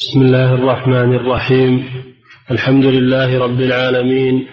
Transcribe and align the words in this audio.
بسم 0.00 0.20
الله 0.22 0.54
الرحمن 0.54 1.14
الرحيم. 1.14 1.84
الحمد 2.50 2.84
لله 2.84 3.38
رب 3.38 3.60
العالمين. 3.60 4.46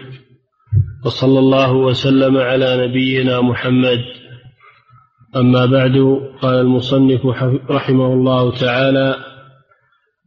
وصلى 1.06 1.40
الله 1.40 1.74
وسلم 1.74 2.38
على 2.38 2.88
نبينا 2.88 3.42
محمد. 3.42 4.02
أما 5.36 5.66
بعد 5.66 6.20
قال 6.42 6.56
المصنف 6.62 7.26
رحمه 7.70 8.14
الله 8.14 8.52
تعالى 8.52 9.16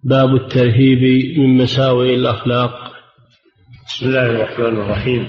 باب 0.04 0.34
الترهيب 0.34 1.02
من 1.38 1.56
مساوئ 1.56 2.14
الأخلاق. 2.14 2.92
بسم 3.86 4.06
الله 4.06 4.26
الرحمن 4.26 4.80
الرحيم. 4.80 5.28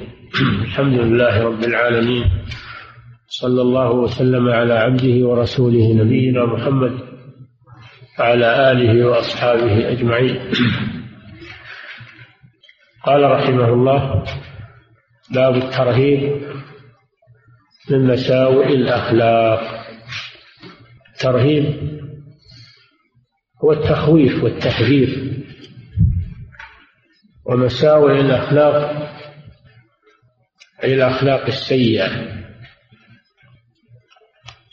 الحمد 0.61 0.99
لله 0.99 1.43
رب 1.43 1.63
العالمين. 1.63 2.23
صلى 3.27 3.61
الله 3.61 3.91
وسلم 3.91 4.49
على 4.49 4.73
عبده 4.73 5.27
ورسوله 5.27 5.93
نبينا 5.93 6.45
محمد. 6.45 7.08
وعلى 8.19 8.71
آله 8.71 9.05
وأصحابه 9.05 9.91
أجمعين. 9.91 10.51
قال 13.03 13.31
رحمه 13.31 13.73
الله 13.73 14.23
باب 15.31 15.55
الترهيب 15.55 16.41
من 17.89 18.07
مساوئ 18.07 18.67
الأخلاق. 18.67 19.85
الترهيب 21.13 21.99
هو 23.63 23.71
التخويف 23.71 24.43
والتحذير 24.43 25.43
ومساوئ 27.45 28.21
الأخلاق 28.21 29.09
أي 30.83 30.93
الأخلاق 30.93 31.45
السيئة. 31.45 32.39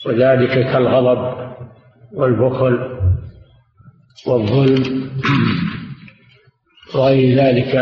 وذلك 0.05 0.51
كالغضب 0.51 1.47
والبخل 2.13 2.97
والظلم 4.25 5.11
وغير 6.95 7.37
ذلك 7.37 7.75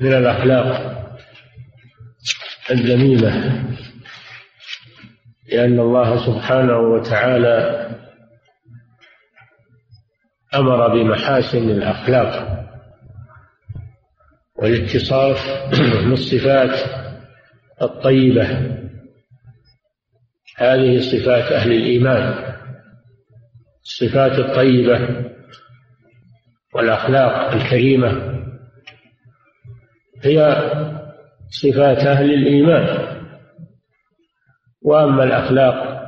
من 0.00 0.12
الأخلاق 0.12 0.92
الذميمة 2.70 3.62
لأن 5.52 5.80
الله 5.80 6.26
سبحانه 6.26 6.78
وتعالى 6.78 7.88
أمر 10.54 10.88
بمحاسن 10.88 11.70
الأخلاق 11.70 12.58
والاتصاف 14.56 15.38
بالصفات 16.06 17.02
الطيبة. 17.82 18.76
هذه 20.56 21.00
صفات 21.00 21.52
أهل 21.52 21.72
الإيمان 21.72 22.54
الصفات 23.84 24.38
الطيبة 24.38 25.31
والأخلاق 26.74 27.52
الكريمة 27.52 28.42
هي 30.22 30.56
صفات 31.50 31.98
أهل 31.98 32.34
الإيمان. 32.34 33.12
وأما 34.82 35.24
الأخلاق 35.24 36.02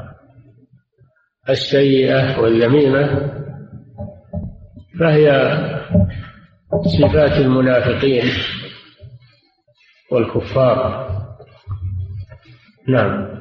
السيئة 1.49 2.41
والذميمة 2.41 3.31
فهي 5.01 5.31
صفات 7.01 7.33
المنافقين 7.33 8.25
والكفار. 10.13 11.05
نعم. 12.89 13.35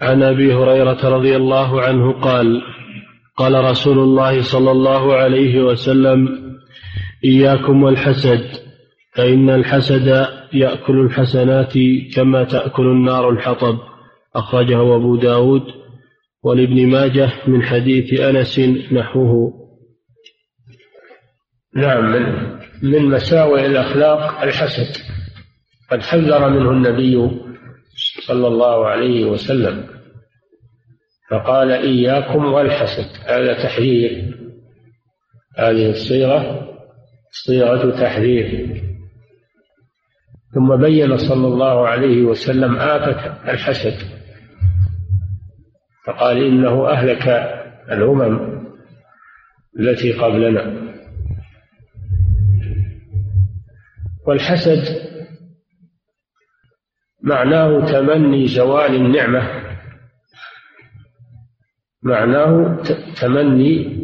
عن 0.00 0.22
أبي 0.22 0.54
هريرة 0.54 1.08
رضي 1.08 1.36
الله 1.36 1.82
عنه 1.82 2.20
قال 2.20 2.62
قال 3.36 3.64
رسول 3.64 3.98
الله 3.98 4.42
صلى 4.42 4.70
الله 4.70 5.14
عليه 5.14 5.62
وسلم 5.62 6.28
إياكم 7.24 7.82
والحسد 7.82 8.44
فإن 9.14 9.50
الحسد 9.50 10.26
يأكل 10.52 11.00
الحسنات 11.00 11.72
كما 12.14 12.44
تأكل 12.44 12.86
النار 12.86 13.30
الحطب. 13.30 13.78
أخرجه 14.34 14.96
أبو 14.96 15.16
داود 15.16 15.62
ولابن 16.42 16.86
ماجه 16.86 17.30
من 17.46 17.62
حديث 17.62 18.20
أنس 18.20 18.58
نحوه. 18.92 19.52
نعم 21.76 22.12
من, 22.12 22.22
من 22.82 23.10
مساوئ 23.10 23.66
الأخلاق 23.66 24.42
الحسد. 24.42 25.02
قد 25.90 26.02
حذر 26.02 26.48
منه 26.48 26.70
النبي 26.70 27.30
صلى 28.26 28.46
الله 28.46 28.86
عليه 28.86 29.24
وسلم. 29.24 30.01
فقال 31.32 31.72
إياكم 31.72 32.44
والحسد. 32.44 33.06
هذا 33.26 33.62
تحذير. 33.62 34.34
هذه 35.58 35.90
الصيغة 35.90 36.68
صيغة 37.46 38.00
تحذير. 38.00 38.82
ثم 40.54 40.76
بين 40.76 41.16
صلى 41.16 41.46
الله 41.46 41.88
عليه 41.88 42.22
وسلم 42.22 42.76
آفة 42.76 43.50
الحسد. 43.52 43.94
فقال 46.06 46.44
إنه 46.44 46.88
أهلك 46.88 47.28
الأمم 47.92 48.62
التي 49.80 50.12
قبلنا. 50.12 50.92
والحسد 54.26 54.82
معناه 57.22 57.92
تمني 57.92 58.46
زوال 58.46 58.94
النعمة. 58.94 59.61
معناه 62.02 62.82
تمني 63.20 64.02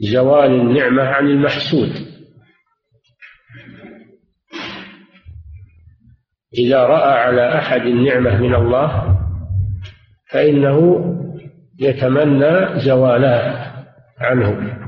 زوال 0.00 0.50
النعمة 0.60 1.02
عن 1.02 1.26
المحسود. 1.26 1.90
إذا 6.58 6.82
رأى 6.82 7.18
على 7.20 7.58
أحد 7.58 7.80
النعمة 7.80 8.40
من 8.40 8.54
الله 8.54 9.18
فإنه 10.30 11.04
يتمنى 11.80 12.80
زوالها 12.80 13.86
عنه. 14.18 14.78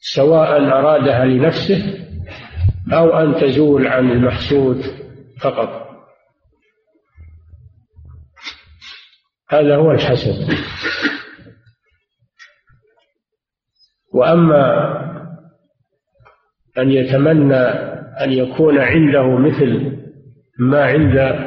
سواء 0.00 0.56
أرادها 0.58 1.24
لنفسه 1.24 2.08
أو 2.92 3.18
أن 3.18 3.34
تزول 3.40 3.86
عن 3.86 4.10
المحسود 4.10 4.82
فقط. 5.40 5.87
هذا 9.50 9.76
هو 9.76 9.90
الحسد 9.90 10.54
وأما 14.14 14.98
أن 16.78 16.90
يتمنى 16.90 17.62
أن 18.20 18.32
يكون 18.32 18.78
عنده 18.78 19.38
مثل 19.38 19.98
ما 20.58 20.84
عند 20.84 21.38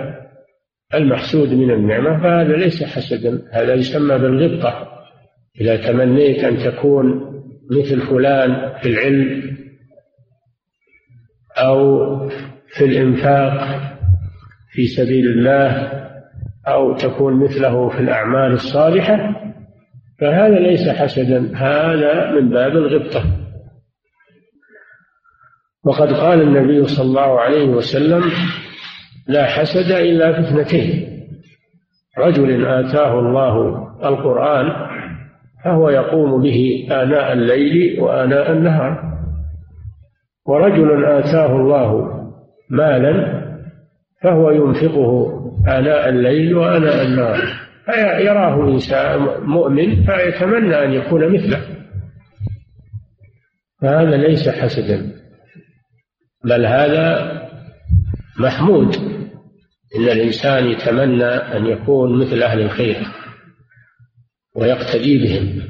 المحسود 0.94 1.53
من 1.53 1.72
النعمة 1.72 2.23
فهذا 2.23 2.56
ليس 2.56 2.84
حسدا 2.84 3.41
هذا 3.51 3.73
يسمى 3.73 4.18
بالغبطة. 4.18 4.88
إذا 5.62 5.91
تمنيت 5.91 6.44
أن 6.44 6.57
تكون 6.57 7.31
مثل 7.72 8.01
فلان 8.01 8.73
في 8.81 8.89
العلم 8.89 9.57
أو 11.57 12.29
في 12.68 12.85
الإنفاق 12.85 13.81
في 14.72 14.88
سبيل 14.88 15.28
الله 15.28 16.01
أو 16.73 16.95
تكون 16.95 17.43
مثله 17.43 17.89
في 17.89 17.99
الأعمال 17.99 18.51
الصالحة 18.51 19.35
فهذا 20.19 20.59
ليس 20.59 20.89
حسدا 20.89 21.51
هذا 21.55 22.31
من 22.31 22.49
باب 22.49 22.71
الغبطة. 22.71 23.23
وقد 25.85 26.13
قال 26.13 26.41
النبي 26.41 26.85
صلى 26.85 27.05
الله 27.05 27.39
عليه 27.39 27.67
وسلم 27.67 28.23
لا 29.27 29.45
حسد 29.45 29.91
إلا 29.91 30.33
في 30.33 30.39
اثنتين 30.39 31.07
رجل 32.17 32.65
آتاه 32.65 33.19
الله 33.19 33.77
القرآن 34.03 34.71
فهو 35.63 35.89
يقوم 35.89 36.41
به 36.41 36.88
آناء 36.91 37.33
الليل 37.33 38.00
وآناء 38.01 38.51
النهار 38.51 39.12
ورجل 40.45 41.06
آتاه 41.06 41.56
الله 41.56 42.12
مالا 42.69 43.40
فهو 44.23 44.51
ينفقه 44.51 45.38
آناء 45.68 46.09
الليل 46.09 46.56
وآناء 46.56 47.06
النهار. 47.06 47.71
فيراه 47.85 48.69
إنسان 48.69 49.19
مؤمن 49.41 50.06
فيتمنى 50.06 50.75
أن 50.85 50.94
يكون 50.94 51.33
مثله. 51.33 51.62
فهذا 53.81 54.18
ليس 54.18 54.50
حسدا. 54.50 55.12
بل 56.45 56.65
هذا 56.65 57.31
محمود. 58.39 58.95
إن 59.95 60.03
الإنسان 60.03 60.65
يتمنى 60.67 61.25
أن 61.25 61.65
يكون 61.65 62.21
مثل 62.21 62.44
أهل 62.44 62.62
الخير 62.62 62.97
ويقتدي 64.56 65.17
بهم. 65.17 65.62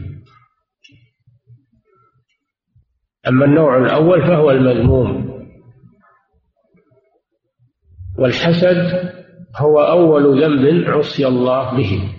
أما 3.28 3.46
النوع 3.46 3.78
الأول 3.78 4.22
فهو 4.22 4.52
المذموم. 4.52 5.31
والحسد 8.22 9.12
هو 9.58 9.80
أول 9.80 10.44
ذنب 10.44 10.90
عصي 10.90 11.28
الله 11.28 11.78
به. 11.78 12.14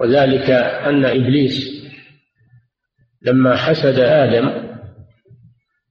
وذلك 0.00 0.50
أن 0.50 1.04
إبليس 1.04 1.84
لما 3.22 3.56
حسد 3.56 3.98
آدم 3.98 4.68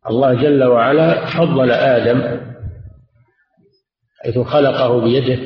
الله 0.09 0.33
جل 0.33 0.63
وعلا 0.63 1.25
فضل 1.25 1.71
آدم 1.71 2.39
حيث 4.23 4.39
خلقه 4.39 5.01
بيده. 5.01 5.39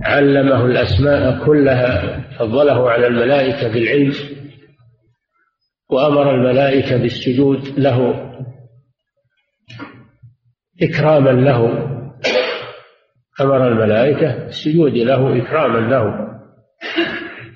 وعلمه 0.00 0.66
الأسماء 0.66 1.44
كلها 1.46 2.20
فضله 2.38 2.90
على 2.90 3.06
الملائكة 3.06 3.68
بالعلم. 3.72 4.39
وأمر 5.92 6.34
الملائكة 6.34 6.96
بالسجود 6.96 7.78
له 7.78 8.26
إكراما 10.82 11.30
له. 11.30 11.86
أمر 13.40 13.68
الملائكة 13.68 14.44
بالسجود 14.44 14.92
له 14.92 15.42
إكراما 15.42 15.78
له. 15.78 16.30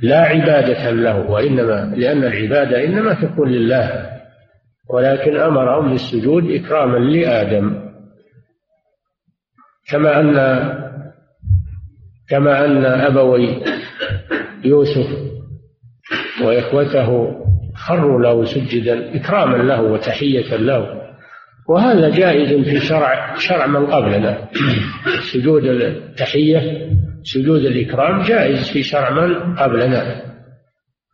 لا 0.02 0.20
عبادة 0.20 0.90
له 0.90 1.30
وإنما 1.30 1.94
لأن 1.96 2.24
العبادة 2.24 2.84
إنما 2.84 3.14
تكون 3.14 3.48
لله. 3.48 4.10
ولكن 4.90 5.36
أمرهم 5.36 5.90
بالسجود 5.90 6.50
إكراما 6.50 6.98
لآدم. 6.98 7.84
كما 9.90 10.20
أن 10.20 10.34
كما 12.28 12.64
أن 12.64 12.84
أبوي 12.84 13.62
يوسف 14.64 15.06
وإخوته 16.44 17.43
خروا 17.86 18.20
له 18.20 18.44
سجدا 18.44 19.16
إكراما 19.16 19.56
له 19.56 19.82
وتحية 19.82 20.56
له. 20.56 21.04
وهذا 21.68 22.08
جائز 22.08 22.68
في 22.68 22.80
شرع 22.80 23.36
شرع 23.36 23.66
من 23.66 23.86
قبلنا. 23.86 24.48
سجود 25.32 25.64
التحية 25.64 26.90
سجود 27.22 27.60
الإكرام 27.60 28.22
جائز 28.22 28.68
في 28.68 28.82
شرع 28.82 29.10
من 29.10 29.56
قبلنا. 29.56 30.22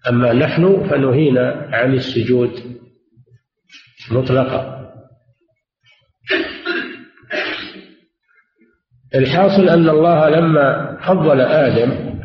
أما 0.09 0.33
نحن 0.33 0.89
فنهينا 0.91 1.69
عن 1.73 1.95
السجود 1.95 2.51
مطلقا. 4.11 4.81
الحاصل 9.15 9.69
أن 9.69 9.89
الله 9.89 10.29
لما 10.29 10.97
فضل 11.07 11.41
آدم 11.41 12.21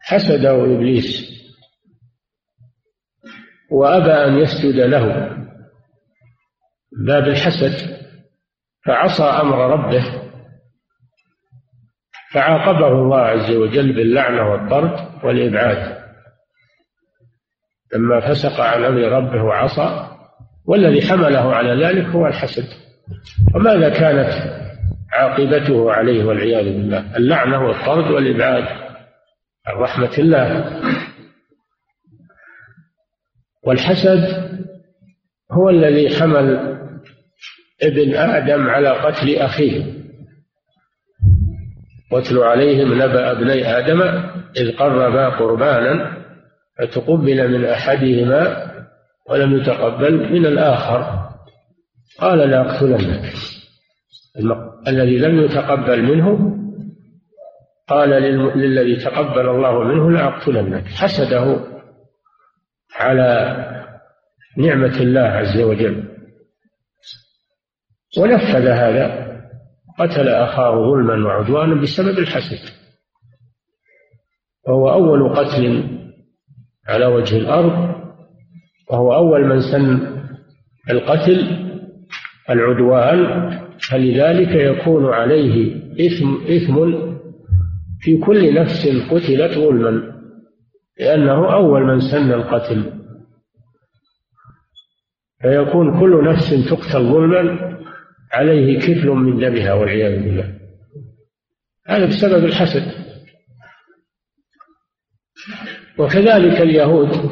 حسده 0.00 0.64
إبليس 0.64 1.36
وأبى 3.70 4.12
أن 4.12 4.38
يسجد 4.38 4.80
له. 4.80 5.36
باب 7.06 7.28
الحسد 7.28 7.96
فعصى 8.86 9.22
أمر 9.22 9.70
ربه 9.70 10.04
فعاقبه 12.32 12.88
الله 12.88 13.20
عز 13.20 13.50
وجل 13.50 13.92
باللعنة 13.92 14.50
والطرد 14.50 15.24
والإبعاد. 15.24 15.96
لما 17.94 18.20
فسق 18.20 18.60
عن 18.60 18.84
أمر 18.84 19.00
ربه 19.00 19.42
وعصى 19.42 20.08
والذي 20.64 21.02
حمله 21.02 21.54
على 21.54 21.84
ذلك 21.84 22.06
هو 22.06 22.26
الحسد. 22.26 22.68
وماذا 23.54 23.88
كانت 23.88 24.32
عاقبته 25.12 25.92
عليه 25.92 26.24
والعياذ 26.24 26.64
بالله؟ 26.64 27.16
اللعنة 27.16 27.66
والطرد 27.66 28.10
والإبعاد 28.10 28.64
عن 29.66 29.74
رحمة 29.74 30.18
الله. 30.18 30.80
والحسد 33.66 34.46
هو 35.52 35.70
الذي 35.70 36.16
حمل 36.16 36.76
ابن 37.82 38.14
آدم 38.14 38.68
على 38.68 38.88
قتل 38.88 39.36
أخيه. 39.36 39.96
واتل 42.12 42.38
عليهم 42.38 42.94
نبأ 42.94 43.30
ابني 43.30 43.78
آدم 43.78 44.02
إذ 44.56 44.76
قربا 44.76 45.28
قربانا 45.28 46.16
فتقبل 46.78 47.48
من 47.48 47.64
أحدهما 47.64 48.72
ولم 49.30 49.56
يتقبل 49.56 50.32
من 50.32 50.46
الآخر. 50.46 51.26
قال 52.18 52.38
لأقتلنك 52.38 53.32
الذي 54.88 55.18
لم 55.18 55.44
يتقبل 55.44 56.02
منه 56.02 56.56
قال 57.88 58.10
للذي 58.56 58.96
تقبل 58.96 59.48
الله 59.48 59.84
منه 59.84 60.10
لأقتلنك 60.10 60.86
حسده 60.86 61.75
على 62.96 63.56
نعمة 64.56 65.00
الله 65.00 65.20
عز 65.20 65.60
وجل. 65.60 66.08
ونفذ 68.18 68.66
هذا 68.68 69.26
قتل 69.98 70.28
أخاه 70.28 70.90
ظلما 70.90 71.26
وعدوانا 71.26 71.80
بسبب 71.80 72.18
الحسد. 72.18 72.72
وهو 74.68 74.90
أول 74.90 75.36
قتل 75.36 75.84
على 76.88 77.06
وجه 77.06 77.36
الأرض 77.36 77.94
وهو 78.90 79.14
أول 79.14 79.44
من 79.44 79.60
سن 79.60 80.16
القتل 80.90 81.66
العدوان. 82.50 83.50
فلذلك 83.90 84.48
يكون 84.48 85.14
عليه 85.14 85.76
إثم 85.92 86.54
إثم 86.54 87.06
في 88.00 88.18
كل 88.18 88.54
نفس 88.54 88.88
قتلت 89.10 89.58
ظلما. 89.58 90.15
لأنه 90.98 91.54
أول 91.54 91.82
من 91.82 92.00
سن 92.00 92.32
القتل. 92.32 92.92
فيكون 95.42 96.00
كل 96.00 96.24
نفس 96.24 96.68
تقتل 96.68 97.12
ظلما 97.12 97.76
عليه 98.32 98.78
كفل 98.78 99.08
من 99.08 99.38
دمها 99.38 99.72
والعياذ 99.72 100.22
بالله. 100.22 100.58
هذا 101.86 102.06
بسبب 102.06 102.44
الحسد. 102.44 103.06
وكذلك 105.98 106.60
اليهود 106.60 107.08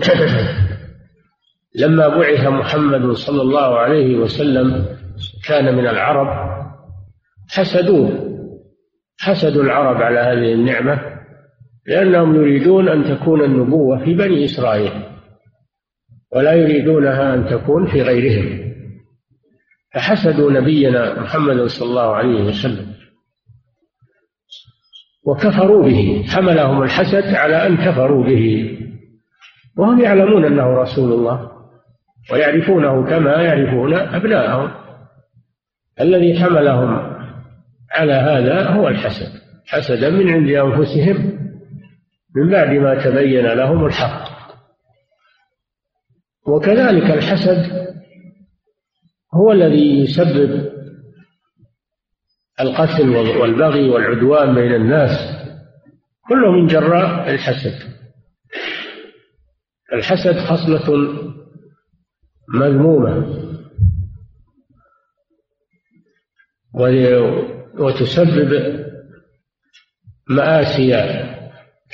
لما 1.81 2.08
بعث 2.08 2.46
محمد 2.46 3.12
صلى 3.12 3.43
الله 3.43 3.78
عليه 3.78 4.17
وسلم 4.17 4.87
كان 5.49 5.75
من 5.75 5.87
العرب 5.87 6.55
حسدوه. 7.50 8.34
حسدوا 9.19 9.62
العرب 9.62 10.02
على 10.02 10.19
هذه 10.19 10.52
النعمة. 10.52 11.13
لأنهم 11.86 12.34
يريدون 12.34 12.88
أن 12.88 13.04
تكون 13.04 13.44
النبوة 13.44 14.04
في 14.04 14.14
بني 14.14 14.44
إسرائيل 14.44 14.92
ولا 16.32 16.52
يريدونها 16.52 17.34
أن 17.34 17.46
تكون 17.46 17.86
في 17.86 18.02
غيرهم. 18.02 18.75
فحسدوا 19.94 20.52
نبينا 20.52 21.20
محمد 21.20 21.66
صلى 21.66 21.88
الله 21.88 22.14
عليه 22.14 22.44
وسلم 22.44 22.94
وكفروا 25.25 25.84
به 25.84 26.24
حملهم 26.29 26.82
الحسد 26.82 27.34
على 27.34 27.67
أن 27.67 27.76
كفروا 27.76 28.24
به. 28.24 28.79
وهم 29.79 30.00
يعلمون 30.00 30.44
أنه 30.44 30.67
رسول 30.67 31.12
الله 31.12 31.50
ويعرفونه 32.32 33.06
كما 33.06 33.43
يعرفون 33.43 33.94
أبناءهم. 33.94 34.70
الذي 36.00 36.38
حملهم 36.38 37.14
على 37.91 38.12
هذا 38.12 38.69
هو 38.69 38.88
الحسد 38.88 39.41
حسدا 39.67 40.10
من 40.10 40.31
عند 40.31 40.48
أنفسهم. 40.48 41.44
من 42.36 42.50
بعد 42.50 42.69
ما 42.69 43.05
تبين 43.05 43.46
لهم 43.46 43.86
الحق. 43.86 44.34
وكذلك 46.46 47.10
الحسد 47.10 47.84
هو 49.34 49.53
الذي 49.53 50.03
يسبب 50.03 50.72
القتل 52.60 53.08
والبغي 53.17 53.91
والعدوان 53.91 54.55
بين 54.55 54.74
الناس 54.74 55.10
كله 56.29 56.53
من 56.53 56.67
جراء 56.67 57.31
الحسد. 57.34 57.94
الحسد 59.93 60.38
خصلة 60.38 61.08
مذمومة. 62.55 63.44
وتسبب 67.79 68.84
مآسي 70.31 70.94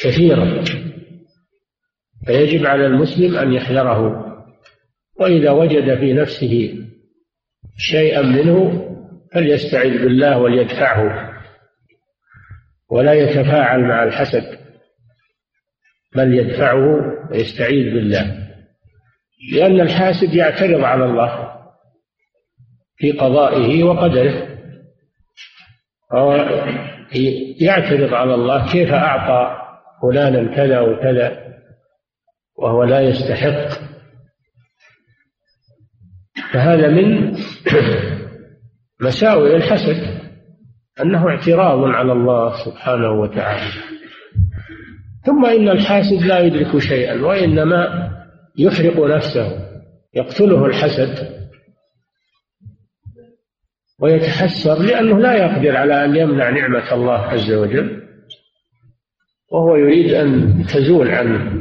كثيرة 0.00 0.64
فيجب 2.26 2.66
على 2.66 2.87
المسلم 2.87 3.37
أن 3.37 3.52
يحذره 3.52 4.26
وإذا 5.21 5.50
وجد 5.50 5.99
في 5.99 6.12
نفسه 6.12 6.85
شيئا 7.76 8.23
منه 8.23 8.87
فليستعذ 9.35 9.90
بالله 9.90 10.38
وليدفعه 10.38 11.30
ولا 12.90 13.12
يتفاعل 13.12 13.80
مع 13.80 14.04
الحسد 14.04 14.59
بل 16.16 16.35
يدفعه 16.35 17.00
ويستعيذ 17.30 17.95
بالله. 17.95 18.49
لأن 19.52 19.80
الحاسد 19.80 20.35
يعترض 20.35 20.85
على 20.85 21.04
الله 21.04 21.50
في 22.97 23.12
قضائه 23.12 23.85
وقدره 23.85 24.49
يعترض 27.61 28.14
على 28.14 28.35
الله 28.35 28.73
كيف 28.73 28.92
أعطى 28.92 29.60
فلانا 30.02 30.57
كذا 30.57 30.80
وكذا 30.80 31.54
وهو 32.59 32.85
لا 32.85 33.00
يستحق. 33.00 33.90
فهذا 36.52 36.88
من 36.88 37.37
مساوئ 39.00 39.57
الحسد 39.57 40.21
أنه 41.00 41.28
اعتراض 41.28 41.85
على 41.85 42.12
الله 42.12 42.64
سبحانه 42.64 43.11
وتعالى. 43.12 43.71
ثم 45.25 45.47
إن 45.47 45.69
الحاسد 45.69 46.23
لا 46.23 46.38
يدرك 46.40 46.78
شيئا 46.78 47.23
وإنما 47.23 48.11
يحرق 48.59 49.00
نفسه 49.16 49.71
يقتله 50.14 50.66
الحسد 50.66 51.40
ويتحسر 54.00 54.83
لأنه 54.83 55.19
لا 55.19 55.35
يقدر 55.35 55.76
على 55.76 56.04
أن 56.04 56.16
يمنع 56.16 56.50
نعمة 56.50 56.95
الله 56.95 57.19
عز 57.19 57.52
وجل. 57.52 58.10
وهو 59.50 59.76
يريد 59.76 60.12
أن 60.12 60.62
تزول 60.75 61.11
عن 61.11 61.61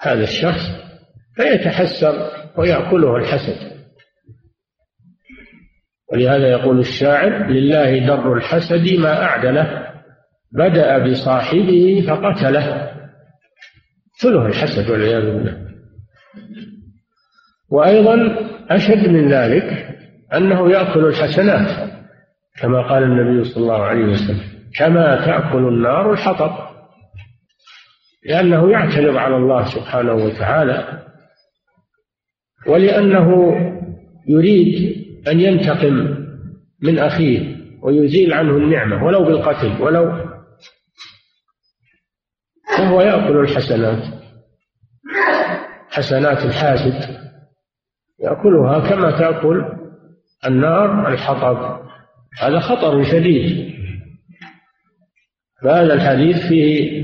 هذا 0.00 0.22
الشخص 0.22 0.80
فيتحسر 1.36 2.30
ويأكله 2.56 3.16
الحسد. 3.16 3.70
ولهذا 6.12 6.48
يقول 6.48 6.78
الشاعر 6.78 7.46
لله 7.46 8.06
در 8.06 8.32
الحسد 8.32 8.98
ما 8.98 9.22
أعدله 9.22 9.86
بدأ 10.52 10.98
بصاحبه 10.98 12.04
فقتله. 12.08 12.90
ثله 14.22 14.46
الحسد 14.46 14.90
والعياذ 14.90 15.22
بالله. 15.22 15.70
وأيضا 17.70 18.36
أشد 18.70 19.08
من 19.08 19.32
ذلك 19.32 19.96
أنه 20.34 20.70
يأكل 20.70 21.04
الحسنات 21.04 21.90
كما 22.60 22.88
قال 22.88 23.02
النبي 23.02 23.44
صلى 23.44 23.62
الله 23.62 23.82
عليه 23.82 24.04
وسلم 24.04 24.40
كما 24.78 25.26
تأكل 25.26 25.68
النار 25.68 26.12
الحطب. 26.12 26.69
لأنه 28.24 28.70
يعترض 28.70 29.16
على 29.16 29.36
الله 29.36 29.64
سبحانه 29.64 30.14
وتعالى 30.14 31.06
ولأنه 32.66 33.54
يريد 34.28 34.96
أن 35.28 35.40
ينتقم 35.40 36.16
من 36.82 36.98
أخيه 36.98 37.56
ويزيل 37.82 38.32
عنه 38.32 38.56
النعمة 38.56 39.04
ولو 39.04 39.24
بالقتل 39.24 39.82
ولو 39.82 40.30
فهو 42.78 43.00
يأكل 43.00 43.36
الحسنات 43.36 44.20
حسنات 45.90 46.44
الحاسد 46.44 47.20
يأكلها 48.20 48.90
كما 48.90 49.10
تأكل 49.10 49.64
النار 50.46 51.12
الحطب. 51.12 51.80
هذا 52.40 52.60
خطر 52.60 53.04
شديد. 53.04 53.74
فهذا 55.62 55.94
الحديث 55.94 56.36
فيه 56.48 56.99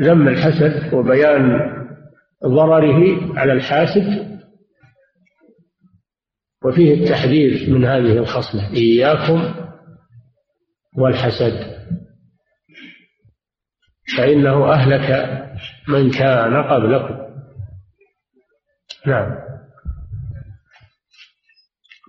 ذم 0.00 0.28
الحسد 0.28 0.94
وبيان 0.94 1.58
ضرره 2.46 3.32
على 3.38 3.52
الحاسد 3.52 4.38
وفيه 6.64 6.94
التحذير 6.94 7.70
من 7.70 7.84
هذه 7.84 8.18
الخصلة 8.18 8.72
إياكم 8.72 9.54
والحسد. 10.96 11.74
فإنه 14.16 14.72
أهلك 14.72 15.34
من 15.88 16.10
كان 16.10 16.62
قبلكم. 16.62 17.24
نعم. 19.06 19.44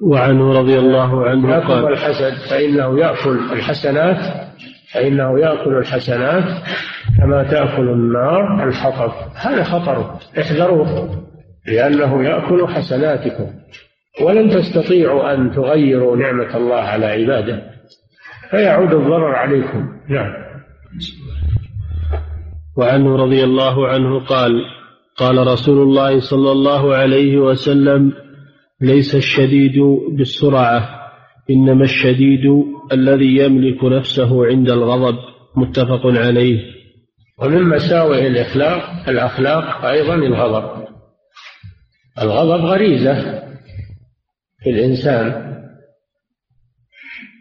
وعنه 0.01 0.59
رضي 0.59 0.79
الله 0.79 1.29
عنه 1.29 1.59
قال 1.59 1.93
الحسد 1.93 2.49
فإنه 2.49 2.99
يأكل 2.99 3.53
الحسنات 3.53 4.45
فإنه 4.95 5.39
يأكل 5.39 5.77
الحسنات 5.77 6.43
كما 7.17 7.43
تأكل 7.43 7.89
النار 7.89 8.67
الحطب. 8.67 9.11
هذا 9.35 9.63
خطر. 9.63 10.19
احذروه 10.39 11.23
لأنه 11.67 12.23
يأكل 12.23 12.67
حسناتكم. 12.67 13.47
ولن 14.21 14.49
تستطيعوا 14.49 15.33
أن 15.33 15.51
تغيروا 15.51 16.17
نعمة 16.17 16.57
الله 16.57 16.75
على 16.75 17.05
عباده. 17.05 17.61
فيعود 18.51 18.93
الضرر 18.93 19.35
عليكم. 19.35 19.87
نعم. 20.09 20.33
وعنه 22.77 23.15
رضي 23.15 23.43
الله 23.43 23.87
عنه 23.87 24.19
قال 24.19 24.51
قال 25.17 25.47
رسول 25.47 25.81
الله 25.83 26.19
صلى 26.19 26.51
الله 26.51 26.95
عليه 26.95 27.37
وسلم 27.37 28.13
ليس 28.81 29.15
الشديد 29.15 29.75
بالسرعة. 30.11 31.04
إنما 31.49 31.83
الشديد 31.83 32.63
الذي 32.91 33.37
يملك 33.37 33.83
نفسه 33.83 34.45
عند 34.45 34.69
الغضب 34.69 35.17
متفق 35.55 36.05
عليه. 36.05 36.75
ومن 37.39 37.63
مساوئ 37.63 38.27
الأخلاق 38.27 39.09
الأخلاق 39.09 39.85
أيضا 39.85 40.15
الغضب. 40.15 40.87
الغضب 42.21 42.65
غريزة 42.65 43.43
في 44.63 44.69
الإنسان 44.69 45.45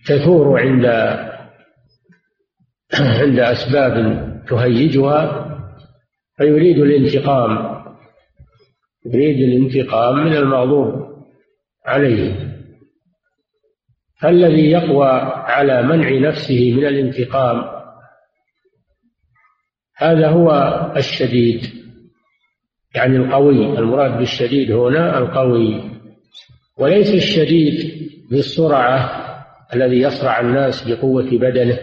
تثور 0.06 0.60
عند 0.60 0.86
عند 3.20 3.38
أسباب 3.38 3.94
تهيجها 4.48 5.50
فيريد 6.36 6.78
الانتقام 6.78 7.74
يريد 9.06 9.40
الانتقام 9.40 10.24
من 10.24 10.36
المغضوب 10.36 10.94
عليه. 11.86 12.53
فالذي 14.24 14.70
يقوى 14.70 15.08
على 15.46 15.82
منع 15.82 16.28
نفسه 16.28 16.72
من 16.76 16.86
الانتقام. 16.86 17.64
هذا 19.96 20.28
هو 20.28 20.50
الشديد 20.96 21.60
يعني 22.94 23.16
القوي 23.16 23.78
المراد 23.78 24.18
بالشديد 24.18 24.72
هنا 24.72 25.18
القوي. 25.18 25.90
وليس 26.78 27.14
الشديد 27.14 27.92
بالسرعة 28.30 29.10
الذي 29.74 30.00
يصرع 30.00 30.40
الناس 30.40 30.88
بقوة 30.88 31.30
بدنه 31.30 31.78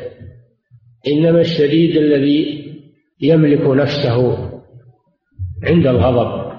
إنما 1.07 1.41
الشديد 1.41 1.97
الذي 1.97 2.71
يملك 3.21 3.61
نفسه 3.61 4.37
عند 5.63 5.87
الغضب. 5.87 6.51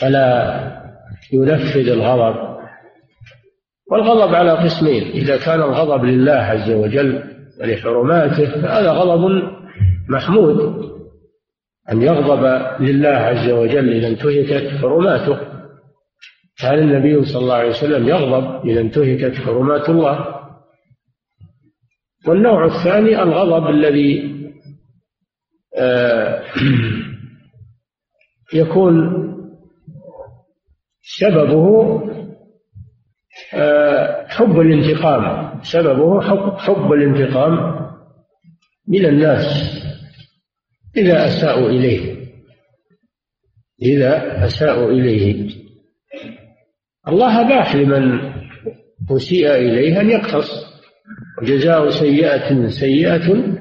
فلا 0.00 0.58
ينفذ 1.32 1.88
الغضب. 1.88 2.47
والغضب 3.90 4.34
على 4.34 4.52
قسمين 4.52 5.02
إذا 5.02 5.36
كان 5.36 5.60
الغضب 5.60 6.04
لله 6.04 6.32
عز 6.32 6.70
وجل 6.70 7.22
ولحرماته 7.60 8.62
فهذا 8.62 8.92
غضب 8.92 9.42
محمود. 10.08 10.88
أن 11.92 12.02
يغضب 12.02 12.44
لله 12.80 13.08
عز 13.08 13.50
وجل 13.50 13.92
إذا 13.92 14.08
انتهكت 14.08 14.80
حرماته. 14.80 15.38
كان 16.58 16.78
النبي 16.78 17.24
صلى 17.24 17.42
الله 17.42 17.54
عليه 17.54 17.68
وسلم 17.68 18.08
يغضب 18.08 18.68
إذا 18.68 18.80
انتهكت 18.80 19.36
حرمات 19.36 19.88
الله. 19.88 20.38
والنوع 22.26 22.64
الثاني 22.64 23.22
الغضب 23.22 23.70
الذي 23.70 24.38
آه، 25.76 26.44
يكون 28.54 28.94
سببه 31.02 32.00
حب 34.28 34.60
الانتقام. 34.60 35.48
سببه 35.62 36.20
حب, 36.20 36.58
حب 36.58 36.92
الانتقام 36.92 37.78
من 38.88 39.06
الناس 39.06 39.46
إذا 40.96 41.24
أساءوا 41.24 41.68
إليه. 41.68 42.18
إذا 43.82 44.44
أساءوا 44.44 44.90
إليه. 44.90 45.50
الله 47.08 47.40
أباح 47.40 47.74
لمن 47.74 48.32
أسيء 49.10 49.54
إليه 49.54 50.00
أن 50.00 50.10
يقتص. 50.10 50.50
جزاء 51.42 51.90
سيئة 51.90 52.66
سيئة 52.66 53.58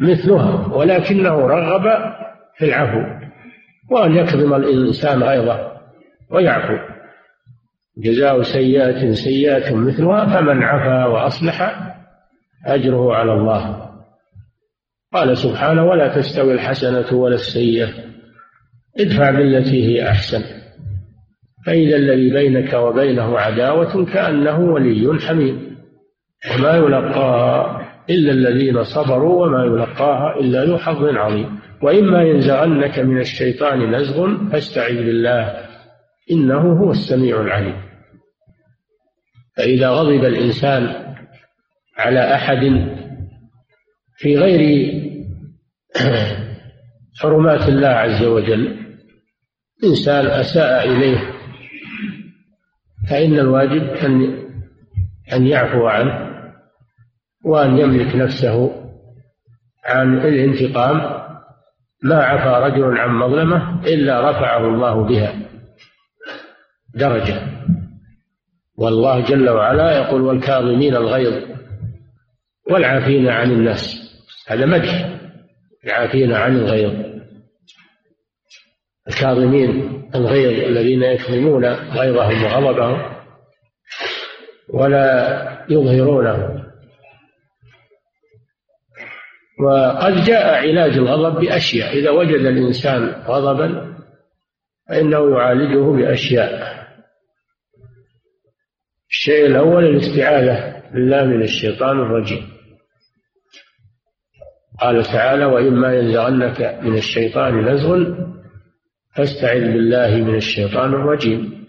مثلها 0.00 0.74
ولكنه 0.74 1.46
رغب 1.46 2.14
في 2.56 2.64
العفو 2.64 3.26
وأن 3.90 4.16
يكظم 4.16 4.54
الإنسان 4.54 5.22
غيظه 5.22 5.72
ويعفو. 6.30 6.95
جزاء 7.98 8.42
سيئة 8.42 9.12
سيئة 9.12 9.74
مثلها 9.74 10.26
فمن 10.26 10.62
عفا 10.62 11.06
وأصلح 11.06 11.86
أجره 12.66 13.14
على 13.14 13.32
الله. 13.32 13.90
قال 15.12 15.36
سبحانه 15.38 15.84
ولا 15.84 16.16
تستوي 16.16 16.52
الحسنة 16.52 17.18
ولا 17.18 17.34
السيئة 17.34 17.88
ادفع 19.00 19.30
بالتي 19.30 19.84
هي 19.84 20.08
أحسن. 20.08 20.42
فإذا 21.66 21.96
الذي 21.96 22.30
بينك 22.30 22.74
وبينه 22.74 23.38
عداوة 23.38 24.04
كأنه 24.04 24.60
ولي 24.60 25.20
حميم 25.20 25.76
وما 26.54 26.76
يلقاها 26.76 27.82
إلا 28.10 28.32
الذين 28.32 28.82
صبروا 28.82 29.46
وما 29.46 29.64
يلقاها 29.64 30.40
إلا 30.40 30.64
ذو 30.64 30.78
حظ 30.78 31.04
عظيم. 31.04 31.58
وإما 31.82 32.22
ينزغنك 32.22 32.98
من 32.98 33.20
الشيطان 33.20 33.94
نزغ 33.94 34.48
فاستعذ 34.52 34.96
بالله 34.96 35.66
إنه 36.32 36.60
هو 36.60 36.90
السميع 36.90 37.40
العليم. 37.40 37.85
فإذا 39.56 39.88
غضب 39.88 40.24
الإنسان 40.24 41.14
على 41.98 42.34
أحد 42.34 42.88
في 44.16 44.36
غير 44.36 44.92
حرمات 47.20 47.68
الله 47.68 47.88
عز 47.88 48.24
وجل 48.24 48.76
إنسان 49.84 50.26
أساء 50.26 50.88
إليه 50.88 51.32
فإن 53.10 53.38
الواجب 53.38 53.82
أن 53.82 54.46
أن 55.32 55.46
يعفو 55.46 55.86
عنه 55.86 56.26
وأن 57.44 57.78
يملك 57.78 58.16
نفسه 58.16 58.82
عن 59.84 60.18
الانتقام 60.18 61.26
ما 62.02 62.16
عفى 62.16 62.64
رجل 62.66 62.98
عن 62.98 63.10
مظلمة 63.10 63.80
إلا 63.86 64.30
رفعه 64.30 64.68
الله 64.68 65.04
بها 65.04 65.34
درجة. 66.94 67.42
والله 68.78 69.20
جل 69.20 69.48
وعلا 69.48 69.98
يقول 69.98 70.22
والكاظمين 70.22 70.96
الغيظ 70.96 71.44
والعافين 72.70 73.28
عن 73.28 73.50
الناس. 73.50 74.12
هذا 74.48 74.66
مدح 74.66 75.18
العافين 75.84 76.32
عن 76.32 76.56
الغيظ. 76.56 77.06
الكاظمين 79.08 80.02
الغيظ 80.14 80.64
الذين 80.64 81.02
يكظمون 81.02 81.64
غيظهم 81.74 82.44
وغضبهم 82.44 83.16
ولا 84.68 85.66
يظهرونه. 85.70 86.66
وقد 89.64 90.24
جاء 90.24 90.54
علاج 90.54 90.92
الغضب 90.92 91.40
بأشياء. 91.40 91.98
إذا 91.98 92.10
وجد 92.10 92.40
الإنسان 92.40 93.22
غضبا 93.26 93.96
فإنه 94.88 95.30
يعالجه 95.30 95.92
بأشياء. 95.92 96.85
الشيء 99.26 99.46
الأول 99.46 99.84
الاستعاذة 99.84 100.82
بالله 100.94 101.24
من 101.24 101.42
الشيطان 101.42 101.98
الرجيم. 101.98 102.48
قال 104.80 105.04
تعالى 105.04 105.44
وإما 105.44 105.94
ينزغنك 105.94 106.78
من 106.82 106.94
الشيطان 106.94 107.68
نزغ 107.68 108.14
فاستعذ 109.16 109.60
بالله 109.60 110.16
من 110.16 110.34
الشيطان 110.34 110.94
الرجيم. 110.94 111.66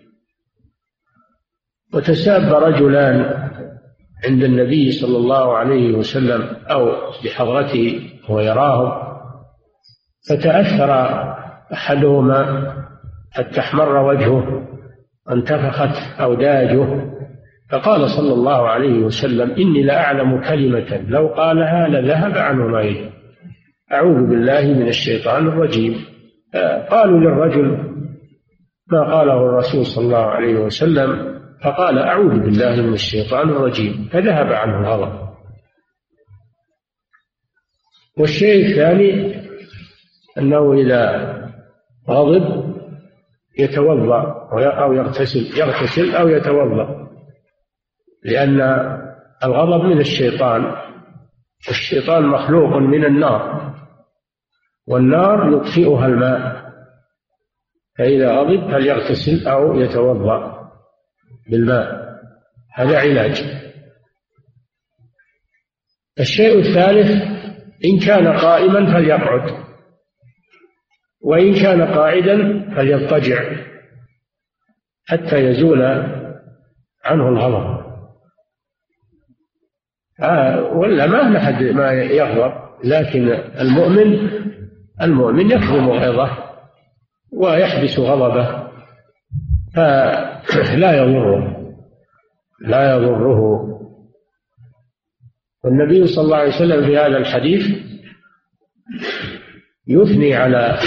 وتساب 1.94 2.54
رجلان 2.54 3.50
عند 4.26 4.44
النبي 4.44 4.92
صلى 4.92 5.18
الله 5.18 5.58
عليه 5.58 5.94
وسلم 5.94 6.42
أو 6.72 7.12
بحضرته 7.26 8.10
ويراهم 8.30 8.92
فتأثر 10.30 10.92
أحدهما 11.74 12.74
حتى 13.32 13.60
احمر 13.60 13.98
وجهه 13.98 14.68
وانتفخت 15.28 16.22
أوداجه 16.22 17.18
فقال 17.72 18.10
صلى 18.10 18.34
الله 18.34 18.70
عليه 18.70 19.00
وسلم 19.00 19.52
إني 19.52 19.84
لأعلم 19.84 20.42
كلمة 20.42 21.06
لو 21.08 21.28
قالها 21.28 21.88
لذهب 21.88 22.38
عنه 22.38 22.68
ما 22.68 23.12
أعوذ 23.94 24.28
بالله 24.28 24.62
من 24.62 24.88
الشيطان 24.88 25.48
الرجيم. 25.48 26.06
قالوا 26.90 27.20
للرجل 27.20 27.94
ما 28.92 29.04
قاله 29.16 29.34
الرسول 29.34 29.86
صلى 29.86 30.06
الله 30.06 30.26
عليه 30.26 30.56
وسلم 30.56 31.40
فقال 31.64 32.00
أعوذ 32.00 32.40
بالله 32.40 32.82
من 32.82 32.94
الشيطان 32.94 33.50
الرجيم 33.50 34.10
فذهب 34.12 34.54
عنه 34.54 34.80
الغضب. 34.80 35.28
والشيء 38.20 38.66
الثاني 38.66 39.36
أنه 40.38 40.74
إذا 40.74 41.34
غضب 42.10 42.76
يتوضأ 43.60 44.50
أو 44.54 44.94
يغتسل 44.94 45.60
يغتسل 45.60 46.16
أو 46.16 46.28
يتوضأ. 46.28 47.07
لأن 48.28 48.62
الغضب 49.44 49.86
من 49.86 50.00
الشيطان 50.00 50.76
الشيطان 51.70 52.24
مخلوق 52.24 52.78
من 52.78 53.06
النار 53.06 53.74
والنار 54.88 55.54
يطفئها 55.54 56.06
الماء 56.06 56.68
فإذا 57.98 58.32
غضب 58.32 58.72
فليغتسل 58.72 59.48
أو 59.48 59.80
يتوضأ 59.80 60.70
بالماء 61.50 62.08
هذا 62.74 63.00
علاج. 63.00 63.64
الشيء 66.20 66.60
الثالث 66.60 67.12
إن 67.86 68.00
كان 68.06 68.28
قائما 68.28 68.94
فليقعد 68.94 69.68
وإن 71.22 71.54
كان 71.54 71.82
قاعدا 71.82 72.70
فليضطجع 72.76 73.56
حتى 75.08 75.38
يزول 75.38 75.82
عنه 77.06 77.30
الغضب. 77.30 77.77
ولا 80.74 81.08
ما 81.08 81.38
أحد 81.38 81.64
ما 81.64 81.92
يغضب 81.92 82.54
لكن 82.84 83.30
المؤمن 83.60 84.30
المؤمن 85.02 85.52
يكظم 85.52 85.90
غيظه 85.90 86.38
ويحبس 87.34 88.00
غضبه 88.00 88.68
فلا 89.74 90.98
يضره 90.98 91.58
لا 92.62 92.96
يضره. 92.96 93.64
والنبي 95.64 96.08
صلى 96.08 96.26
الله 96.26 96.38
عليه 96.38 96.56
وسلم 96.56 96.86
في 96.86 96.98
هذا 96.98 97.18
الحديث 97.18 97.66
يثني 99.88 100.36
على 100.36 100.80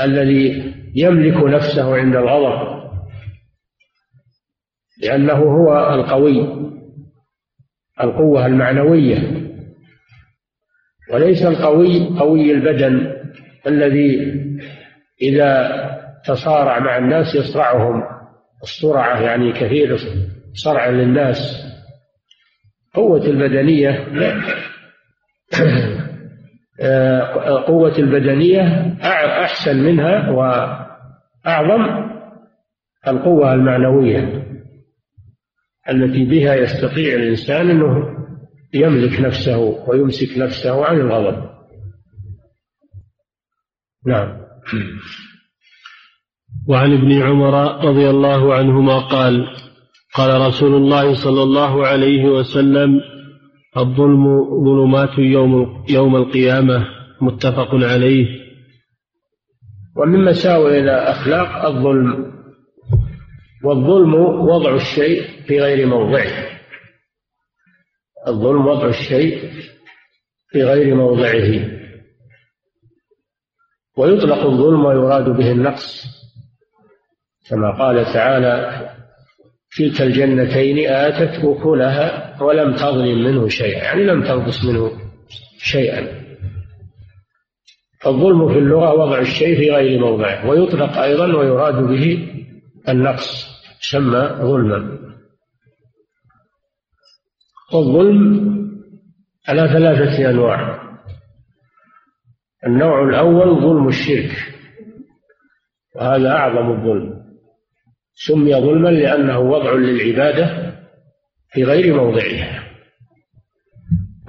الذي 0.00 0.74
يملك 0.94 1.44
نفسه 1.44 1.96
عند 1.96 2.16
الغضب 2.16 2.80
لأنه 5.02 5.32
هو 5.32 5.94
القوي. 5.94 6.70
القوة 8.02 8.46
المعنوية. 8.46 9.50
وليس 11.12 11.42
القوي 11.42 12.18
قوي 12.18 12.52
البدن 12.52 13.12
الذي 13.66 14.40
إذا 15.22 15.70
تصارع 16.26 16.78
مع 16.78 16.98
الناس 16.98 17.34
يصرعهم. 17.34 18.02
الصرعة 18.62 19.20
يعني 19.20 19.52
كثير 19.52 19.96
صرع 20.54 20.88
للناس. 20.88 21.38
قوة 22.94 23.26
البدنية 23.26 23.90
قوة 27.66 27.98
البدنية 27.98 28.96
أحسن 29.44 29.76
منها 29.76 30.30
وأعظم 30.30 32.10
القوة 33.08 33.54
المعنوية. 33.54 34.49
التي 35.90 36.24
بها 36.24 36.54
يستطيع 36.54 37.14
الإنسان 37.14 37.70
أنه 37.70 38.20
يملك 38.74 39.20
نفسه 39.20 39.58
ويمسك 39.58 40.38
نفسه 40.38 40.84
عن 40.84 41.00
الغضب. 41.00 41.50
نعم. 44.06 44.40
وعن 46.68 46.92
ابن 46.92 47.22
عمر 47.22 47.84
رضي 47.84 48.10
الله 48.10 48.54
عنهما 48.54 48.98
قال 48.98 49.46
قال 50.14 50.40
رسول 50.40 50.74
الله 50.74 51.14
صلى 51.14 51.42
الله 51.42 51.86
عليه 51.86 52.24
وسلم 52.24 53.00
الظلم 53.76 54.44
ظلمات 54.64 55.18
يوم 55.18 55.84
يوم 55.90 56.16
القيامة 56.16 56.86
متفق 57.20 57.74
عليه. 57.74 58.26
ومن 59.96 60.24
مساوئ 60.24 60.80
الأخلاق 60.80 61.66
الظلم. 61.66 62.30
والظلم 63.64 64.14
وضع 64.48 64.74
الشيء 64.74 65.39
في 65.50 65.60
غير 65.60 65.86
موضعه 65.86 66.30
الظلم 68.28 68.66
وضع 68.66 68.88
الشيء 68.88 69.50
في 70.48 70.62
غير 70.62 70.94
موضعه. 70.94 71.70
ويطلق 73.96 74.38
الظلم 74.46 74.84
ويراد 74.84 75.28
به 75.28 75.50
النقص. 75.50 76.06
كما 77.48 77.78
قال 77.78 78.04
تعالى 78.04 78.88
كلتا 79.78 80.04
الجنتين 80.04 80.88
آتت 80.88 81.44
أكلها 81.44 82.42
ولم 82.42 82.74
تظلم 82.74 83.24
منه 83.24 83.48
شيئا. 83.48 83.84
يعني 83.84 84.04
لم 84.04 84.22
تنقص 84.22 84.64
منه 84.64 84.92
شيئا. 85.58 86.24
فالظلم 88.00 88.52
في 88.52 88.58
اللغة 88.58 88.94
وضع 88.94 89.18
الشيء 89.18 89.56
في 89.56 89.70
غير 89.70 90.00
موضعه 90.00 90.48
ويطلق 90.48 90.98
أيضا 90.98 91.36
ويراد 91.36 91.74
به 91.74 92.28
النقص. 92.88 93.46
سمى 93.80 94.38
ظلما. 94.40 95.09
والظلم 97.74 98.50
على 99.48 99.68
ثلاثة 99.68 100.30
أنواع. 100.30 100.80
النوع 102.66 103.08
الأول 103.08 103.60
ظلم 103.62 103.88
الشرك 103.88 104.30
وهذا 105.96 106.30
أعظم 106.30 106.70
الظلم. 106.72 107.20
سمي 108.14 108.54
ظلما 108.54 108.88
لأنه 108.88 109.38
وضع 109.38 109.72
للعبادة 109.72 110.72
في 111.52 111.64
غير 111.64 111.96
موضعها 111.96 112.62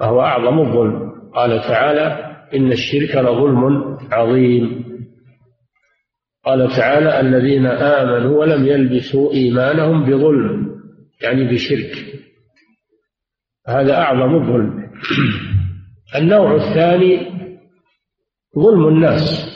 وهو 0.00 0.20
أعظم 0.20 0.60
الظلم. 0.60 1.12
قال 1.34 1.60
تعالى 1.60 2.36
إن 2.54 2.72
الشرك 2.72 3.16
لظلم 3.16 3.96
عظيم. 4.12 4.84
قال 6.44 6.68
تعالى 6.76 7.20
الذين 7.20 7.66
آمنوا 7.66 8.40
ولم 8.40 8.66
يلبسوا 8.66 9.32
إيمانهم 9.32 10.04
بظلم 10.04 10.72
يعني 11.22 11.52
بشرك. 11.52 12.11
هذا 13.68 13.94
أعظم 13.94 14.34
الظلم. 14.34 14.90
النوع 16.16 16.54
الثاني 16.54 17.32
ظلم 18.58 18.88
الناس 18.88 19.52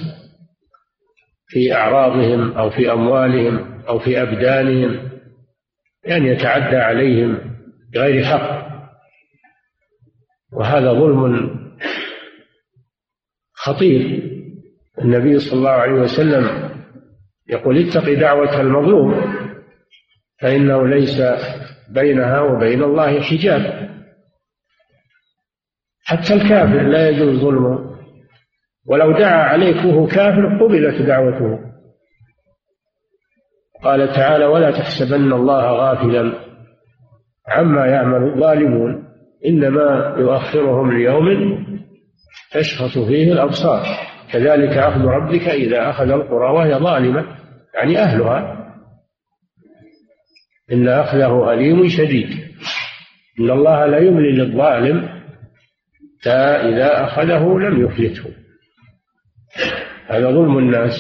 في 1.49 1.75
أعراضهم 1.75 2.53
أو 2.53 2.71
في 2.71 2.93
أموالهم 2.93 3.83
أو 3.89 3.99
في 3.99 4.23
أبدانهم 4.23 5.11
يعني 6.05 6.29
يتعدى 6.29 6.77
عليهم 6.77 7.41
بغير 7.95 8.25
حق. 8.25 8.67
وهذا 10.53 10.93
ظلم 10.93 11.51
خطير. 13.55 14.23
النبي 15.03 15.39
صلى 15.39 15.59
الله 15.59 15.71
عليه 15.71 15.93
وسلم 15.93 16.71
يقول 17.49 17.79
اتق 17.79 18.13
دعوة 18.13 18.61
المظلوم 18.61 19.37
فإنه 20.41 20.87
ليس 20.87 21.23
بينها 21.91 22.41
وبين 22.41 22.83
الله 22.83 23.21
حجاب. 23.21 23.86
حتى 26.07 26.35
الكافر 26.35 26.83
لا 26.83 27.09
يجوز 27.09 27.41
ظلمه. 27.41 27.97
ولو 28.87 29.13
دعا 29.13 29.43
عليك 29.43 29.77
وهو 29.77 30.07
كافر 30.07 30.65
قبلت 30.65 31.03
دعوته. 31.03 31.59
قال 33.83 34.13
تعالى 34.13 34.45
ولا 34.45 34.71
تحسبن 34.71 35.33
الله 35.33 35.73
غافلا 35.73 36.33
عما 37.49 37.87
يعمل 37.87 38.33
الظالمون 38.33 39.05
إنما 39.47 40.17
يؤخرهم 40.19 40.93
ليوم 40.93 41.27
تشخص 42.53 42.99
فيه 42.99 43.33
الأبصار. 43.33 43.87
كذلك 44.33 44.77
أخذ 44.77 45.05
ربك 45.05 45.49
إذا 45.49 45.91
أخذ 45.91 46.11
القرى 46.11 46.53
وهي 46.53 46.75
ظالمة 46.75 47.25
يعني 47.75 47.99
أهلها. 47.99 48.57
إن 50.73 50.89
أخذه 50.89 51.53
أليم 51.53 51.89
شديد. 51.89 52.29
إن 53.41 53.51
الله 53.51 53.87
لا 53.87 53.99
يملي 53.99 54.33
للظالم 54.33 55.16
حتى 56.27 56.69
إذا 56.69 57.05
أخذه 57.05 57.59
لم 57.59 57.87
يفلته 57.87 58.31
هذا 60.07 60.31
ظلم 60.31 60.59
الناس. 60.59 60.93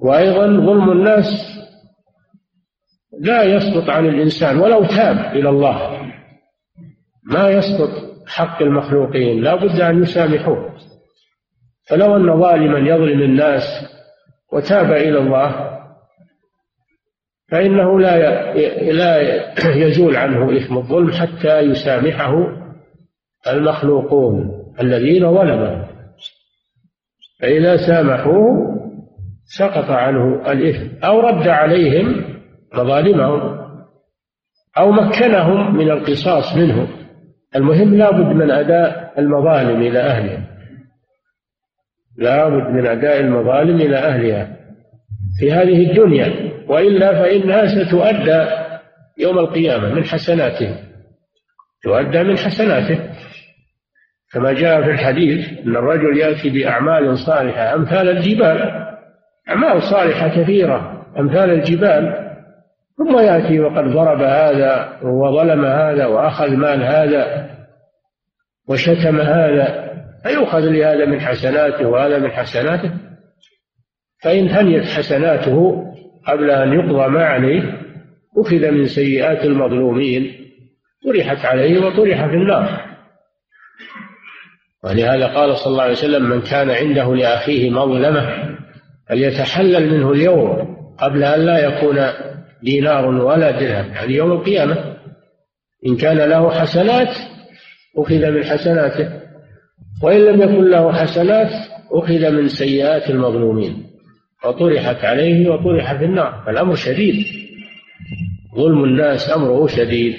وأيضا 0.00 0.46
ظلم 0.46 0.92
الناس 0.92 1.26
لا 3.20 3.42
يسقط 3.42 3.90
عن 3.90 4.06
الإنسان 4.06 4.58
ولو 4.58 4.84
تاب 4.84 5.36
إلى 5.36 5.48
الله. 5.48 6.10
ما 7.24 7.48
يسقط 7.50 7.90
حق 8.26 8.62
المخلوقين 8.62 9.42
لا 9.42 9.54
بد 9.54 9.80
أن 9.80 10.02
يسامحوه. 10.02 10.74
فلو 11.88 12.16
أن 12.16 12.40
ظالما 12.40 12.78
يظلم 12.78 13.22
الناس 13.22 13.62
وتاب 14.52 14.92
إلى 14.92 15.18
الله 15.18 15.80
فإنه 17.50 18.00
لا 18.00 18.52
لا 18.92 19.20
يزول 19.76 20.16
عنه 20.16 20.56
إثم 20.56 20.76
الظلم 20.76 21.12
حتى 21.12 21.60
يسامحه 21.60 22.34
المخلوقون 23.46 24.64
الذين 24.80 25.34
ظلموا 25.34 25.84
فإذا 27.40 27.76
سامحوه 27.76 28.74
سقط 29.44 29.90
عنه 29.90 30.52
الإثم 30.52 31.04
أو 31.04 31.20
رد 31.20 31.48
عليهم 31.48 32.24
مظالمهم 32.74 33.64
أو 34.78 34.92
مكنهم 34.92 35.76
من 35.76 35.90
القصاص 35.90 36.56
منه 36.56 36.88
المهم 37.56 37.94
لا 37.94 38.10
بد 38.10 38.36
من 38.36 38.50
أداء 38.50 39.14
المظالم 39.18 39.82
إلى 39.82 40.00
أهلها. 40.00 40.44
لا 42.18 42.48
بد 42.48 42.70
من 42.70 42.86
أداء 42.86 43.20
المظالم 43.20 43.76
إلى 43.80 43.96
أهلها 43.96 44.56
في 45.38 45.52
هذه 45.52 45.90
الدنيا. 45.90 46.43
وإلا 46.68 47.22
فإنها 47.22 47.66
ستؤدى 47.66 48.46
يوم 49.18 49.38
القيامة 49.38 49.94
من 49.94 50.04
حسناته 50.04 50.76
تؤدى 51.82 52.22
من 52.22 52.38
حسناته. 52.38 52.98
كما 54.32 54.52
جاء 54.52 54.82
في 54.82 54.90
الحديث 54.90 55.58
أن 55.58 55.76
الرجل 55.76 56.18
يأتي 56.18 56.50
بأعمال 56.50 57.18
صالحة 57.18 57.74
أمثال 57.74 58.08
الجبال 58.08 58.86
أعمال 59.48 59.82
صالحة 59.82 60.28
كثيرة 60.28 61.06
أمثال 61.18 61.50
الجبال 61.50 62.30
ثم 62.98 63.18
يأتي 63.18 63.60
وقد 63.60 63.84
ضرب 63.84 64.22
هذا 64.22 64.98
وظلم 65.02 65.64
هذا 65.64 66.06
وأخذ 66.06 66.50
مال 66.50 66.82
هذا 66.82 67.50
وشتم 68.68 69.20
هذا 69.20 69.94
فيؤخذ 70.22 70.60
لهذا 70.60 71.04
من 71.04 71.20
حسناته 71.20 71.88
وهذا 71.88 72.18
من 72.18 72.30
حسناته. 72.30 72.90
فإن 74.22 74.48
هنيت 74.48 74.84
حسناته 74.84 75.84
قبل 76.26 76.50
أن 76.50 76.72
يقضى 76.72 77.08
ما 77.08 77.24
عليه 77.24 77.80
أخذ 78.38 78.70
من 78.70 78.86
سيئات 78.86 79.44
المظلومين 79.44 80.32
طرحت 81.04 81.44
عليه 81.44 81.78
وطرح 81.78 82.26
في 82.26 82.34
النار. 82.34 82.80
ولهذا 84.84 85.26
قال 85.26 85.56
صلى 85.56 85.70
الله 85.72 85.82
عليه 85.82 85.92
وسلم 85.92 86.28
من 86.28 86.40
كان 86.40 86.70
عنده 86.70 87.14
لأخيه 87.14 87.70
مظلمة 87.70 88.56
فليتحلل 89.08 89.94
منه 89.94 90.12
اليوم 90.12 90.76
قبل 90.98 91.24
أن 91.24 91.40
لا 91.40 91.58
يكون 91.58 91.96
دينار 92.62 93.06
ولا 93.06 93.50
درهم. 93.50 93.92
يعني 93.92 94.14
يوم 94.14 94.32
القيامة. 94.32 94.94
إن 95.86 95.96
كان 95.96 96.16
له 96.16 96.50
حسنات 96.50 97.16
أخذ 97.98 98.30
من 98.30 98.44
حسناته 98.44 99.20
وإن 100.02 100.20
لم 100.20 100.42
يكن 100.42 100.70
له 100.70 100.92
حسنات 100.92 101.50
أخذ 101.92 102.30
من 102.30 102.48
سيئات 102.48 103.10
المظلومين. 103.10 103.93
وطرحت 104.44 105.04
عليه 105.04 105.48
وطرح 105.48 105.98
في 105.98 106.04
النار 106.04 106.42
فالأمر 106.46 106.74
شديد. 106.74 107.26
ظلم 108.54 108.84
الناس 108.84 109.30
أمره 109.36 109.66
شديد. 109.66 110.16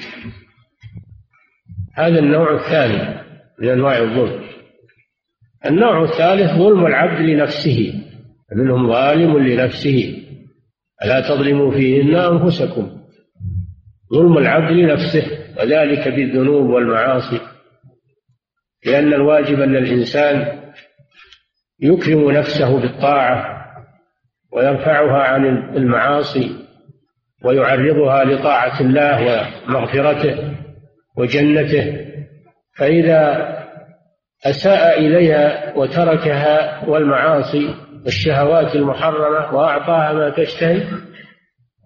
هذا 1.93 2.19
النوع 2.19 2.55
الثاني 2.55 3.25
من 3.59 3.69
أنواع 3.69 3.97
الظلم. 3.97 4.43
النوع 5.65 6.03
الثالث 6.03 6.51
ظلم 6.51 6.85
العبد 6.85 7.21
لنفسه 7.21 7.93
منهم 8.55 8.87
ظالم 8.87 9.37
لنفسه. 9.37 10.23
ألا 11.03 11.29
تظلموا 11.29 11.71
فيهن 11.71 12.15
أنفسكم. 12.15 13.01
ظلم 14.13 14.37
العبد 14.37 14.71
لنفسه 14.71 15.23
وذلك 15.57 16.07
بالذنوب 16.07 16.69
والمعاصي. 16.69 17.39
لأن 18.85 19.13
الواجب 19.13 19.61
أن 19.61 19.75
الإنسان 19.75 20.61
يكرم 21.79 22.31
نفسه 22.31 22.79
بالطاعة 22.79 23.54
ويرفعها 24.55 25.23
عن 25.23 25.45
المعاصي 25.77 26.55
ويعرضها 27.43 28.23
لطاعة 28.23 28.81
الله 28.81 29.47
ومغفرته 29.67 30.55
وجنته 31.17 32.05
فإذا 32.77 33.55
أساء 34.45 34.99
إليها 34.99 35.73
وتركها 35.77 36.85
والمعاصي 36.89 37.75
والشهوات 38.05 38.75
المحرمة 38.75 39.55
وأعطاها 39.55 40.13
ما 40.13 40.29
تشتهي 40.29 40.83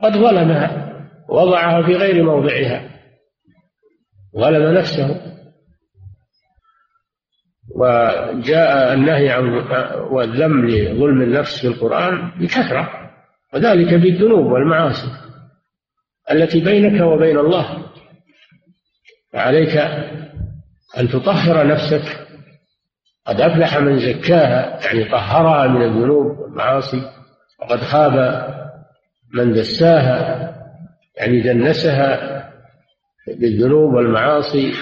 قد 0.03 0.13
ظلمها 0.13 0.89
وضعها 1.29 1.81
في 1.81 1.95
غير 1.95 2.23
موضعها 2.23 2.81
ظلم 4.37 4.77
نفسه. 4.77 5.21
وجاء 7.75 8.93
النهي 8.93 9.29
عن 9.29 9.45
والذم 10.11 10.65
لظلم 10.65 11.21
النفس 11.21 11.61
في 11.61 11.67
القرآن 11.67 12.31
بكثرة 12.39 12.89
وذلك 13.53 13.93
بالذنوب 13.93 14.45
والمعاصي 14.45 15.11
التي 16.31 16.59
بينك 16.59 17.01
وبين 17.01 17.37
الله. 17.37 17.85
فعليك 19.33 19.77
أن 20.97 21.09
تطهر 21.09 21.67
نفسك 21.67 22.27
قد 23.25 23.41
أفلح 23.41 23.77
من 23.77 23.99
زكاها 23.99 24.85
يعني 24.85 25.03
طهرها 25.11 25.67
من 25.67 25.81
الذنوب 25.81 26.39
والمعاصي 26.39 27.01
وقد 27.61 27.77
خاب 27.79 28.47
من 29.33 29.53
دساها 29.53 30.49
يعني 31.17 31.41
دنسها 31.41 32.39
بالذنوب 33.27 33.93
والمعاصي 33.93 34.73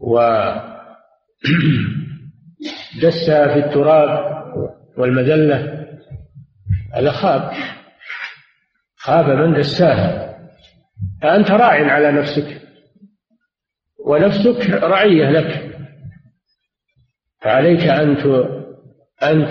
و 0.00 0.18
دسها 3.02 3.54
في 3.54 3.66
التراب 3.66 4.38
والمذلة 4.96 5.86
هذا 6.94 7.10
خاب. 7.10 7.52
خاب 8.96 9.24
من 9.30 9.58
دساها. 9.58 10.38
فأنت 11.22 11.50
راع 11.50 11.92
على 11.92 12.12
نفسك 12.12 12.62
ونفسك 14.06 14.70
رعية 14.70 15.30
لك. 15.30 15.78
فعليك 17.42 17.80
أن 17.80 18.16
أن 19.22 19.48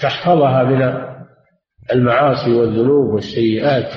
تحفظها 0.00 0.64
من 0.64 1.06
المعاصي 1.92 2.52
والذنوب 2.52 3.14
والسيئات 3.14 3.92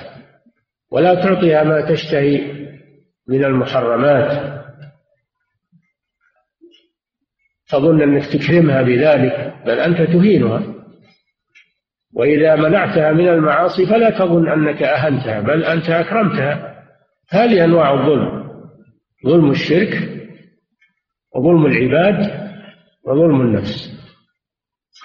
ولا 0.91 1.15
تعطيها 1.15 1.63
ما 1.63 1.91
تشتهي 1.91 2.53
من 3.27 3.43
المحرمات. 3.45 4.58
تظن 7.69 8.01
أنك 8.01 8.25
تكرمها 8.25 8.81
بذلك 8.81 9.53
بل 9.65 9.79
أنت 9.79 10.01
تهينها. 10.01 10.61
وإذا 12.13 12.55
منعتها 12.55 13.11
من 13.11 13.27
المعاصي 13.27 13.85
فلا 13.85 14.09
تظن 14.09 14.49
أنك 14.49 14.83
أهنتها 14.83 15.39
بل 15.39 15.63
أنت 15.63 15.89
أكرمتها. 15.89 16.83
هذه 17.29 17.65
أنواع 17.65 17.93
الظلم 17.93 18.49
ظلم 19.25 19.51
الشرك 19.51 20.09
وظلم 21.35 21.65
العباد 21.65 22.49
وظلم 23.05 23.41
النفس. 23.41 23.99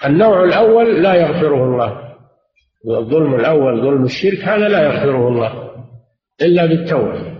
النوع 0.05 0.43
الأول 0.43 1.03
لا 1.03 1.13
يغفره 1.13 1.63
الله. 1.63 2.05
الظلم 2.89 3.35
الأول 3.35 3.81
ظلم 3.81 4.03
الشرك 4.03 4.39
هذا 4.39 4.67
لا 4.67 4.83
يغفره 4.83 5.27
الله 5.27 5.71
إلا 6.41 6.65
بالتوبة. 6.65 7.35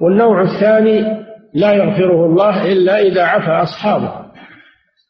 والنوع 0.00 0.42
الثاني 0.42 1.19
لا 1.54 1.72
يغفره 1.72 2.26
الله 2.26 2.72
إلا 2.72 3.00
إذا 3.00 3.22
عفى 3.22 3.50
أصحابه 3.50 4.30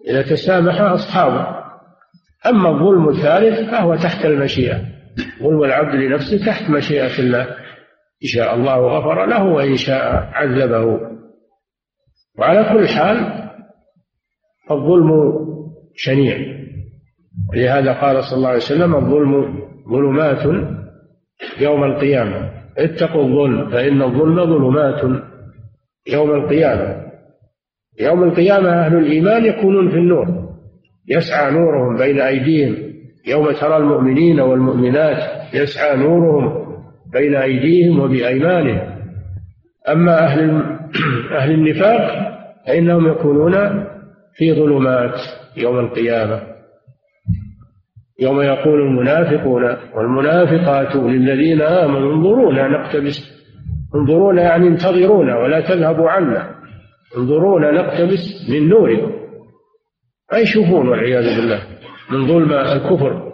إذا 0.09 0.22
تسامح 0.22 0.81
أصحابه. 0.81 1.61
أما 2.46 2.70
الظلم 2.70 3.09
الثالث 3.09 3.70
فهو 3.70 3.94
تحت 3.94 4.24
المشيئة. 4.24 4.81
ظلم 5.42 5.64
العبد 5.64 5.94
لنفسه 5.94 6.46
تحت 6.46 6.70
مشيئة 6.70 7.18
الله. 7.18 7.42
إن 8.22 8.29
شاء 8.29 8.55
الله 8.55 8.76
غفر 8.76 9.26
له 9.26 9.44
وإن 9.44 9.76
شاء 9.76 10.31
عذبه. 10.33 11.00
وعلى 12.38 12.64
كل 12.64 12.88
حال 12.88 13.16
الظلم 14.70 15.11
شنيع. 15.94 16.38
ولهذا 17.53 17.92
قال 17.92 18.24
صلى 18.24 18.37
الله 18.37 18.48
عليه 18.48 18.59
وسلم 18.59 18.96
الظلم 18.96 19.61
ظلمات 19.90 20.66
يوم 21.61 21.85
القيامة. 21.85 22.50
اتقوا 22.79 23.24
الظلم 23.24 23.70
فإن 23.70 24.03
الظلم 24.03 24.44
ظلمات. 24.46 25.30
يوم 26.07 26.31
القيامة. 26.31 27.11
يوم 28.01 28.23
القيامة 28.23 28.69
أهل 28.69 28.97
الإيمان 28.97 29.45
يكونون 29.45 29.91
في 29.91 29.97
النور. 29.97 30.27
يسعى 31.09 31.51
نورهم 31.51 31.97
بين 31.97 32.21
أيديهم. 32.21 32.77
يوم 33.27 33.53
ترى 33.53 33.77
المؤمنين 33.77 34.41
والمؤمنات 34.41 35.55
يسعى 35.55 35.97
نورهم 35.97 36.67
بين 37.13 37.35
أيديهم 37.35 38.01
وبأيمانهم. 38.01 39.01
أما 39.89 40.19
أهل 40.19 40.63
أهل 41.39 41.51
النفاق 41.51 42.31
فإنهم 42.67 43.09
يكونون 43.09 43.55
في 44.35 44.53
ظلمات 44.53 45.15
يوم 45.57 45.79
القيامة. 45.79 46.51
يوم 48.21 48.41
يقول 48.41 48.81
المنافقون 48.81 49.77
والمنافقات 49.95 50.97
للذين 50.97 51.63
آمنوا 51.63 52.15
انظرونا 52.15 52.69
نقتبس 52.69 53.39
انظرونا 53.94 54.42
يعني 54.42 54.68
انتظرونا 54.68 55.38
ولا 55.38 55.61
تذهبوا 55.61 56.11
عنا. 56.11 56.55
انظرونا 57.16 57.70
نقتبس 57.70 58.50
من 58.50 58.68
نوركم. 58.68 59.12
ما 60.33 60.38
يشوفون 60.38 60.88
والعياذ 60.88 61.37
بالله 61.37 61.62
من 62.11 62.26
ظلم 62.26 62.53
الكفر 62.53 63.33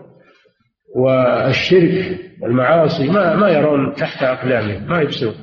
والشرك 0.96 2.18
والمعاصي. 2.42 3.10
ما 3.10 3.36
ما 3.36 3.48
يرون 3.48 3.94
تحت 3.94 4.22
أقدامهم 4.22 4.88
ما 4.88 5.00
يبصرون. 5.00 5.34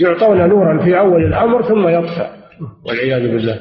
يعطون 0.00 0.48
نورا 0.48 0.84
في 0.84 0.98
أول 0.98 1.24
الأمر 1.24 1.62
ثم 1.62 1.88
يطفأ 1.88 2.36
والعياذ 2.86 3.22
بالله. 3.32 3.60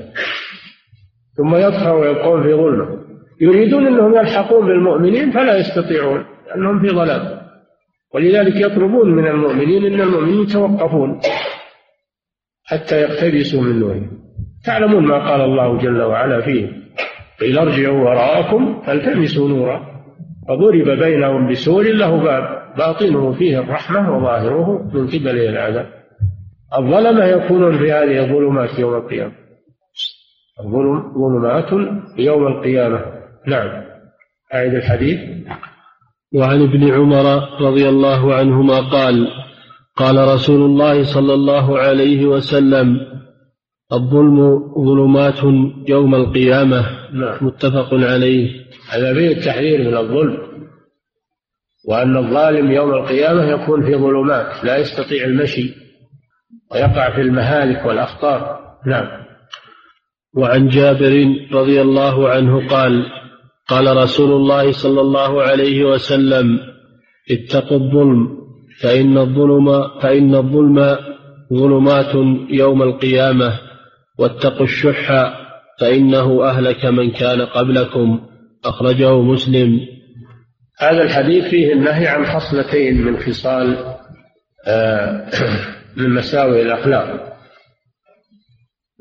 ثم 1.38 1.56
يطفأ 1.56 1.92
ويبقون 1.92 2.44
في 2.44 2.54
ظلمه. 2.54 3.02
يريدون 3.42 3.88
أنهم 3.88 4.16
يلحقون 4.16 4.68
بالمؤمنين 4.68 5.32
فلا 5.32 5.58
يستطيعون 5.58 6.26
لأنهم 6.48 6.80
في 6.80 6.90
ظلام 6.90 7.41
ولذلك 8.14 8.56
يطلبون 8.56 9.16
من 9.16 9.28
المؤمنين 9.28 9.86
أن 9.86 10.02
المؤمنين 10.02 10.42
يتوقفون 10.42 11.20
حتى 12.66 13.02
يقتبسوا 13.02 13.62
من 13.62 13.80
نورهم 13.80 14.22
تعلمون 14.66 15.08
ما 15.08 15.30
قال 15.30 15.42
الله 15.42 15.78
جل 15.78 16.02
وعلا 16.02 16.42
فيه 16.42 16.82
قيل 17.42 17.60
ارجعوا 17.60 18.00
وراءكم 18.00 18.82
فالتمسوا 18.82 19.50
نورا. 19.50 19.92
فضرب 20.48 20.90
بينهم 21.00 21.52
بسور 21.52 21.84
له 21.84 22.24
باب 22.24 22.74
باطنه 22.78 23.32
فيه 23.32 23.60
الرحمة 23.60 24.18
وظاهره 24.18 24.92
من 24.94 25.08
قبله 25.08 25.50
العذاب. 25.50 25.90
الظلمة 26.78 27.26
يكونون 27.26 27.78
في 27.78 27.92
هذه 27.92 28.20
الظلمات 28.20 28.80
يوم 28.80 28.96
القيامة. 28.96 29.32
الظلم 30.60 31.14
ظلمات 31.14 31.72
يوم 32.18 32.48
القيامة. 32.48 33.06
نعم. 33.48 33.84
أعيد 34.54 34.74
الحديث. 34.74 35.20
وعن 36.34 36.62
ابن 36.62 36.92
عمر 36.92 37.50
رضي 37.62 37.90
الله 37.90 38.36
عنهما 38.36 38.80
قال 38.80 39.28
قال 39.96 40.28
رسول 40.34 40.62
الله 40.62 41.04
صلى 41.04 41.34
الله 41.34 41.80
عليه 41.80 42.26
وسلم 42.26 43.00
الظلم 43.94 44.60
ظلمات 44.86 45.44
يوم 45.88 46.16
القيامة. 46.16 46.86
نعم. 47.14 47.38
متفق 47.42 47.94
عليه. 47.94 48.66
هذا 48.90 49.14
فيه 49.14 49.28
التحذير 49.28 49.80
من 49.80 49.98
الظلم 49.98 50.38
وأن 51.88 52.18
الظالم 52.18 52.72
يوم 52.72 52.94
القيامة 52.94 53.44
يكون 53.44 53.86
في 53.86 53.96
ظلمات 53.96 54.64
لا 54.64 54.78
يستطيع 54.78 55.26
المشي 55.26 55.74
ويقع 56.72 57.16
في 57.16 57.22
المهالك 57.22 57.86
والأخطار. 57.86 58.60
نعم. 58.88 59.08
وعن 60.36 60.68
جابر 60.68 61.36
رضي 61.52 61.82
الله 61.82 62.30
عنه 62.30 62.68
قال 62.68 63.06
قال 63.68 63.98
رسول 63.98 64.32
الله 64.32 64.72
صلى 64.72 65.02
الله 65.02 65.42
عليه 65.42 65.84
وسلم 65.84 66.60
اتقوا 67.32 67.78
الظلم 67.78 68.42
فإن 68.82 69.18
الظلم 69.18 70.00
فإن 70.00 70.36
الظلم 70.36 70.98
ظلمات 71.54 72.16
يوم 72.50 72.82
القيامة 72.82 73.60
واتقوا 74.20 74.66
الشح 74.66 75.34
فإنه 75.80 76.44
أهلك 76.44 76.86
من 76.86 77.12
كان 77.12 77.42
قبلكم 77.42 78.20
أخرجه 78.66 79.22
مسلم. 79.22 79.80
هذا 80.80 81.04
الحديث 81.04 81.46
فيه 81.46 81.74
النهي 81.74 82.08
عن 82.08 82.26
خصلتين 82.26 83.02
من 83.02 83.18
خصال 83.18 83.78
آه، 84.68 85.30
من 85.98 86.10
مساوئ 86.10 86.62
الأخلاق. 86.62 87.32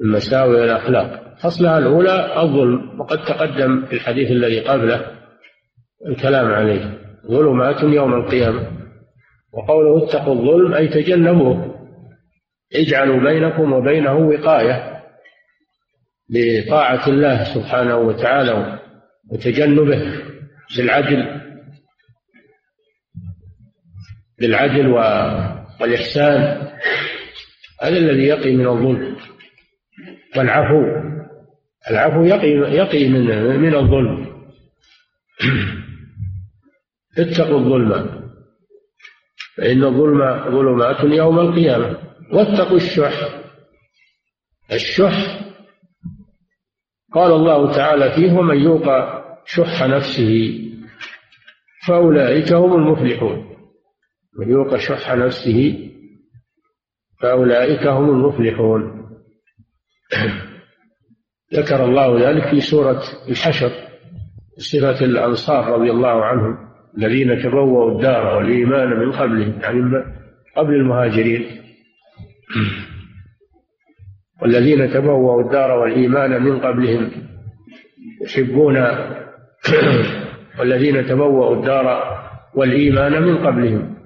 من 0.01 0.11
مساوئ 0.13 0.65
الأخلاق. 0.65 1.37
خصلها 1.39 1.79
الأولى 1.79 2.43
الظلم 2.43 3.01
وقد 3.01 3.25
تقدم 3.25 3.87
في 3.87 3.93
الحديث 3.93 4.31
الذي 4.31 4.61
قبله 4.61 5.07
الكلام 6.07 6.47
عليه. 6.47 6.99
ظلمات 7.27 7.83
يوم 7.83 8.15
القيامة. 8.15 8.71
وقوله 9.53 10.05
اتقوا 10.05 10.35
الظلم 10.35 10.75
أي 10.75 10.89
تجنبوه. 10.89 11.75
اجعلوا 12.75 13.21
بينكم 13.21 13.73
وبينه 13.73 14.17
وقاية 14.17 15.01
بطاعة 16.31 17.09
الله 17.09 17.55
سبحانه 17.55 17.97
وتعالى 17.97 18.79
وتجنبه 19.31 20.23
بالعدل. 20.77 21.41
بالعدل 24.39 24.87
والإحسان. 25.81 26.69
هذا 27.83 27.97
الذي 27.97 28.23
يقي 28.23 28.57
من 28.57 28.67
الظلم. 28.67 29.10
والعفو 30.37 31.11
العفو 31.91 32.23
يقي 32.23 32.51
يقي 32.51 33.09
من 33.09 33.57
من 33.61 33.75
الظلم. 33.75 34.27
اتقوا 37.19 37.59
الظلم 37.59 38.21
فإن 39.57 39.85
الظلم 39.85 40.51
ظلمات 40.51 41.05
يوم 41.05 41.39
القيامة. 41.39 41.99
واتقوا 42.33 42.77
الشح 42.77 43.41
الشح 44.73 45.41
قال 47.13 47.33
الله 47.33 47.73
تعالى 47.77 48.13
فيه 48.13 48.33
ومن 48.33 48.57
يوق 48.57 48.85
شح 49.45 49.83
نفسه 49.83 50.61
فأولئك 51.87 52.53
هم 52.53 52.75
المفلحون. 52.75 53.57
من 54.39 54.51
يوق 54.51 54.77
شح 54.77 55.15
نفسه 55.15 55.91
فأولئك 57.21 57.87
هم 57.87 58.11
المفلحون. 58.11 59.00
ذكر 61.55 61.85
الله 61.85 62.31
ذلك 62.31 62.49
في 62.51 62.61
سورة 62.61 63.03
الحشر 63.29 63.71
صفة 64.57 65.05
الأنصار 65.05 65.65
رضي 65.65 65.91
الله 65.91 66.25
عنهم 66.25 66.57
الذين 66.99 67.43
تبوأوا 67.43 67.93
الدار 67.93 68.37
والإيمان 68.37 68.89
من 68.89 69.13
قبلهم 69.13 69.61
يعني 69.61 70.05
قبل 70.57 70.75
المهاجرين. 70.75 71.47
والذين 74.43 74.91
تبوأوا 74.91 75.43
الدار 75.43 75.71
والإيمان 75.71 76.43
من 76.43 76.61
قبلهم 76.61 77.11
يحبون 78.23 78.77
والذين 80.59 81.07
تبوأوا 81.07 81.57
الدار 81.57 82.19
والإيمان 82.55 83.23
من 83.23 83.39
قبلهم 83.39 83.97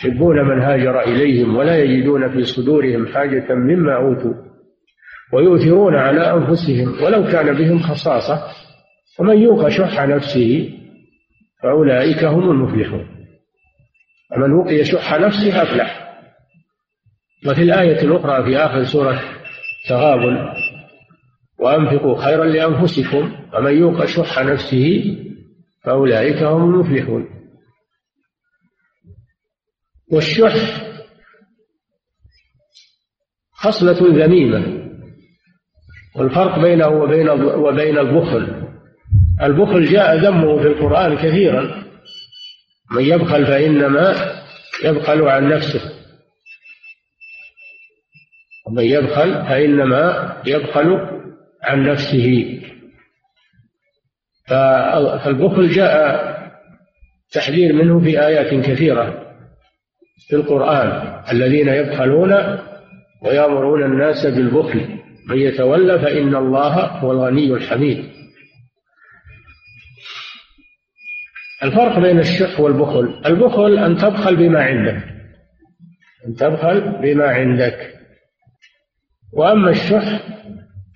يحبون 0.00 0.44
من 0.48 0.60
هاجر 0.60 1.00
إليهم 1.00 1.56
ولا 1.56 1.82
يجدون 1.82 2.28
في 2.28 2.44
صدورهم 2.44 3.06
حاجة 3.06 3.54
مما 3.54 3.96
أوتوا. 3.96 4.45
ويؤثرون 5.32 5.94
على 5.94 6.32
أنفسهم 6.32 7.04
ولو 7.04 7.24
كان 7.24 7.54
بهم 7.54 7.82
خصاصة 7.82 8.52
ومن 9.18 9.38
يوق 9.38 9.68
شح 9.68 10.00
نفسه 10.02 10.72
فأولئك 11.62 12.24
هم 12.24 12.50
المفلحون. 12.50 13.08
ومن 14.36 14.52
وقي 14.52 14.84
شح 14.84 15.14
نفسه 15.14 15.62
أفلح. 15.62 16.18
وفي 17.46 17.62
الآية 17.62 18.02
الأخرى 18.02 18.44
في 18.44 18.56
آخر 18.56 18.84
سورة 18.84 19.22
تغابن 19.88 20.52
وأنفقوا 21.58 22.24
خيرا 22.24 22.44
لأنفسكم 22.44 23.32
ومن 23.54 23.78
يوق 23.78 24.04
شح 24.04 24.38
نفسه 24.38 25.16
فأولئك 25.84 26.42
هم 26.42 26.64
المفلحون. 26.64 27.28
والشح 30.12 30.82
خصلة 33.52 34.24
ذميمة. 34.24 34.85
والفرق 36.18 36.58
بينه 36.58 36.88
وبين 36.88 37.28
وبين 37.30 37.98
البخل. 37.98 38.66
البخل 39.42 39.84
جاء 39.84 40.16
ذمه 40.16 40.58
في 40.62 40.68
القرآن 40.68 41.16
كثيرا. 41.16 41.82
من 42.92 43.02
يبخل 43.02 43.46
فإنما 43.46 44.14
يبخل 44.84 45.22
عن 45.22 45.48
نفسه. 45.48 45.80
ومن 48.66 48.84
يبخل 48.84 49.32
فإنما 49.32 50.36
يبخل 50.46 51.08
عن 51.62 51.82
نفسه. 51.90 52.60
فالبخل 54.48 55.68
جاء 55.68 56.36
تحذير 57.32 57.72
منه 57.72 58.00
في 58.00 58.26
آيات 58.26 58.66
كثيرة 58.66 59.22
في 60.28 60.36
القرآن. 60.36 61.20
الذين 61.32 61.68
يبخلون 61.68 62.58
ويأمرون 63.22 63.82
الناس 63.82 64.26
بالبخل. 64.26 64.95
من 65.26 65.38
يتولى 65.38 65.98
فإن 65.98 66.36
الله 66.36 66.86
هو 66.86 67.12
الغني 67.12 67.52
الحميد. 67.52 68.04
الفرق 71.62 71.98
بين 71.98 72.18
الشح 72.18 72.60
والبخل 72.60 73.22
البخل 73.26 73.78
أن 73.78 73.96
تبخل 73.96 74.36
بما 74.36 74.62
عندك 74.62 75.02
أن 76.26 76.34
تبخل 76.34 76.80
بما 77.02 77.26
عندك. 77.26 77.94
وأما 79.32 79.70
الشح 79.70 80.22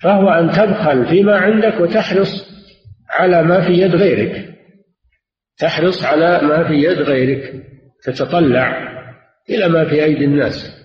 فهو 0.02 0.28
أن 0.28 0.50
تبخل 0.50 1.06
فيما 1.08 1.36
عندك 1.36 1.80
وتحرص 1.80 2.50
على 3.10 3.42
ما 3.42 3.66
في 3.66 3.72
يد 3.72 3.94
غيرك. 3.94 4.54
تحرص 5.58 6.04
على 6.04 6.40
ما 6.42 6.68
في 6.68 6.74
يد 6.74 6.98
غيرك 6.98 7.64
تتطلع 8.02 8.90
إلى 9.50 9.68
ما 9.68 9.88
في 9.88 10.04
أيدي 10.04 10.24
الناس. 10.24 10.76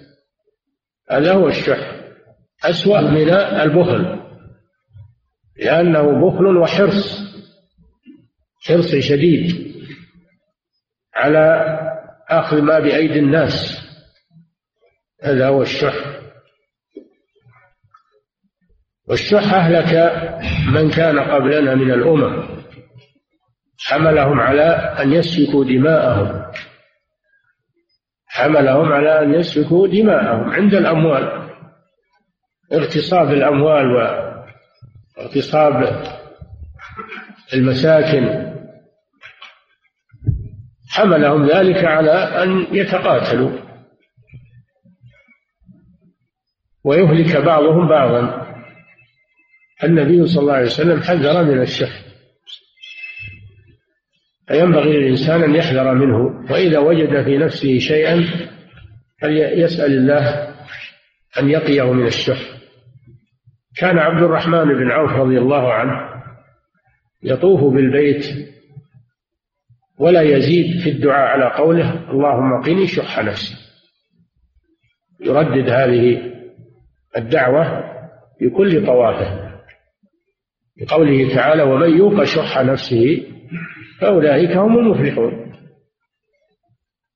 هذا 1.12 1.34
هو 1.34 1.47
الشح. 1.47 2.04
أسوأ 2.69 3.01
من 3.01 3.30
البخل 3.34 4.19
لأنه 5.58 6.01
بخل 6.01 6.58
وحرص 6.58 7.25
حرص 8.67 8.95
شديد 8.95 9.75
على 11.15 11.65
أخذ 12.30 12.62
ما 12.62 12.80
بأيدي 12.80 13.19
الناس. 13.19 13.86
هذا 15.23 15.47
هو 15.47 15.62
الشح. 15.62 15.93
والشح 19.08 19.54
أهلك 19.54 19.93
من 20.73 20.89
كان 20.89 21.19
قبلنا 21.19 21.75
من 21.75 21.91
الأمم. 21.91 22.43
حملهم 23.80 24.39
على 24.39 24.95
أن 25.01 25.13
يسفكوا 25.13 25.65
دماءهم. 25.65 26.51
حملهم 28.28 28.93
على 28.93 29.21
أن 29.21 29.34
يسفكوا 29.34 29.88
دماءهم 29.88 30.49
عند 30.49 30.73
الأموال. 30.73 31.44
اغتصاب 32.73 33.32
الأموال 33.32 33.86
واغتصاب 35.17 36.04
المساكن 37.54 38.56
حملهم 40.89 41.49
ذلك 41.49 41.86
على 41.86 42.12
أن 42.12 42.67
يتقاتلوا. 42.71 43.51
ويهلك 46.84 47.38
بعضهم 47.38 47.88
بعضا. 47.89 48.45
النبي 49.84 50.28
صلى 50.28 50.41
الله 50.41 50.54
عليه 50.54 50.65
وسلم 50.65 51.01
حذر 51.01 51.43
من 51.43 51.62
الشح. 51.62 52.06
فينبغي 54.47 54.97
للإنسان 54.97 55.43
أن 55.43 55.56
يحذر 55.56 55.93
منه. 55.93 56.51
وإذا 56.51 56.80
وجد 56.80 57.23
في 57.23 57.38
نفسه 57.38 57.80
شيئا 57.80 58.25
فليسأل 59.21 59.91
الله 59.91 60.56
أن 61.39 61.49
يقيه 61.49 61.93
من 61.93 62.08
الشح. 62.08 62.54
كان 63.77 63.97
عبد 63.97 64.23
الرحمن 64.23 64.65
بن 64.65 64.91
عوف 64.91 65.11
رضي 65.11 65.38
الله 65.38 65.73
عنه 65.73 66.23
يطوف 67.23 67.73
بالبيت 67.73 68.25
ولا 69.99 70.21
يزيد 70.21 70.83
في 70.83 70.89
الدعاء 70.89 71.27
على 71.27 71.55
قوله 71.55 72.11
اللهم 72.11 72.63
قني 72.63 72.88
شح 72.88 73.19
نفسي. 73.19 73.55
يردد 75.21 75.69
هذه 75.69 76.31
الدعوة 77.17 77.83
في 78.39 78.49
كل 78.49 78.85
طوافه 78.85 79.45
بقوله 80.77 81.35
تعالى 81.35 81.63
ومن 81.63 81.97
يوق 81.97 82.23
شح 82.23 82.57
نفسه 82.61 83.27
فأولئك 84.01 84.57
هم 84.57 84.79
المفلحون. 84.79 85.45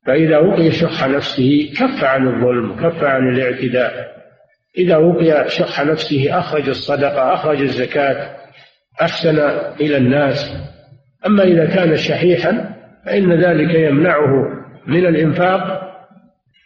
فإذا 0.05 0.37
وقي 0.37 0.71
شح 0.71 1.07
نفسه 1.07 1.73
كف 1.73 2.03
عن 2.03 2.27
الظلم 2.27 2.75
كف 2.75 3.03
عن 3.03 3.29
الاعتداء 3.29 4.18
إذا 4.77 4.97
وقي 4.97 5.49
شح 5.49 5.81
نفسه 5.81 6.39
أخرج 6.39 6.69
الصدقة 6.69 7.33
أخرج 7.33 7.61
الزكاة 7.61 8.35
أحسن 9.01 9.39
إلى 9.81 9.97
الناس. 9.97 10.37
أما 11.25 11.43
إذا 11.43 11.65
كان 11.65 11.97
شحيحا 11.97 12.75
فإن 13.05 13.43
ذلك 13.43 13.75
يمنعه 13.75 14.59
من 14.87 15.05
الإنفاق 15.05 15.89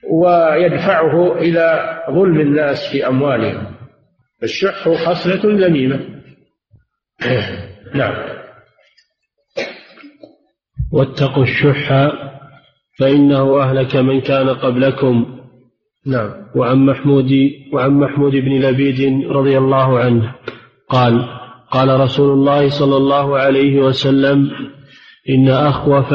ويدفعه 0.10 1.38
إلى 1.38 1.98
ظلم 2.10 2.40
الناس 2.40 2.78
في 2.92 3.08
أموالهم. 3.08 3.76
الشح 4.44 4.90
خصلة 4.90 5.68
ذميمة. 5.68 6.00
نعم. 7.96 8.16
واتقوا 10.92 11.44
الشح 11.44 12.12
فإنه 13.00 13.62
أهلك 13.62 13.96
من 13.96 14.22
كان 14.22 14.50
قبلكم. 14.50 15.33
نعم. 16.06 16.32
وعن 16.56 16.86
محمود 16.86 17.32
وعن 17.74 17.92
محمود 17.92 18.32
بن 18.32 18.62
لبيد 18.62 19.28
رضي 19.28 19.58
الله 19.58 20.00
عنه 20.00 20.36
قال 20.90 21.26
قال 21.72 22.00
رسول 22.00 22.30
الله 22.34 22.70
صلى 22.70 22.98
الله 22.98 23.38
عليه 23.38 23.80
وسلم 23.80 24.52
إن 25.30 25.50
أخوف 25.50 26.14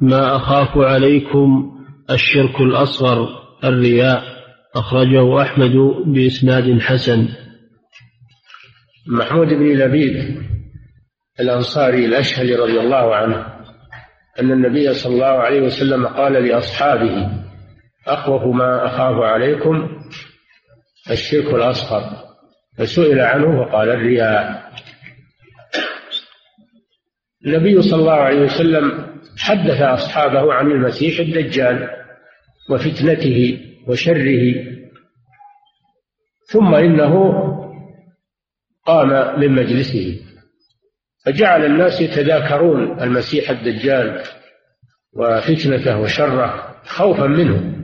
ما 0.00 0.36
أخاف 0.36 0.78
عليكم 0.78 1.70
الشرك 2.10 2.60
الأصغر 2.60 3.28
الرياء. 3.64 4.22
أخرجه 4.76 5.42
أحمد 5.42 5.76
بإسناد 6.06 6.80
حسن. 6.80 7.28
محمود 9.06 9.48
بن 9.48 9.78
لبيد 9.78 10.42
الأنصاري 11.40 12.06
الأشهلي 12.06 12.54
رضي 12.54 12.80
الله 12.80 13.14
عنه 13.14 13.46
أن 14.40 14.52
النبي 14.52 14.94
صلى 14.94 15.14
الله 15.14 15.26
عليه 15.26 15.60
وسلم 15.60 16.06
قال 16.06 16.32
لأصحابه 16.32 17.39
أخوف 18.06 18.42
ما 18.42 18.86
أخاف 18.86 19.22
عليكم 19.22 20.02
الشرك 21.10 21.54
الأصغر. 21.54 22.30
فسئل 22.78 23.20
عنه 23.20 23.64
فقال 23.64 23.90
الرياء 23.90 24.70
النبي 27.46 27.82
صلى 27.82 28.00
الله 28.00 28.12
عليه 28.12 28.40
وسلم 28.40 29.06
حدث 29.38 29.82
أصحابه 29.82 30.52
عن 30.52 30.70
المسيح 30.70 31.20
الدجال 31.20 31.90
وفتنته 32.70 33.60
وشره 33.88 34.54
ثم 36.46 36.74
إنه 36.74 37.32
قام 38.86 39.40
من 39.40 39.52
مجلسه. 39.52 40.20
فجعل 41.24 41.64
الناس 41.64 42.00
يتذاكرون 42.00 43.00
المسيح 43.00 43.50
الدجال 43.50 44.22
وفتنته 45.12 46.00
وشره 46.00 46.76
خوفا 46.84 47.26
منه. 47.26 47.79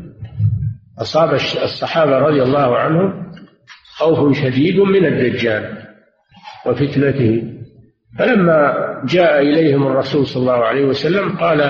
أصاب 1.01 1.35
الصحابة 1.35 2.19
رضي 2.19 2.43
الله 2.43 2.79
عنهم 2.79 3.33
خوف 3.97 4.37
شديد 4.39 4.81
من 4.81 5.07
الدجال 5.07 5.87
وفتنته. 6.67 7.53
فلما 8.19 8.75
جاء 9.05 9.43
إليهم 9.43 9.87
الرسول 9.87 10.27
صلى 10.27 10.41
الله 10.41 10.65
عليه 10.65 10.85
وسلم 10.85 11.37
قال 11.37 11.61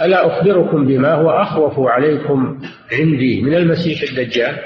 ألا 0.00 0.26
أخبركم 0.26 0.86
بما 0.86 1.14
هو 1.14 1.30
أخوف 1.30 1.88
عليكم 1.88 2.60
عندي 2.92 3.42
من 3.42 3.54
المسيح 3.54 4.02
الدجال؟ 4.02 4.58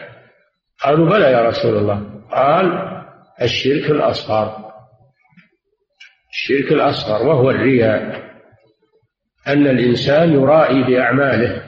قالوا 0.84 1.10
بلى 1.10 1.32
يا 1.32 1.48
رسول 1.48 1.76
الله. 1.76 2.02
قال 2.30 2.96
الشرك 3.42 3.90
الأصغر. 3.90 4.66
الشرك 6.32 6.72
الأصغر 6.72 7.26
وهو 7.26 7.50
الرياء. 7.50 8.22
أن 9.48 9.66
الإنسان 9.66 10.32
يرائي 10.32 10.82
بأعماله. 10.82 11.65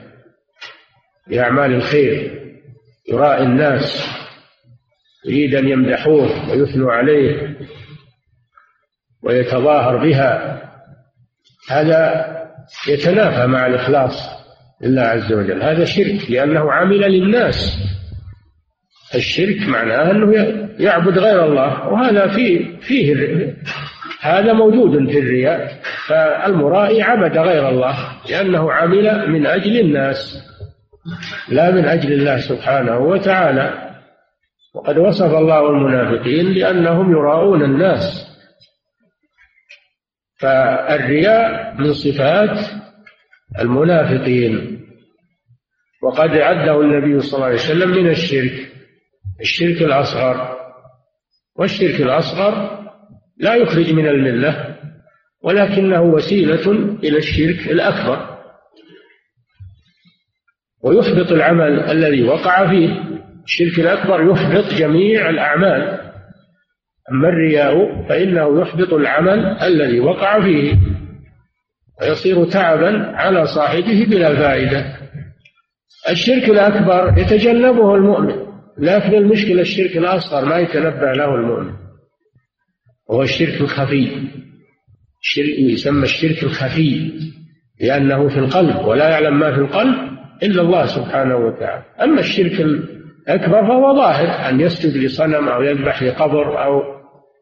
بأعمال 1.29 1.73
الخير 1.73 2.39
يرائي 3.11 3.43
الناس 3.43 4.05
يريد 5.25 5.55
أن 5.55 5.67
يمدحوه 5.67 6.51
ويثنوا 6.51 6.91
عليه 6.91 7.57
ويتظاهر 9.23 9.97
بها. 9.97 10.61
هذا 11.69 12.25
يتنافى 12.87 13.47
مع 13.47 13.67
الإخلاص 13.67 14.29
لله 14.81 15.01
عز 15.01 15.33
وجل. 15.33 15.61
هذا 15.61 15.85
شرك 15.85 16.31
لأنه 16.31 16.71
عمل 16.71 16.99
للناس. 16.99 17.77
الشرك 19.15 19.67
معناه 19.67 20.11
أنه 20.11 20.33
يعبد 20.79 21.17
غير 21.17 21.45
الله 21.45 21.87
وهذا 21.87 22.27
فيه 22.27 22.77
فيه 22.79 23.13
هذا 24.21 24.53
موجود 24.53 25.11
في 25.11 25.19
الرياء. 25.19 25.79
فالمرائي 26.07 27.01
عبد 27.01 27.37
غير 27.37 27.69
الله 27.69 27.95
لأنه 28.29 28.71
عمل 28.71 29.29
من 29.29 29.47
أجل 29.47 29.79
الناس. 29.79 30.49
لا 31.49 31.71
من 31.71 31.85
أجل 31.85 32.13
الله 32.13 32.37
سبحانه 32.37 32.99
وتعالى. 32.99 33.95
وقد 34.75 34.97
وصف 34.97 35.33
الله 35.35 35.69
المنافقين 35.69 36.53
لأنهم 36.53 37.11
يراءون 37.11 37.63
الناس. 37.63 38.29
فالرياء 40.39 41.75
من 41.77 41.93
صفات 41.93 42.59
المنافقين. 43.59 44.79
وقد 46.03 46.29
عده 46.29 46.81
النبي 46.81 47.19
صلى 47.19 47.33
الله 47.33 47.45
عليه 47.45 47.55
وسلم 47.55 47.89
من 47.89 48.09
الشرك 48.09 48.71
الشرك 49.41 49.81
الأصغر. 49.81 50.59
والشرك 51.55 52.01
الأصغر 52.01 52.79
لا 53.37 53.55
يخرج 53.55 53.93
من 53.93 54.07
الملة 54.07 54.75
ولكنه 55.43 56.01
وسيلة 56.01 56.71
إلى 57.03 57.17
الشرك 57.17 57.71
الأكبر. 57.71 58.38
ويحبط 60.83 61.31
العمل 61.31 61.79
الذي 61.79 62.23
وقع 62.23 62.69
فيه. 62.69 63.03
الشرك 63.43 63.79
الأكبر 63.79 64.31
يحبط 64.31 64.73
جميع 64.73 65.29
الأعمال. 65.29 65.99
أما 67.11 67.29
الرياء 67.29 68.05
فإنه 68.09 68.61
يحبط 68.61 68.93
العمل 68.93 69.39
الذي 69.39 69.99
وقع 69.99 70.41
فيه. 70.41 70.77
ويصير 72.01 72.45
تعبا 72.45 73.11
على 73.15 73.45
صاحبه 73.45 74.05
بلا 74.09 74.35
فائدة. 74.35 74.85
الشرك 76.09 76.49
الأكبر 76.49 77.13
يتجنبه 77.17 77.95
المؤمن. 77.95 78.49
لكن 78.77 79.13
المشكلة 79.13 79.61
الشرك 79.61 79.97
الأصغر 79.97 80.45
ما 80.45 80.57
يتنبه 80.57 81.13
له 81.13 81.35
المؤمن. 81.35 81.73
وهو 83.09 83.21
الشرك 83.21 83.61
الخفي. 83.61 84.11
الشرك 85.21 85.59
يسمى 85.59 86.03
الشرك 86.03 86.43
الخفي 86.43 87.11
لأنه 87.81 88.29
في 88.29 88.39
القلب 88.39 88.85
ولا 88.85 89.09
يعلم 89.09 89.39
ما 89.39 89.55
في 89.55 89.61
القلب. 89.61 90.08
إلا 90.43 90.61
الله 90.61 90.85
سبحانه 90.85 91.35
وتعالى. 91.35 91.83
أما 92.01 92.19
الشرك 92.19 92.61
الأكبر 92.61 93.67
فهو 93.67 93.95
ظاهر 93.95 94.49
أن 94.49 94.59
يسجد 94.59 94.97
لصنم 94.97 95.49
أو 95.49 95.61
يذبح 95.61 96.03
لقبر 96.03 96.63
أو 96.63 96.81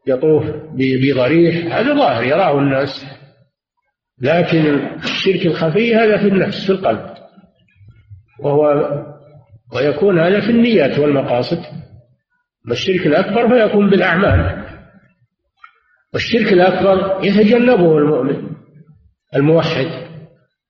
يطوف 0.06 0.44
بضريح 0.74 1.76
هذا 1.76 1.94
ظاهر 1.94 2.24
يراه 2.24 2.58
الناس. 2.58 3.06
لكن 4.22 4.88
الشرك 5.04 5.46
الخفي 5.46 5.94
هذا 5.94 6.16
في 6.16 6.28
النفس 6.28 6.66
في 6.66 6.72
القلب. 6.72 7.14
وهو 8.40 8.88
ويكون 9.76 10.18
هذا 10.18 10.40
في 10.40 10.50
النيات 10.50 10.98
والمقاصد. 10.98 11.60
والشرك 12.68 13.06
الأكبر 13.06 13.48
فيكون 13.48 13.90
بالأعمال. 13.90 14.64
والشرك 16.14 16.52
الأكبر 16.52 17.24
يتجنبه 17.24 17.98
المؤمن 17.98 18.50
الموحد. 19.36 20.07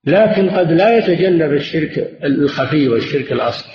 لكن 0.05 0.51
قد 0.51 0.73
لا 0.73 0.99
يتجنب 0.99 1.53
الشرك 1.53 2.19
الخفي 2.25 2.89
والشرك 2.89 3.33
الأصغر 3.33 3.73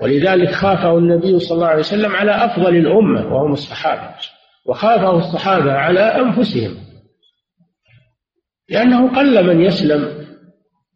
ولذلك 0.00 0.50
خافه 0.50 0.98
النبي 0.98 1.38
صلى 1.38 1.56
الله 1.56 1.66
عليه 1.66 1.80
وسلم 1.80 2.12
على 2.12 2.44
أفضل 2.44 2.76
الأمة 2.76 3.34
وهم 3.34 3.52
الصحابة 3.52 4.14
وخافه 4.66 5.18
الصحابة 5.18 5.72
على 5.72 6.00
أنفسهم. 6.00 6.76
لأنه 8.68 9.16
قل 9.16 9.46
من 9.46 9.60
يسلم 9.60 10.26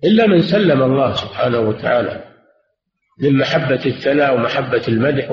إلا 0.05 0.27
من 0.27 0.43
سلم 0.43 0.83
الله 0.83 1.15
سبحانه 1.15 1.61
وتعالى 1.61 2.25
من 3.21 3.39
محبة 3.39 3.81
الثناء 3.87 4.35
ومحبة 4.35 4.83
المدح 4.89 5.31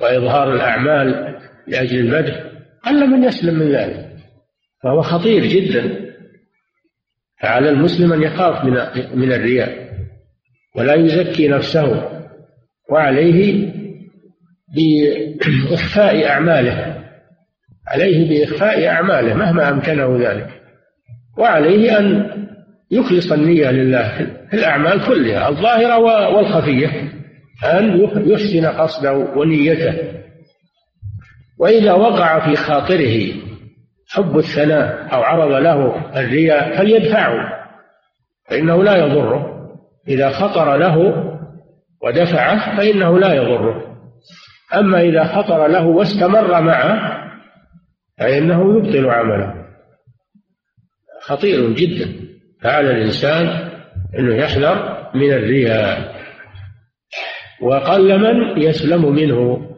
وإظهار 0.00 0.54
الأعمال 0.54 1.38
لأجل 1.66 1.98
المدح. 1.98 2.44
قل 2.84 3.06
من 3.06 3.24
يسلم 3.24 3.58
من 3.58 3.72
ذلك. 3.72 4.16
فهو 4.82 5.02
خطير 5.02 5.46
جدا. 5.46 6.05
فعلى 7.40 7.68
المسلم 7.70 8.12
أن 8.12 8.22
يخاف 8.22 8.64
من 8.64 8.72
من 9.14 9.32
الرياء 9.32 9.86
ولا 10.76 10.94
يزكي 10.94 11.48
نفسه 11.48 12.08
وعليه 12.90 13.72
بإخفاء 14.74 16.26
أعماله 16.26 17.04
عليه 17.88 18.28
بإخفاء 18.28 18.86
أعماله 18.86 19.34
مهما 19.34 19.68
أمكنه 19.68 20.30
ذلك 20.30 20.48
وعليه 21.38 21.98
أن 21.98 22.30
يخلص 22.90 23.32
النية 23.32 23.70
لله 23.70 24.18
في 24.50 24.56
الأعمال 24.56 25.06
كلها 25.06 25.48
الظاهرة 25.48 25.98
والخفية 26.36 27.12
أن 27.64 28.00
يحسن 28.26 28.66
قصده 28.66 29.12
ونيته. 29.12 29.94
وإذا 31.58 31.92
وقع 31.92 32.50
في 32.50 32.56
خاطره 32.56 33.32
حب 34.08 34.38
الثناء 34.38 35.14
أو 35.14 35.22
عرض 35.22 35.52
له 35.52 36.10
الرياء 36.20 36.76
فليدفعه 36.78 37.66
فإنه 38.48 38.82
لا 38.84 38.96
يضره. 38.96 39.56
إذا 40.08 40.30
خطر 40.30 40.76
له 40.76 41.24
ودفعه 42.02 42.76
فإنه 42.76 43.18
لا 43.18 43.34
يضره. 43.34 43.96
أما 44.74 45.00
إذا 45.00 45.24
خطر 45.24 45.66
له 45.66 45.86
واستمر 45.86 46.60
معه 46.60 47.22
فإنه 48.18 48.76
يبطل 48.78 49.10
عمله. 49.10 49.54
خطير 51.22 51.70
جدا. 51.70 52.26
فعلى 52.62 52.90
الإنسان 52.90 53.70
أنه 54.18 54.34
يحذر 54.34 55.08
من 55.14 55.32
الرياء. 55.32 56.16
وقل 57.62 58.18
من 58.18 58.62
يسلم 58.62 59.14
منه 59.14 59.70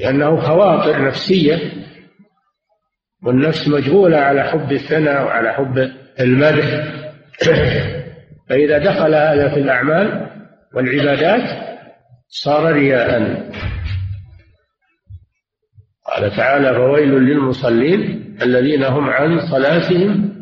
لأنه 0.00 0.40
خواطر 0.40 1.06
نفسية 1.06 1.72
والنفس 3.24 3.68
مجبولة 3.68 4.16
على 4.16 4.42
حب 4.42 4.72
الثناء 4.72 5.24
وعلى 5.24 5.52
حب 5.52 5.90
المدح. 6.20 6.92
فإذا 8.48 8.78
دخل 8.78 9.14
هذا 9.14 9.48
في 9.54 9.60
الأعمال 9.60 10.30
والعبادات 10.74 11.72
صار 12.28 12.72
رياء. 12.72 13.42
قال 16.06 16.36
تعالى 16.36 16.74
فويل 16.74 17.10
للمصلين 17.10 18.22
الذين 18.42 18.84
هم 18.84 19.10
عن 19.10 19.40
صلاتهم 19.50 20.32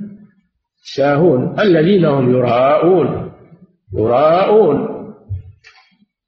ساهون 0.83 1.61
الذين 1.61 2.05
هم 2.05 2.31
يراءون 2.31 3.33
يراءون 3.95 4.89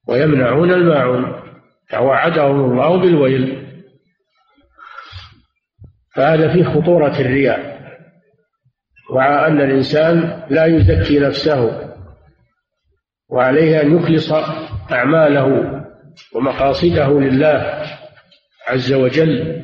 ويمنعون 0.09 0.72
الماعون. 0.72 1.42
توعدهم 1.90 2.61
الله 2.61 3.00
بالويل. 3.00 3.61
فهذا 6.14 6.52
فيه 6.52 6.64
خطورة 6.64 7.20
الرياء 7.20 7.72
وعى 9.10 9.46
أن 9.46 9.60
الإنسان 9.60 10.42
لا 10.50 10.64
يزكي 10.66 11.18
نفسه 11.18 11.90
وعليه 13.30 13.82
أن 13.82 13.96
يخلص 13.96 14.32
أعماله 14.92 15.46
ومقاصده 16.34 17.20
لله 17.20 17.82
عز 18.68 18.92
وجل. 18.92 19.62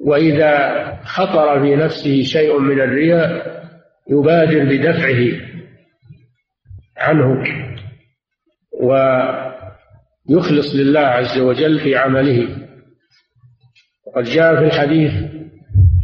وإذا 0.00 0.84
خطر 1.04 1.60
في 1.60 1.76
نفسه 1.76 2.22
شيء 2.22 2.58
من 2.58 2.80
الرياء 2.80 3.54
يبادر 4.10 4.64
بدفعه 4.64 5.40
عنه 6.96 7.44
ويخلص 10.28 10.74
لله 10.74 11.00
عز 11.00 11.38
وجل 11.38 11.80
في 11.80 11.96
عمله. 11.96 12.48
وقد 14.06 14.24
جاء 14.24 14.56
في 14.56 14.64
الحديث 14.64 15.12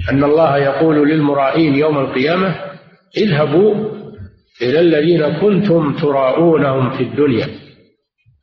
أن 0.08 0.24
الله 0.24 0.58
يقول 0.58 1.08
للمرائين 1.08 1.74
يوم 1.74 1.98
القيامة 1.98 2.54
اذهبوا 3.16 3.74
إلى 4.62 4.80
الذين 4.80 5.40
كنتم 5.40 5.96
تراءونهم 5.96 6.90
في 6.90 7.02
الدنيا 7.02 7.48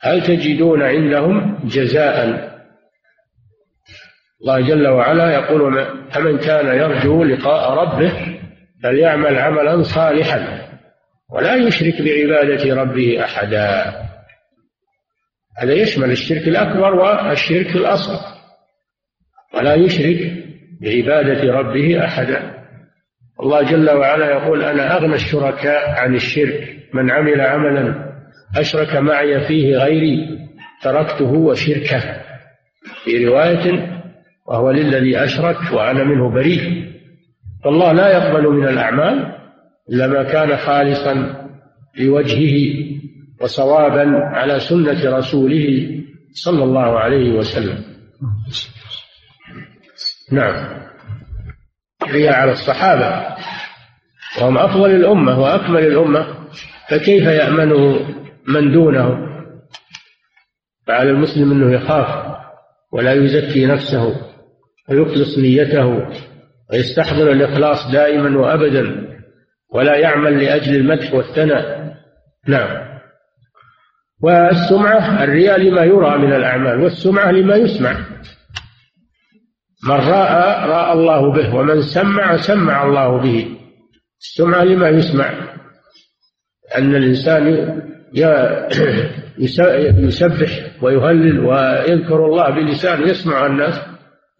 هل 0.01 0.23
تجدون 0.23 0.81
عندهم 0.81 1.59
جزاء؟ 1.63 2.47
الله 4.41 4.61
جل 4.61 4.87
وعلا 4.87 5.33
يقول 5.33 5.85
فمن 6.11 6.37
كان 6.37 6.77
يرجو 6.77 7.23
لقاء 7.23 7.73
ربه 7.73 8.39
فليعمل 8.83 9.37
عملا 9.37 9.83
صالحا 9.83 10.67
ولا 11.33 11.55
يشرك 11.55 12.01
بعبادة 12.01 12.75
ربه 12.75 13.23
أحدا. 13.23 13.93
هذا 15.57 15.73
يشمل 15.73 16.11
الشرك 16.11 16.47
الأكبر 16.47 16.95
والشرك 16.95 17.75
الأصغر 17.75 18.19
ولا 19.53 19.75
يشرك 19.75 20.36
بعبادة 20.81 21.53
ربه 21.53 22.05
أحدا. 22.05 22.53
الله 23.39 23.71
جل 23.71 23.89
وعلا 23.89 24.31
يقول 24.31 24.63
أنا 24.63 24.97
أغنى 24.97 25.15
الشركاء 25.15 25.89
عن 25.89 26.15
الشرك 26.15 26.77
من 26.93 27.11
عمل 27.11 27.41
عملا 27.41 28.13
أشرك 28.57 28.95
معي 28.95 29.47
فيه 29.47 29.77
غيري 29.77 30.39
تركته 30.83 31.33
وشركه. 31.33 32.01
في 33.03 33.25
رواية 33.25 33.97
وهو 34.47 34.71
للذي 34.71 35.23
أشرك 35.23 35.57
وأنا 35.73 36.03
منه 36.03 36.29
بريء. 36.29 36.87
فالله 37.63 37.93
لا 37.93 38.17
يقبل 38.17 38.47
من 38.47 38.67
الأعمال 38.67 39.33
إلا 39.89 40.07
ما 40.07 40.23
كان 40.23 40.57
خالصا 40.57 41.43
لوجهه 41.99 42.87
وصوابا 43.41 44.19
على 44.23 44.59
سنة 44.59 45.17
رسوله 45.17 45.97
صلى 46.31 46.63
الله 46.63 46.99
عليه 46.99 47.31
وسلم. 47.31 47.77
نعم. 50.31 50.81
هي 52.07 52.29
على 52.29 52.51
الصحابة. 52.51 53.35
وهم 54.41 54.57
أفضل 54.57 54.91
الأمة 54.91 55.39
وأكمل 55.39 55.85
الأمة. 55.85 56.27
فكيف 56.89 57.23
يأمنه 57.23 58.07
من 58.47 58.71
دونه؟ 58.71 59.27
فعلى 60.87 61.09
المسلم 61.09 61.51
أنه 61.51 61.73
يخاف 61.75 62.37
ولا 62.91 63.13
يزكي 63.13 63.65
نفسه 63.65 64.15
ويخلص 64.89 65.37
نيته 65.37 66.07
ويستحضر 66.71 67.31
الإخلاص 67.31 67.91
دائما 67.91 68.39
وأبدا 68.39 69.07
ولا 69.73 69.97
يعمل 69.97 70.43
لأجل 70.43 70.75
المدح 70.75 71.13
والثناء. 71.13 71.93
نعم. 72.47 72.87
والسمعة 74.21 75.23
الرياء 75.23 75.59
لما 75.59 75.83
يرى 75.83 76.17
من 76.17 76.33
الأعمال 76.33 76.81
والسمعة 76.81 77.31
لما 77.31 77.55
يسمع. 77.55 77.97
من 79.83 79.95
رأى 79.95 80.69
رأى 80.69 80.93
الله 80.93 81.31
به 81.31 81.55
ومن 81.55 81.81
سمع 81.81 82.37
سمع 82.37 82.83
الله 82.83 83.17
به. 83.17 83.57
السمعة 84.21 84.63
لما 84.63 84.89
يسمع. 84.89 85.29
أن 86.77 86.95
الإنسان 86.95 87.47
يسبح 90.07 90.49
ويهلل 90.81 91.39
ويذكر 91.39 92.25
الله 92.25 92.49
بلسانه 92.49 93.07
يسمع 93.07 93.45
الناس 93.45 93.81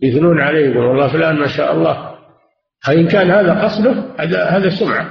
يثنون 0.01 0.41
عليه 0.41 0.69
يقول 0.69 0.85
والله 0.85 1.07
فلان 1.07 1.35
ما 1.35 1.47
شاء 1.47 1.73
الله. 1.73 2.17
فإن 2.85 3.07
كان 3.07 3.31
هذا 3.31 3.63
قصده 3.63 4.03
هذا 4.19 4.43
هذا 4.43 4.69
سمعة. 4.69 5.09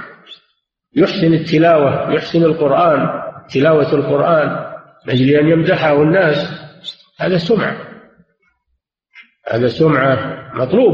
يحسن 0.95 1.33
التلاوة 1.33 2.13
يحسن 2.13 2.43
القرآن 2.43 3.09
تلاوة 3.53 3.93
القرآن 3.93 4.67
أجل 5.09 5.29
أن 5.29 5.47
يمدحه 5.47 6.01
الناس 6.01 6.61
هذا 7.19 7.37
سمعة. 7.37 7.96
هذا 9.51 9.67
سمعة 9.67 10.37
مطلوب 10.53 10.93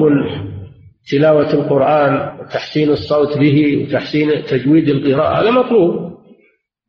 تلاوة 1.12 1.54
القرآن 1.54 2.40
وتحسين 2.40 2.90
الصوت 2.90 3.38
به 3.38 3.84
وتحسين 3.84 4.46
تجويد 4.46 4.90
القراءة 4.90 5.42
هذا 5.42 5.52
مطلوب. 5.52 6.14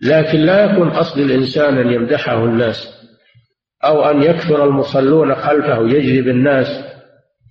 لكن 0.02 0.38
لا 0.38 0.64
يكون 0.64 0.90
قصد 0.90 1.18
الإنسان 1.18 1.78
أن 1.78 1.92
يمدحه 1.92 2.44
الناس 2.44 2.94
أو 3.84 4.10
أن 4.10 4.22
يكثر 4.22 4.64
المصلون 4.64 5.34
خلفه 5.34 5.82
يجذب 5.88 6.28
الناس. 6.28 6.84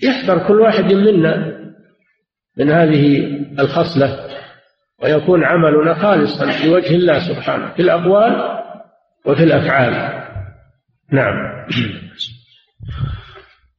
يحذر 0.03 0.47
كل 0.47 0.61
واحد 0.61 0.93
منا 0.93 1.59
من 2.57 2.71
هذه 2.71 3.27
الخصلة 3.59 4.27
ويكون 5.03 5.43
عملنا 5.43 5.93
خالصا 5.93 6.45
لوجه 6.65 6.95
الله 6.95 7.19
سبحانه 7.19 7.73
في 7.73 7.81
الأقوال 7.81 8.61
وفي 9.25 9.43
الأفعال. 9.43 10.23
نعم. 11.11 11.65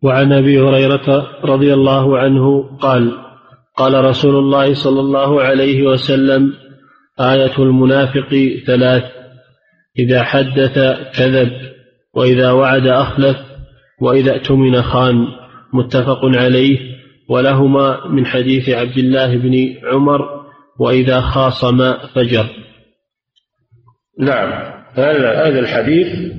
وعن 0.04 0.32
أبي 0.32 0.60
هريرة 0.60 1.26
رضي 1.44 1.74
الله 1.74 2.18
عنه 2.18 2.62
قال 2.78 3.12
قال 3.76 4.04
رسول 4.04 4.36
الله 4.36 4.74
صلى 4.74 5.00
الله 5.00 5.42
عليه 5.42 5.82
وسلم 5.82 6.52
آية 7.20 7.58
المنافق 7.58 8.58
ثلاث 8.66 9.04
إذا 9.98 10.22
حدث 10.22 10.78
كذب 11.18 11.52
وإذا 12.14 12.50
وعد 12.50 12.86
أخلف 12.86 13.36
وإذا 14.00 14.32
اؤتمن 14.32 14.82
خان 14.82 15.26
متفق 15.72 16.24
عليه. 16.24 16.94
ولهما 17.28 18.06
من 18.06 18.26
حديث 18.26 18.68
عبد 18.68 18.98
الله 18.98 19.36
بن 19.36 19.74
عمر 19.84 20.44
وإذا 20.78 21.20
خاصم 21.20 21.94
فجر. 22.14 22.46
نعم 24.18 24.52
هذا 24.94 25.48
هذا 25.48 25.60
الحديث 25.60 26.34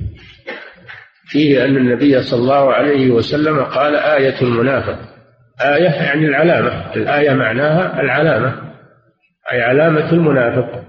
فيه 1.26 1.64
أن 1.64 1.76
النبي 1.76 2.22
صلى 2.22 2.40
الله 2.40 2.72
عليه 2.72 3.10
وسلم 3.10 3.64
قال 3.64 3.96
آية 3.96 4.40
المنافق. 4.42 4.98
آية 5.60 5.90
يعني 5.90 6.26
العلامة. 6.26 6.94
الآية 6.94 7.30
معناها 7.30 8.00
العلامة. 8.00 8.72
أي 9.52 9.62
علامة 9.62 10.12
المنافق. 10.12 10.84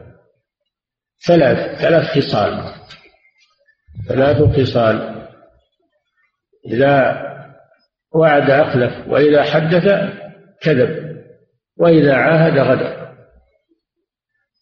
ثلاث 1.27 1.81
ثلاث 1.81 2.03
خصال. 2.03 2.63
ثلاث 4.09 4.59
خصال. 4.59 5.25
إذا 6.71 7.23
وعد 8.15 8.49
أخلف 8.49 9.07
وإذا 9.07 9.43
حدث 9.43 10.13
كذب 10.61 11.17
وإذا 11.77 12.15
عاهد 12.15 12.57
غدر. 12.57 13.07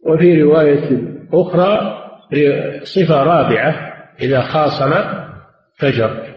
وفي 0.06 0.42
رواية 0.42 1.16
أخرى 1.34 2.02
صفة 2.84 3.24
رابعة 3.24 3.94
إذا 4.22 4.42
خاصم 4.42 5.25
فجر. 5.78 6.36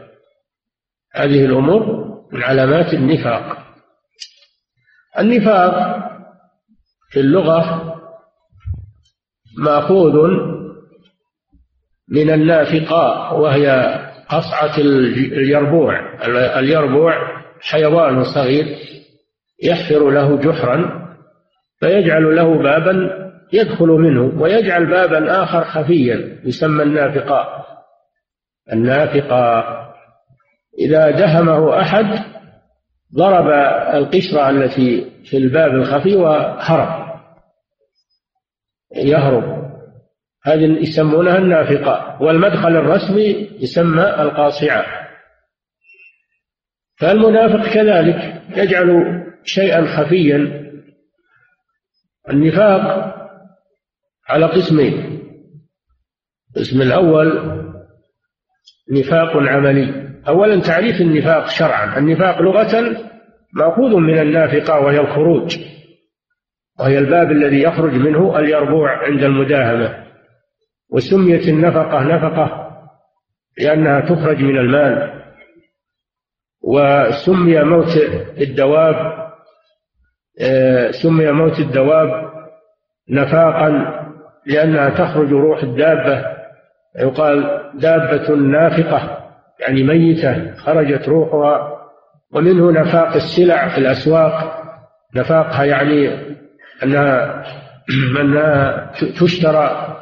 هذه 1.15 1.45
الأمور 1.45 2.09
من 2.33 2.43
علامات 2.43 2.95
النفاق. 2.95 3.59
النفاق 5.19 5.99
في 7.11 7.21
اللغة 7.21 7.95
مأخوذ 9.59 10.17
من 12.09 12.31
النافقاء 12.31 13.41
وهي 13.41 13.99
قصعة 14.29 14.79
اليربوع. 14.79 16.25
اليربوع 16.59 17.39
حيوان 17.61 18.25
صغير 18.25 18.77
يحفر 19.63 20.11
له 20.11 20.37
جحرا 20.37 21.09
فيجعل 21.81 22.37
له 22.37 22.63
بابا 22.63 23.29
يدخل 23.53 23.87
منه 23.87 24.43
ويجعل 24.43 24.87
بابا 24.87 25.43
آخر 25.43 25.65
خفيا 25.65 26.41
يسمى 26.45 26.83
النافقاء 26.83 27.67
النافقة 28.73 29.65
إذا 30.79 31.11
دهمه 31.11 31.81
أحد 31.81 32.25
ضرب 33.15 33.49
القشرة 33.95 34.51
التي 34.51 35.11
في 35.25 35.37
الباب 35.37 35.75
الخفي 35.75 36.17
وهرب 36.17 37.21
يهرب. 38.97 39.69
هذه 40.45 40.65
يسمونها 40.65 41.39
النافقة 41.39 42.23
والمدخل 42.23 42.77
الرسمي 42.77 43.51
يسمى 43.61 44.03
القاصعة. 44.03 44.87
فالمنافق 46.97 47.73
كذلك 47.75 48.43
يجعل 48.57 49.23
شيئا 49.45 49.85
خفيا 49.85 50.69
النفاق 52.31 53.15
على 54.29 54.47
قسمين. 54.47 55.19
القسم 56.57 56.83
الأول 56.83 57.68
نفاق 58.91 59.37
عملي 59.37 60.09
أولا 60.29 60.63
تعريف 60.63 61.01
النفاق 61.01 61.49
شرعا. 61.49 61.99
النفاق 61.99 62.43
لغة 62.43 62.97
مأخوذ 63.55 63.97
من 63.97 64.19
النافقة 64.19 64.81
وهي 64.81 65.01
الخروج. 65.01 65.59
وهي 66.81 66.99
الباب 66.99 67.31
الذي 67.31 67.63
يخرج 67.63 67.95
منه 67.95 68.39
اليربوع 68.39 69.05
عند 69.05 69.23
المداهمة. 69.25 70.05
وسميت 70.93 71.49
النفقة 71.49 72.03
نفقة 72.03 72.71
لأنها 73.59 74.01
تخرج 74.01 74.43
من 74.43 74.59
المال. 74.59 75.23
وسمي 76.63 77.63
موت 77.65 77.97
الدواب 78.41 79.29
آه، 80.41 80.91
سمي 80.91 81.33
موت 81.33 81.59
الدواب 81.59 82.31
نفاقا 83.11 83.99
لأنها 84.47 84.91
تخرج 84.91 85.33
روح 85.33 85.63
الدابة. 85.63 86.38
يقال 86.97 87.61
دابة 87.75 88.35
نافقة 88.35 89.19
يعني 89.61 89.83
ميتة 89.83 90.55
خرجت 90.55 91.09
روحها 91.09 91.79
ومنه 92.33 92.71
نفاق 92.71 93.15
السلع 93.15 93.69
في 93.69 93.79
الأسواق. 93.79 94.59
نفاقها 95.17 95.65
يعني 95.65 96.11
أنها 96.83 97.43
أنها 98.21 98.91
تشترى 99.21 99.97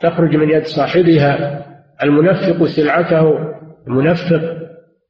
تخرج 0.00 0.36
من 0.36 0.50
يد 0.50 0.64
صاحبها. 0.64 1.64
المنفق 2.02 2.64
سلعته 2.64 3.38
المنفق 3.86 4.56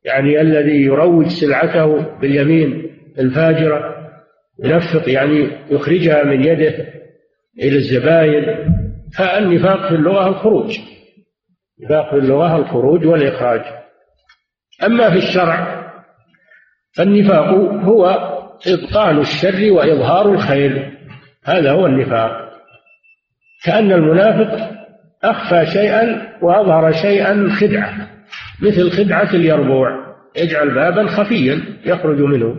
يعني 0.04 0.40
الذي 0.40 0.84
يروج 0.84 1.26
سلعته 1.26 2.18
باليمين 2.20 2.90
الفاجرة 3.18 3.94
ينفق 4.64 5.08
يعني 5.08 5.50
يخرجها 5.70 6.24
من 6.24 6.44
يده 6.44 6.86
إلى 7.62 7.76
الزباين. 7.76 8.73
فالنفاق 9.18 9.88
في 9.88 9.94
اللغة 9.94 10.28
الخروج. 10.28 10.78
نفاق 11.84 12.10
في 12.10 12.16
اللغة 12.16 12.56
الخروج 12.56 13.06
والإخراج. 13.06 13.62
أما 14.86 15.10
في 15.10 15.16
الشرع 15.16 15.84
فالنفاق 16.96 17.48
هو 17.84 18.06
إبطال 18.66 19.20
الشر 19.20 19.72
وإظهار 19.72 20.32
الخير. 20.32 20.98
هذا 21.44 21.72
هو 21.72 21.86
النفاق. 21.86 22.50
كأن 23.64 23.92
المنافق 23.92 24.70
أخفى 25.24 25.66
شيئا 25.66 26.32
وأظهر 26.42 26.92
شيئا 26.92 27.48
خدعة 27.60 28.08
مثل 28.62 28.90
خدعة 28.90 29.34
اليربوع. 29.34 30.14
يجعل 30.36 30.74
بابا 30.74 31.06
خفيا 31.06 31.62
يخرج 31.84 32.20
منه. 32.20 32.56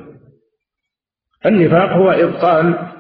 النفاق 1.46 1.90
هو 1.90 2.12
إبطال 2.12 2.95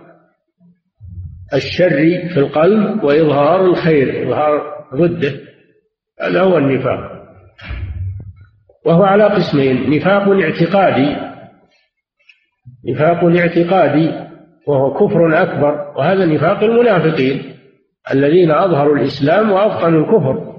الشر 1.53 2.29
في 2.33 2.37
القلب 2.37 3.03
وإظهار 3.03 3.65
الخير 3.65 4.27
إظهار 4.27 4.85
ضده 4.95 5.33
هذا 6.21 6.41
هو 6.41 6.57
النفاق. 6.57 7.15
وهو 8.85 9.03
على 9.03 9.23
قسمين 9.23 9.89
نفاق 9.89 10.29
اعتقادي 10.29 11.15
نفاق 12.89 13.23
اعتقادي 13.23 14.11
وهو 14.67 14.93
كفر 14.93 15.41
أكبر 15.41 15.93
وهذا 15.97 16.25
نفاق 16.25 16.63
المنافقين 16.63 17.55
الذين 18.11 18.51
أظهروا 18.51 18.97
الإسلام 18.97 19.51
وأبطنوا 19.51 20.01
الكفر. 20.01 20.55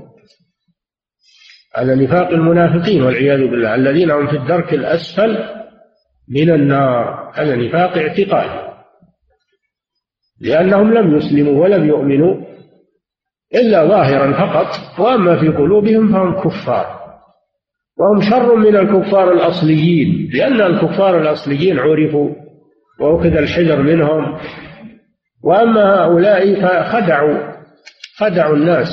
هذا 1.77 1.95
نفاق 1.95 2.29
المنافقين 2.29 3.03
والعياذ 3.03 3.39
بالله 3.39 3.75
الذين 3.75 4.11
هم 4.11 4.27
في 4.27 4.37
الدرك 4.37 4.75
الأسفل 4.75 5.39
من 6.29 6.51
النار 6.51 7.33
هذا 7.35 7.57
نفاق 7.57 7.99
اعتقادي. 7.99 8.66
لأنهم 10.41 10.95
لم 10.95 11.17
يسلموا 11.17 11.63
ولم 11.63 11.89
يؤمنوا 11.89 12.37
إلا 13.55 13.87
ظاهرا 13.87 14.33
فقط 14.33 15.01
وأما 15.01 15.41
في 15.41 15.49
قلوبهم 15.49 16.13
فهم 16.13 16.41
كفار. 16.41 16.97
وهم 17.99 18.21
شر 18.21 18.57
من 18.57 18.77
الكفار 18.77 19.33
الأصليين 19.33 20.31
لأن 20.35 20.61
الكفار 20.61 21.21
الأصليين 21.21 21.79
عرفوا 21.79 22.31
وأخذ 23.01 23.37
الحذر 23.37 23.83
منهم. 23.83 24.39
وأما 25.45 26.05
هؤلاء 26.05 26.55
فخدعوا 26.55 27.39
خدعوا 28.17 28.57
الناس 28.57 28.89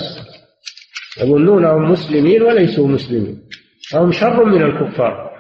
يظنونهم 1.22 1.92
مسلمين 1.92 2.42
وليسوا 2.42 2.88
مسلمين. 2.88 3.38
فهم 3.92 4.12
شر 4.12 4.46
من 4.46 4.64
الكفار. 4.64 5.34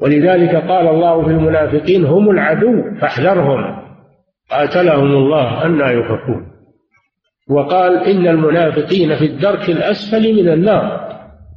ولذلك 0.00 0.56
قال 0.56 0.88
الله 0.88 1.24
في 1.24 1.30
المنافقين 1.30 2.04
هم 2.04 2.30
العدو 2.30 2.82
فاحذرهم. 3.00 3.85
قاتلهم 4.50 5.14
الله 5.14 5.66
أنا 5.66 5.90
يؤفكون 5.90 6.56
وقال 7.48 8.04
إن 8.04 8.28
المنافقين 8.28 9.16
في 9.16 9.24
الدرك 9.24 9.70
الأسفل 9.70 10.34
من 10.34 10.48
النار. 10.48 11.06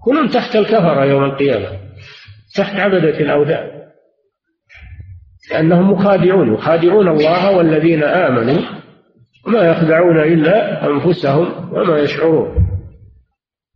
كلهم 0.05 0.27
تحت 0.27 0.55
الكفرة 0.55 1.05
يوم 1.05 1.23
القيامة. 1.23 1.79
تحت 2.55 2.79
عبدة 2.79 3.19
الأوثان. 3.19 3.69
لأنهم 5.51 5.91
مخادعون. 5.91 6.53
يخادعون 6.53 7.07
الله 7.07 7.57
والذين 7.57 8.03
آمنوا 8.03 8.61
وما 9.47 9.61
يخدعون 9.61 10.19
إلا 10.19 10.87
أنفسهم 10.87 11.73
وما 11.73 11.97
يشعرون. 11.97 12.67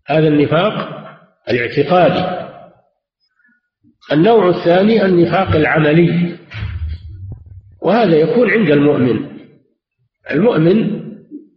هذا 0.08 0.28
النفاق 0.28 1.04
الاعتقادي. 1.50 2.50
النوع 4.12 4.50
الثاني 4.50 5.06
النفاق 5.06 5.56
العملي. 5.56 6.38
وهذا 7.84 8.16
يكون 8.16 8.52
عند 8.52 8.72
المؤمن. 8.72 9.26
المؤمن 10.32 11.04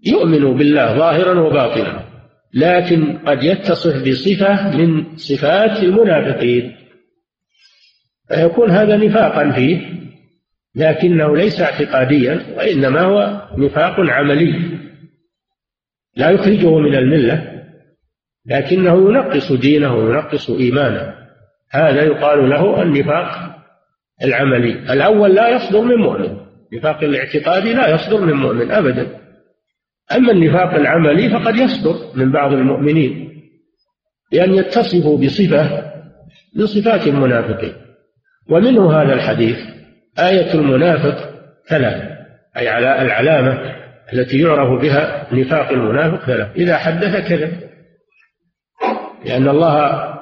يؤمن 0.06 0.56
بالله 0.56 0.98
ظاهرا 0.98 1.40
وباطنا 1.40 2.06
لكن 2.54 3.18
قد 3.18 3.42
يتصف 3.42 4.08
بصفة 4.08 4.76
من 4.76 5.16
صفات 5.16 5.82
المنافقين. 5.82 6.76
فيكون 8.28 8.70
هذا 8.70 8.96
نفاقا 8.96 9.52
فيه 9.52 9.96
لكنه 10.76 11.36
ليس 11.36 11.60
اعتقاديا 11.60 12.54
وإنما 12.56 13.00
هو 13.00 13.48
نفاق 13.58 14.00
عملي. 14.00 14.78
لا 16.16 16.30
يخرجه 16.30 16.78
من 16.78 16.94
الملة 16.94 17.62
لكنه 18.46 19.10
ينقص 19.10 19.52
دينه 19.52 19.94
وينقص 19.94 20.50
إيمانه. 20.50 21.14
هذا 21.70 22.02
يقال 22.02 22.50
له 22.50 22.82
النفاق 22.82 23.55
العملي. 24.24 24.92
الأول 24.92 25.34
لا 25.34 25.48
يصدر 25.48 25.80
من 25.80 25.96
مؤمن. 25.96 26.36
النفاق 26.72 27.04
الاعتقادي 27.04 27.72
لا 27.72 27.94
يصدر 27.94 28.20
من 28.20 28.32
مؤمن 28.32 28.70
أبدا. 28.70 29.20
أما 30.16 30.32
النفاق 30.32 30.74
العملي 30.74 31.30
فقد 31.30 31.56
يصدر 31.56 31.94
من 32.14 32.32
بعض 32.32 32.52
المؤمنين. 32.52 33.42
لأن 34.32 34.54
يتصفوا 34.54 35.18
بصفة 35.18 35.92
من 36.56 36.66
صفات 36.66 37.06
المنافقين. 37.06 37.72
ومنه 38.50 38.92
هذا 38.92 39.14
الحديث 39.14 39.58
آية 40.18 40.54
المنافق 40.54 41.30
ثلاث 41.68 42.02
أي 42.56 42.68
على 42.68 43.02
العلامة 43.02 43.76
التي 44.12 44.38
يعرف 44.38 44.82
بها 44.82 45.26
نفاق 45.34 45.68
المنافق 45.68 46.26
ثلاث 46.26 46.56
إذا 46.56 46.76
حدث 46.76 47.28
كذب. 47.28 47.52
لأن 49.24 49.48
الله 49.48 50.14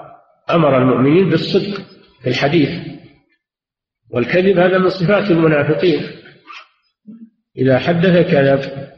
أمر 0.51 0.79
المؤمنين 0.79 1.31
بالصدق 1.31 1.81
في 2.23 2.31
الحديث. 2.31 2.94
والكذب 4.11 4.59
هذا 4.59 4.79
من 4.79 4.89
صفات 4.89 5.31
المنافقين. 5.31 6.03
إذا 7.57 7.79
حدث 7.79 8.31
كذب 8.31 8.89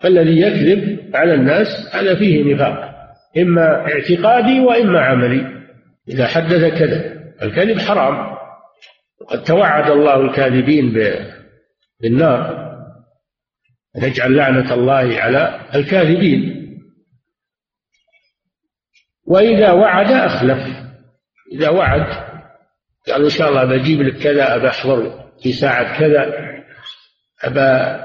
فالذي 0.00 0.40
يكذب 0.40 1.10
على 1.16 1.34
الناس 1.34 1.66
هذا 1.92 2.14
فيه 2.14 2.54
نفاق 2.54 2.90
إما 3.38 3.76
اعتقادي 3.76 4.60
وإما 4.60 5.00
عملي. 5.00 5.66
إذا 6.08 6.26
حدث 6.26 6.78
كذب 6.78 7.20
الكذب 7.42 7.78
حرام. 7.78 8.36
وقد 9.20 9.44
توعد 9.44 9.90
الله 9.90 10.20
الكاذبين 10.20 10.92
بالنار. 12.00 12.70
نجعل 13.96 14.36
لعنة 14.36 14.74
الله 14.74 15.20
على 15.20 15.60
الكاذبين. 15.74 16.60
وإذا 19.26 19.70
وعد 19.72 20.12
أخلف. 20.12 20.90
إذا 21.52 21.68
وعد 21.68 22.29
قال 23.08 23.22
إن 23.24 23.30
شاء 23.30 23.48
الله 23.48 23.64
بجيب 23.64 24.02
لك 24.02 24.22
كذا 24.22 24.56
أبى 24.56 24.68
أحضر 24.68 25.30
في 25.42 25.52
ساعة 25.52 25.98
كذا 25.98 26.34
أبى 27.44 28.00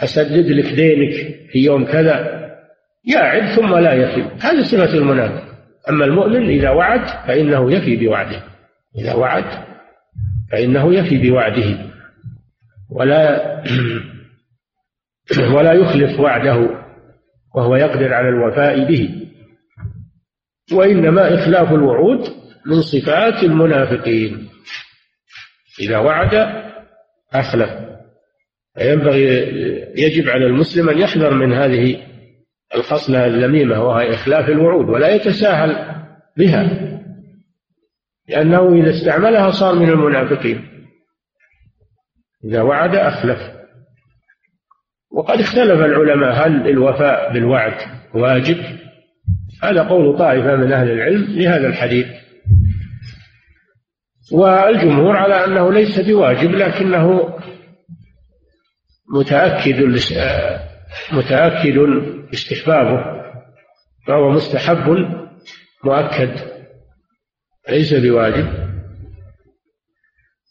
أسدد 0.00 0.46
لك 0.46 0.74
دينك 0.74 1.12
في 1.52 1.58
يوم 1.58 1.84
كذا. 1.84 2.38
يعد 3.04 3.48
ثم 3.56 3.74
لا 3.74 3.92
يفي 3.92 4.20
هذه 4.40 4.62
صفة 4.62 4.94
المنافق. 4.94 5.44
أما 5.90 6.04
المؤمن 6.04 6.48
إذا 6.48 6.70
وعد 6.70 7.06
فإنه 7.26 7.72
يفي 7.72 7.96
بوعده. 7.96 8.42
إذا 8.98 9.14
وعد 9.14 9.44
فإنه 10.52 10.94
يفي 10.94 11.30
بوعده. 11.30 11.78
ولا 12.90 13.62
ولا 15.54 15.72
يخلف 15.72 16.20
وعده 16.20 16.68
وهو 17.54 17.76
يقدر 17.76 18.14
على 18.14 18.28
الوفاء 18.28 18.84
به. 18.84 19.28
وإنما 20.72 21.34
إخلاف 21.34 21.72
الوعود 21.72 22.20
من 22.66 22.80
صفات 22.80 23.42
المنافقين. 23.42 24.48
إذا 25.80 25.98
وعد 25.98 26.34
أخلف. 27.32 27.70
فينبغي 28.78 29.24
يجب 29.96 30.28
على 30.28 30.46
المسلم 30.46 30.88
أن 30.88 30.98
يحذر 30.98 31.34
من 31.34 31.52
هذه 31.52 32.06
الخصلة 32.74 33.26
اللميمة 33.26 33.82
وهي 33.84 34.14
إخلاف 34.14 34.48
الوعود 34.48 34.88
ولا 34.88 35.14
يتساهل 35.14 35.94
بها. 36.36 36.88
لأنه 38.28 38.74
إذا 38.74 38.90
استعملها 38.90 39.50
صار 39.50 39.74
من 39.74 39.88
المنافقين. 39.88 40.68
إذا 42.44 42.62
وعد 42.62 42.96
أخلف. 42.96 43.38
وقد 45.12 45.40
اختلف 45.40 45.80
العلماء 45.80 46.46
هل 46.46 46.68
الوفاء 46.68 47.32
بالوعد 47.32 47.74
واجب؟ 48.14 48.56
هذا 49.62 49.82
قول 49.82 50.18
طائفة 50.18 50.56
من 50.56 50.72
أهل 50.72 50.90
العلم 50.90 51.24
لهذا 51.24 51.66
الحديث. 51.66 52.06
والجمهور 54.32 55.16
على 55.16 55.44
أنه 55.44 55.72
ليس 55.72 56.00
بواجب 56.00 56.50
لكنه 56.50 57.38
متأكد 59.14 59.80
متأكد 61.12 61.78
استحبابه 62.32 63.18
فهو 64.06 64.30
مستحب 64.30 64.88
مؤكد 65.84 66.58
ليس 67.68 67.94
بواجب. 67.94 68.68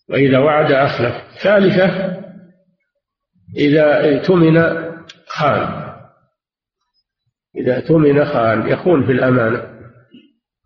وإذا 0.09 0.39
وعد 0.39 0.71
أخلف. 0.71 1.13
ثالثة 1.43 2.17
إذا 3.57 4.09
اؤتمن 4.09 4.61
خان. 5.27 5.87
إذا 7.57 7.77
اؤتمن 7.77 8.25
خان 8.25 8.69
يخون 8.69 9.05
في 9.05 9.11
الأمانة. 9.11 9.77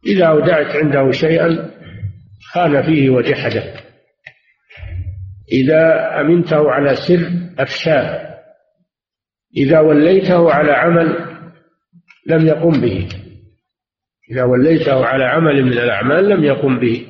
إذا 0.08 0.26
أودعت 0.26 0.76
عنده 0.76 1.12
شيئا 1.12 1.72
خان 2.54 2.82
فيه 2.82 3.10
وجحده 3.10 3.64
إذا 5.52 6.12
أمنته 6.22 6.72
على 6.72 6.96
سر 6.96 7.30
أفشاه. 7.60 8.32
إذا 9.58 9.80
وليته 9.80 10.54
على 10.54 10.72
عمل 10.72 11.26
لم 12.28 12.48
يقم 12.48 12.72
به. 12.72 13.10
إذا 14.32 14.44
وليته 14.44 15.06
على 15.06 15.26
عمل 15.26 15.64
من 15.64 15.72
الأعمال 15.72 16.30
لم 16.30 16.44
يقم 16.44 16.80
به. 16.80 17.08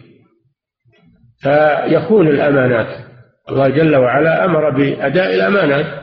فيخون 1.41 2.27
الأمانات. 2.27 3.05
الله 3.49 3.69
جل 3.69 3.95
وعلا 3.95 4.45
أمر 4.45 4.69
بأداء 4.69 5.35
الأمانات. 5.35 6.01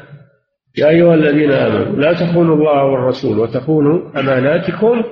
يا 0.78 0.88
أيها 0.88 1.14
الذين 1.14 1.52
آمنوا 1.52 1.96
لا 1.96 2.12
تخونوا 2.12 2.56
الله 2.56 2.84
والرسول 2.84 3.38
وتخونوا 3.38 4.20
أماناتكم. 4.20 5.02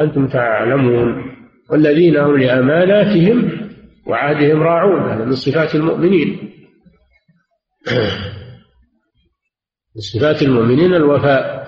أنتم 0.00 0.28
تعلمون. 0.28 1.31
والذين 1.72 2.16
هم 2.16 2.38
لأماناتهم 2.38 3.68
وعهدهم 4.06 4.62
راعون 4.62 5.12
هذا 5.12 5.24
من 5.24 5.32
صفات 5.32 5.74
المؤمنين. 5.74 6.52
من 9.96 10.00
صفات 10.00 10.42
المؤمنين 10.42 10.94
الوفاء 10.94 11.62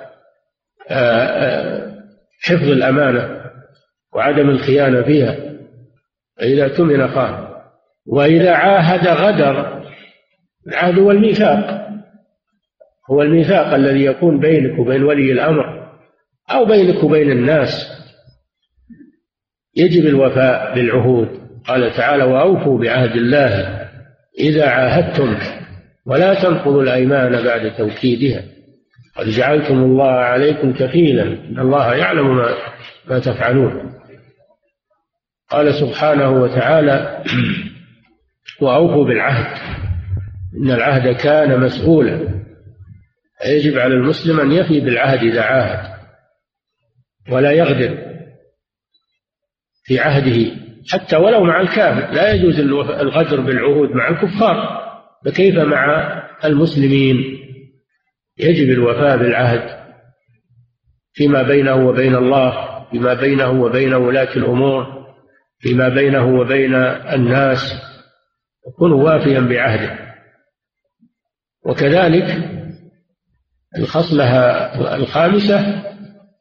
آه، 0.90 1.24
آه، 1.24 2.04
حفظ 2.42 2.68
الأمانة 2.68 3.50
وعدم 4.14 4.50
الخيانة 4.50 5.02
فيها. 5.02 5.36
فإذا 6.36 6.68
تمن 6.68 7.08
خان 7.08 7.48
وإذا 8.06 8.52
عاهد 8.52 9.08
غدر 9.08 9.84
العهد 10.66 10.98
والميثاق 10.98 11.88
هو 13.10 13.22
الميثاق 13.22 13.74
الذي 13.74 14.04
يكون 14.04 14.40
بينك 14.40 14.78
وبين 14.78 15.04
ولي 15.04 15.32
الأمر 15.32 15.90
أو 16.50 16.64
بينك 16.64 17.04
وبين 17.04 17.30
الناس. 17.30 18.03
يجب 19.76 20.06
الوفاء 20.06 20.74
بالعهود. 20.74 21.28
قال 21.66 21.96
تعالى 21.96 22.24
وأوفوا 22.24 22.78
بعهد 22.78 23.16
الله 23.16 23.80
إذا 24.38 24.68
عاهدتم 24.68 25.36
ولا 26.06 26.42
تنقضوا 26.42 26.82
الأيمان 26.82 27.44
بعد 27.44 27.76
توكيدها. 27.76 28.42
قد 29.16 29.26
جعلتم 29.26 29.74
الله 29.74 30.10
عليكم 30.10 30.72
كفيلا 30.72 31.22
إن 31.22 31.58
الله 31.58 31.94
يعلم 31.94 32.36
ما, 32.36 32.54
ما 33.08 33.18
تفعلون. 33.18 33.94
قال 35.50 35.74
سبحانه 35.74 36.30
وتعالى 36.30 37.24
وأوفوا 38.60 39.04
بالعهد. 39.04 39.58
إن 40.62 40.70
العهد 40.70 41.16
كان 41.16 41.60
مسؤولا. 41.60 42.44
يجب 43.46 43.78
على 43.78 43.94
المسلم 43.94 44.40
أن 44.40 44.52
يفي 44.52 44.80
بالعهد 44.80 45.18
إذا 45.18 45.42
عاهد 45.42 45.94
ولا 47.30 47.50
يغدر. 47.50 48.13
في 49.84 49.98
عهده. 49.98 50.56
حتى 50.92 51.16
ولو 51.16 51.44
مع 51.44 51.60
الكافر 51.60 52.12
لا 52.14 52.32
يجوز 52.32 52.60
الغدر 52.90 53.40
بالعهود 53.40 53.90
مع 53.90 54.08
الكفار. 54.08 54.84
فكيف 55.24 55.58
مع 55.58 56.12
المسلمين؟ 56.44 57.16
يجب 58.38 58.70
الوفاء 58.70 59.16
بالعهد 59.16 59.84
فيما 61.12 61.42
بينه 61.42 61.74
وبين 61.74 62.14
الله 62.14 62.74
فيما 62.90 63.14
بينه 63.14 63.50
وبين 63.50 63.94
ولاة 63.94 64.36
الأمور 64.36 65.04
فيما 65.58 65.88
بينه 65.88 66.26
وبين 66.26 66.74
الناس. 67.14 67.60
يكون 68.68 68.92
وافيا 68.92 69.40
بعهده. 69.40 69.98
وكذلك 71.66 72.50
الخصلة 73.78 74.24
الخامسة 74.94 75.82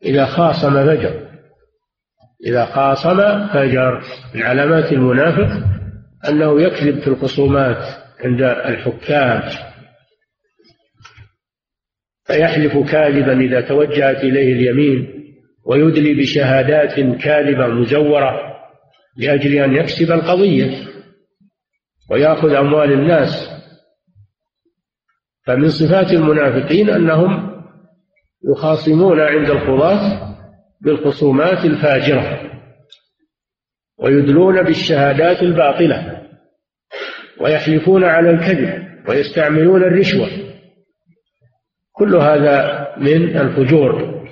إذا 0.06 0.26
خاصم 0.26 0.86
فجر. 0.86 1.23
إذا 2.48 2.66
خاصم 2.66 3.48
فجر 3.48 4.04
من 4.36 4.42
علامات 4.42 4.92
المنافق 4.92 5.68
أنه 6.30 6.62
يكذب 6.62 7.00
في 7.00 7.08
الخصومات 7.08 8.04
عند 8.24 8.42
الحكام 8.42 9.42
فيحلف 12.26 12.78
كاذبا 12.92 13.40
إذا 13.40 13.62
توجهت 13.62 14.24
إليه 14.24 14.54
اليمين 14.54 15.24
ويدلي 15.66 16.14
بشهادات 16.14 17.00
كاذبة 17.22 17.68
مزورة 17.68 18.54
لأجل 19.18 19.56
أن 19.56 19.76
يكسب 19.76 20.12
القضية 20.12 20.88
ويأخذ 22.12 22.54
أموال 22.54 22.92
الناس. 22.92 23.50
فمن 25.46 25.70
صفات 25.70 26.12
المنافقين 26.12 26.90
أنهم 26.90 27.64
يخاصمون 28.52 29.20
عند 29.20 29.50
القضاة 29.50 30.33
بالخصومات 30.84 31.66
الفاجرة 31.66 32.52
ويدلون 33.98 34.64
بالشهادات 34.64 35.42
الباطلة 35.42 36.28
ويحلفون 37.42 38.04
على 38.04 38.30
الكذب 38.30 38.84
ويستعملون 39.10 39.84
الرشوة. 39.84 40.30
كل 41.92 42.16
هذا 42.16 42.88
من 42.98 43.38
الفجور 43.38 44.24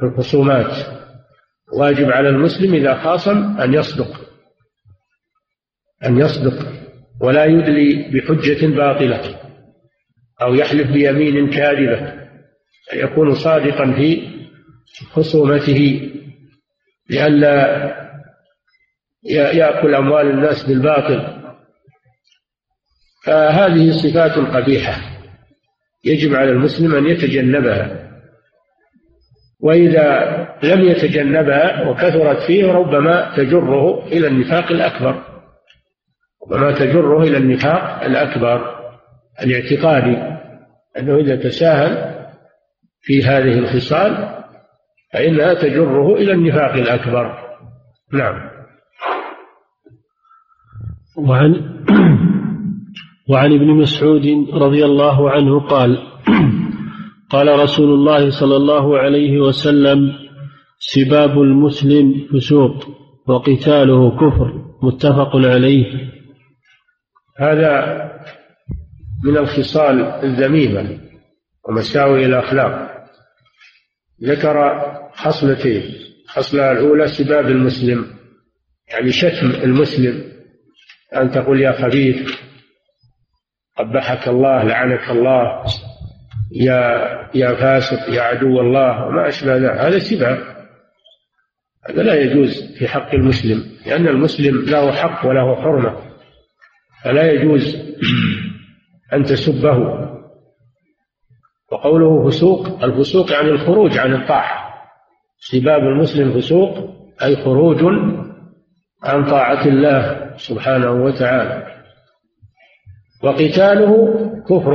في 0.00 0.06
الخصومات 0.06 0.72
واجب 1.78 2.10
على 2.10 2.28
المسلم 2.28 2.74
إذا 2.74 2.94
خاصم 2.94 3.60
أن 3.60 3.74
يصدق 3.74 4.20
أن 6.06 6.18
يصدق 6.18 6.66
ولا 7.20 7.44
يدلي 7.44 8.10
بحجة 8.10 8.66
باطلة 8.66 9.40
أو 10.42 10.54
يحلف 10.54 10.90
بيمين 10.90 11.50
كاذبة 11.50 12.22
يكون 12.94 13.34
صادقا 13.34 13.92
في 13.92 14.32
خصومته 15.12 16.10
لئلا 17.10 17.92
يأكل 19.30 19.94
أموال 19.94 20.30
الناس 20.30 20.66
بالباطل. 20.66 21.42
فهذه 23.24 23.90
صفات 23.90 24.32
قبيحة 24.32 24.94
يجب 26.04 26.34
على 26.34 26.50
المسلم 26.50 26.94
أن 26.94 27.06
يتجنبها. 27.06 28.10
وإذا 29.60 30.48
لم 30.62 30.80
يتجنبها 30.88 31.88
وكثرت 31.88 32.46
فيه 32.46 32.72
ربما 32.72 33.36
تجره 33.36 34.06
إلى 34.06 34.26
النفاق 34.26 34.72
الأكبر. 34.72 35.22
ربما 36.46 36.72
تجره 36.72 37.22
إلى 37.22 37.36
النفاق 37.36 38.04
الأكبر 38.04 38.82
الاعتقادي 39.42 40.16
أنه 40.98 41.16
إذا 41.16 41.36
تساهل 41.36 42.14
في 43.00 43.24
هذه 43.24 43.58
الخصال 43.58 44.41
فإنها 45.12 45.54
تجره 45.54 46.14
إلى 46.14 46.32
النفاق 46.32 46.72
الأكبر. 46.72 47.38
نعم. 48.12 48.50
وعن 51.16 51.54
وعن 53.28 53.52
ابن 53.52 53.66
مسعود 53.66 54.26
رضي 54.52 54.84
الله 54.84 55.30
عنه 55.30 55.60
قال 55.60 55.98
قال 57.30 57.58
رسول 57.58 57.94
الله 57.94 58.30
صلى 58.30 58.56
الله 58.56 58.98
عليه 58.98 59.40
وسلم 59.40 60.12
سباب 60.78 61.42
المسلم 61.42 62.28
فسوق 62.32 62.88
وقتاله 63.26 64.10
كفر. 64.16 64.62
متفق 64.82 65.36
عليه. 65.36 66.12
هذا 67.38 68.02
من 69.24 69.36
الخصال 69.36 70.00
الذميمة 70.00 70.98
ومساوئ 71.68 72.26
الأخلاق. 72.26 72.92
ذكر 74.24 74.56
خصلتين. 75.14 75.82
الخصلة 76.24 76.72
الأولى 76.72 77.08
سباب 77.08 77.46
المسلم 77.46 78.06
يعني 78.92 79.12
شتم 79.12 79.50
المسلم. 79.50 80.32
أن 81.16 81.30
تقول 81.30 81.60
يا 81.60 81.72
خبيث 81.72 82.30
قبحك 83.78 84.28
الله 84.28 84.62
لعنك 84.62 85.10
الله. 85.10 85.64
يا 86.52 87.02
يا 87.34 87.54
فاسق 87.54 88.14
يا 88.14 88.22
عدو 88.22 88.60
الله 88.60 89.06
وما 89.06 89.28
أشبه 89.28 89.56
ذلك. 89.56 89.78
هذا 89.78 89.98
سباب. 89.98 90.38
هذا 91.88 92.02
لا 92.02 92.14
يجوز 92.14 92.76
في 92.78 92.88
حق 92.88 93.14
المسلم 93.14 93.64
لأن 93.86 94.08
المسلم 94.08 94.64
له 94.64 94.92
حق 94.92 95.26
وله 95.26 95.62
حرمة. 95.62 95.96
فلا 97.04 97.32
يجوز 97.32 97.76
أن 99.14 99.24
تسبه. 99.24 100.02
وقوله 101.72 102.28
فسوق 102.30 102.84
الفسوق 102.84 103.32
يعني 103.32 103.48
الخروج 103.48 103.98
عن 103.98 104.14
الطاعة 104.14 104.61
سباب 105.50 105.80
المسلم 105.80 106.40
فسوق 106.40 106.78
أي 107.22 107.36
خروج 107.36 107.78
عن 109.02 109.24
طاعة 109.24 109.66
الله 109.66 110.36
سبحانه 110.36 110.92
وتعالى. 110.92 111.66
وقتاله 113.22 114.16
كفر 114.48 114.72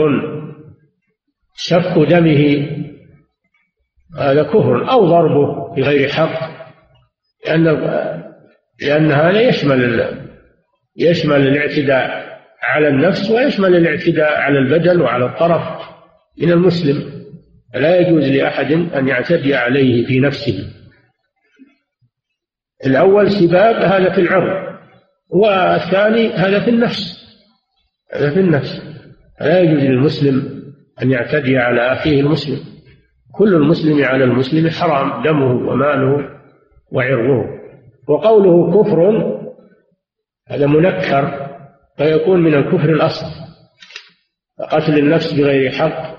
سفك 1.56 1.98
دمه 2.10 2.68
هذا 4.20 4.44
كفر 4.44 4.92
أو 4.92 5.06
ضربه 5.06 5.76
بغير 5.76 6.10
حق 6.10 6.50
لأن 7.46 7.64
لأن 8.82 9.12
هذا 9.12 9.42
يشمل 9.42 10.18
يشمل 10.98 11.48
الاعتداء 11.48 12.28
على 12.64 12.88
النفس 12.88 13.32
ويشمل 13.32 13.76
الاعتداء 13.76 14.38
على 14.38 14.60
البدن 14.60 15.02
وعلى 15.02 15.26
الطرف 15.26 15.62
من 16.42 16.52
المسلم. 16.52 17.17
فلا 17.78 18.00
يجوز 18.00 18.24
لأحد 18.24 18.72
أن 18.72 19.08
يعتدي 19.08 19.56
عليه 19.56 20.06
في 20.06 20.20
نفسه. 20.20 20.74
الأول 22.86 23.32
سباب 23.32 23.76
هذا 23.76 24.16
في 24.16 24.22
العرض 24.22 24.78
والثاني 25.30 26.34
هذا 26.34 26.60
في 26.60 26.70
النفس. 26.70 27.28
هذا 28.14 28.34
في 28.34 28.40
النفس. 28.40 28.82
فلا 29.40 29.60
يجوز 29.60 29.84
للمسلم 29.84 30.64
أن 31.02 31.12
يعتدي 31.12 31.58
على 31.58 31.82
أخيه 31.94 32.22
المسلم. 32.22 32.60
كل 33.34 33.54
المسلم 33.56 34.04
على 34.04 34.24
المسلم 34.24 34.70
حرام 34.70 35.24
دمه 35.24 35.70
وماله 35.70 36.30
وعرضه. 36.92 37.46
وقوله 38.08 38.84
كفر 38.84 39.10
هذا 40.48 40.68
منكر 40.68 41.48
فيكون 41.98 42.40
من 42.40 42.54
الكفر 42.54 42.90
الأصغر 42.90 43.32
قتل 44.72 44.98
النفس 45.00 45.34
بغير 45.34 45.72
حق 45.72 46.17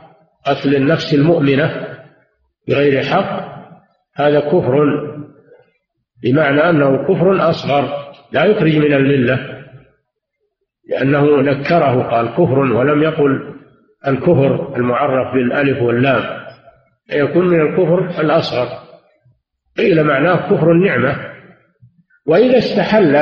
قتل 0.49 0.75
النفس 0.75 1.15
المؤمنة 1.15 1.97
بغير 2.69 3.03
حق 3.03 3.49
هذا 4.15 4.41
كفر 4.41 4.85
بمعنى 6.23 6.71
أنه 6.71 6.97
كفر 7.03 7.51
أصغر 7.51 8.13
لا 8.33 8.45
يخرج 8.45 8.77
من 8.77 8.93
الملة 8.93 9.65
لأنه 10.89 11.41
نكره 11.41 12.03
قال 12.03 12.29
كفر 12.29 12.59
ولم 12.59 13.03
يقل 13.03 13.55
الكفر 14.07 14.77
المعرف 14.77 15.35
بالألف 15.35 15.83
واللام 15.83 16.39
يكون 17.13 17.49
من 17.49 17.61
الكفر 17.61 18.21
الأصغر. 18.21 18.69
قيل 19.79 20.05
معناه 20.05 20.51
كفر 20.51 20.73
النعمة. 20.73 21.17
وإذا 22.27 22.59
استحل 22.59 23.17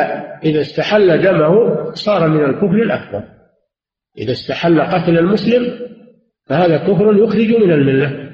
إذا 0.44 0.60
استحل 0.60 1.22
دمه 1.22 1.84
صار 1.94 2.28
من 2.28 2.44
الكفر 2.44 2.74
الأكبر. 2.74 3.22
إذا 4.18 4.32
استحل 4.32 4.80
قتل 4.80 5.18
المسلم 5.18 5.86
فهذا 6.48 6.76
كفر 6.76 7.16
يخرج 7.16 7.64
من 7.64 7.72
الملة. 7.72 8.26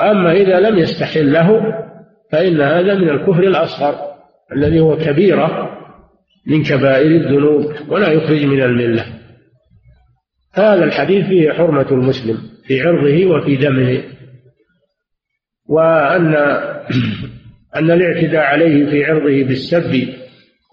أما 0.00 0.32
إذا 0.32 0.60
لم 0.60 0.78
يستحل 0.78 1.32
له 1.32 1.62
فإن 2.32 2.60
هذا 2.60 2.94
من 2.94 3.08
الكفر 3.08 3.42
الأصغر 3.42 3.94
الذي 4.52 4.80
هو 4.80 4.96
كبيرة 4.96 5.78
من 6.46 6.62
كبائر 6.62 7.10
الذنوب 7.10 7.72
ولا 7.88 8.12
يخرج 8.12 8.44
من 8.44 8.62
الملة. 8.62 9.04
هذا 10.54 10.84
الحديث 10.84 11.26
فيه 11.26 11.52
حرمة 11.52 11.90
المسلم 11.90 12.38
في 12.64 12.82
عرضه 12.82 13.26
وفي 13.26 13.56
دمه. 13.56 14.02
وأن 15.68 16.34
أن 17.76 17.90
الاعتداء 17.90 18.42
عليه 18.42 18.90
في 18.90 19.04
عرضه 19.04 19.44
بالسب 19.44 20.08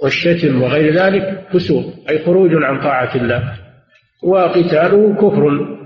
والشتم 0.04 0.62
وغير 0.62 0.94
ذلك 0.94 1.48
فسوق 1.54 1.94
أي 2.10 2.20
خروج 2.20 2.52
عن 2.54 2.80
طاعة 2.80 3.16
الله. 3.16 3.54
وقتاله 4.24 5.16
كفر. 5.16 5.79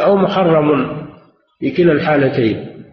أو 0.00 0.16
محرم 0.16 0.96
في 1.60 1.70
كلا 1.70 1.92
الحالتين. 1.92 2.84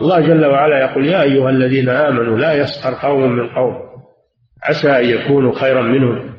الله 0.00 0.20
جل 0.20 0.46
وعلا 0.46 0.78
يقول 0.80 1.06
يا 1.06 1.22
أيها 1.22 1.50
الذين 1.50 1.88
آمنوا 1.88 2.38
لا 2.38 2.54
يسخر 2.54 2.94
قوم 2.94 3.32
من 3.32 3.48
قوم. 3.48 3.74
عسى 4.62 4.90
أن 4.90 5.04
يكونوا 5.04 5.52
خيرا 5.52 5.82
منهم 5.82 6.34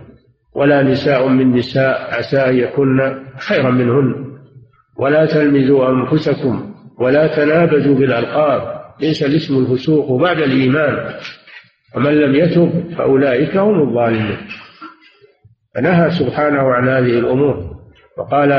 ولا 0.55 0.83
نساء 0.83 1.27
من 1.27 1.55
نساء 1.55 2.13
عسى 2.13 2.37
أن 2.37 2.57
يكن 2.57 3.19
خيرا 3.37 3.69
منهن. 3.69 4.15
ولا 4.97 5.25
تلمزوا 5.25 5.89
أنفسكم 5.89 6.73
ولا 6.99 7.35
تنابزوا 7.35 7.95
بالألقاب. 7.95 8.83
ليس 9.01 9.23
الاسم 9.23 9.57
الفسوق 9.57 10.21
بعد 10.21 10.37
الإيمان. 10.37 11.13
ومن 11.95 12.11
لم 12.11 12.35
يتب 12.35 12.93
فأولئك 12.97 13.57
هم 13.57 13.89
الظالمون. 13.89 14.37
فنهى 15.75 16.09
سبحانه 16.09 16.73
عن 16.73 16.89
هذه 16.89 17.19
الأمور. 17.19 17.73
وقال 18.17 18.51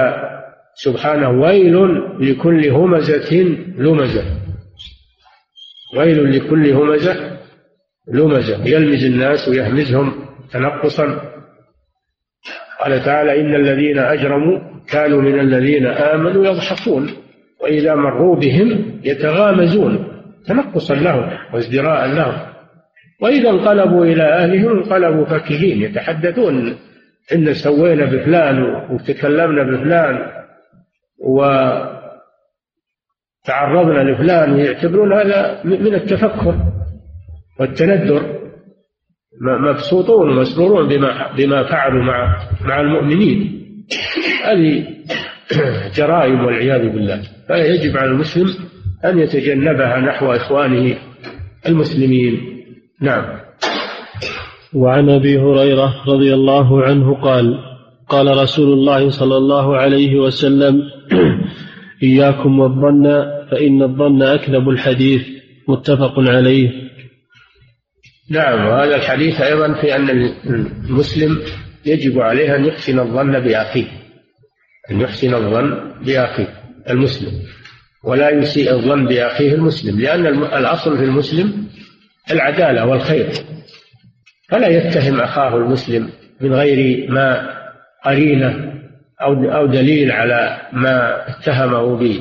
سبحانه 0.75 1.31
ويل 1.31 2.03
لكل 2.21 2.69
همزة 2.69 3.35
لمزة. 3.79 4.25
ويل 5.97 6.37
لكل 6.37 6.71
همزة 6.71 7.39
لمزة. 8.13 8.65
يلمز 8.67 9.05
الناس 9.05 9.49
ويهمزهم 9.49 10.15
تنقصا. 10.53 11.21
قال 12.81 13.05
تعالى 13.05 13.41
إن 13.41 13.55
الذين 13.55 13.99
أجرموا 13.99 14.59
كانوا 14.89 15.23
من 15.23 15.41
الذين 15.41 15.87
آمنوا 15.87 16.47
يضحكون 16.47 17.11
وإذا 17.63 17.95
مروا 17.95 18.37
بهم 18.37 19.01
يتغامزون 19.05 20.23
تنقصا 20.47 20.95
لهم 20.95 21.31
وازدراء 21.53 22.07
لهم. 22.07 22.55
وإذا 23.21 23.51
انقلبوا 23.51 24.05
إلى 24.05 24.23
أهلهم 24.23 24.79
انقلبوا 24.79 25.25
فكهين 25.25 25.83
يتحدثون. 25.83 26.77
إن 27.35 27.55
سوينا 27.55 28.05
بفلان 28.05 28.63
وتكلمنا 28.91 29.63
بفلان 29.63 30.44
وتعرضنا 31.19 32.11
لفلان 34.11 34.59
يعتبرون 34.59 35.13
هذا 35.13 35.61
من 35.65 35.95
التفكر 35.95 36.55
والتندر 37.61 38.45
مبسوطون 39.41 40.31
ومسرورون 40.31 40.89
بما 40.89 41.33
بما 41.37 41.63
فعلوا 41.63 42.03
مع 42.03 42.49
مع 42.61 42.81
المؤمنين. 42.81 43.65
هذه 44.45 44.87
جرائم 45.97 46.45
والعياذ 46.45 46.89
بالله. 46.89 47.23
فيجب 47.47 47.97
على 47.97 48.11
المسلم 48.11 48.47
أن 49.05 49.19
يتجنبها 49.19 50.01
نحو 50.01 50.33
إخوانه 50.33 50.97
المسلمين. 51.67 52.41
نعم. 53.01 53.25
وعن 54.75 55.11
أبي 55.11 55.39
هريرة 55.39 55.95
رضي 56.09 56.35
الله 56.35 56.83
عنه 56.83 57.15
قال 57.15 57.74
قال 58.09 58.37
رسول 58.37 58.73
الله 58.73 59.11
صلى 59.11 59.37
الله 59.37 59.77
عليه 59.77 60.17
وسلم 60.17 60.83
إياكم 62.03 62.59
والظن 62.61 63.25
فإن 63.51 63.83
الظن 63.83 64.23
أكذب 64.23 64.69
الحديث. 64.69 65.23
متفق 65.69 66.15
عليه. 66.19 66.71
نعم 68.31 68.67
وهذا 68.67 68.97
الحديث 68.97 69.41
أيضا 69.41 69.75
في 69.81 69.97
أن 69.97 70.11
المسلم 70.89 71.39
يجب 71.87 72.21
عليه 72.21 72.57
أن 72.57 72.65
يحسن 72.65 72.99
الظن 72.99 73.41
بأخيه 73.41 73.87
أن 74.91 75.01
يحسن 75.01 75.35
الظن 75.35 75.93
بأخيه 76.05 76.49
المسلم 76.91 77.33
ولا 78.05 78.31
يسيء 78.31 78.73
الظن 78.73 79.07
بأخيه 79.07 79.55
المسلم 79.55 80.01
لأن 80.01 80.27
الأصل 80.45 80.99
في 80.99 81.05
المسلم 81.05 81.67
العدالة 82.31 82.87
والخير 82.87 83.33
فلا 84.49 84.69
يتهم 84.69 85.21
أخاه 85.21 85.57
المسلم 85.57 86.11
من 86.41 86.55
غير 86.55 87.11
ما 87.11 87.54
قرينة 88.05 88.75
أو 89.23 89.45
أو 89.45 89.67
دليل 89.67 90.13
على 90.13 90.61
ما 90.73 91.29
اتهمه 91.29 91.97
به. 91.97 92.21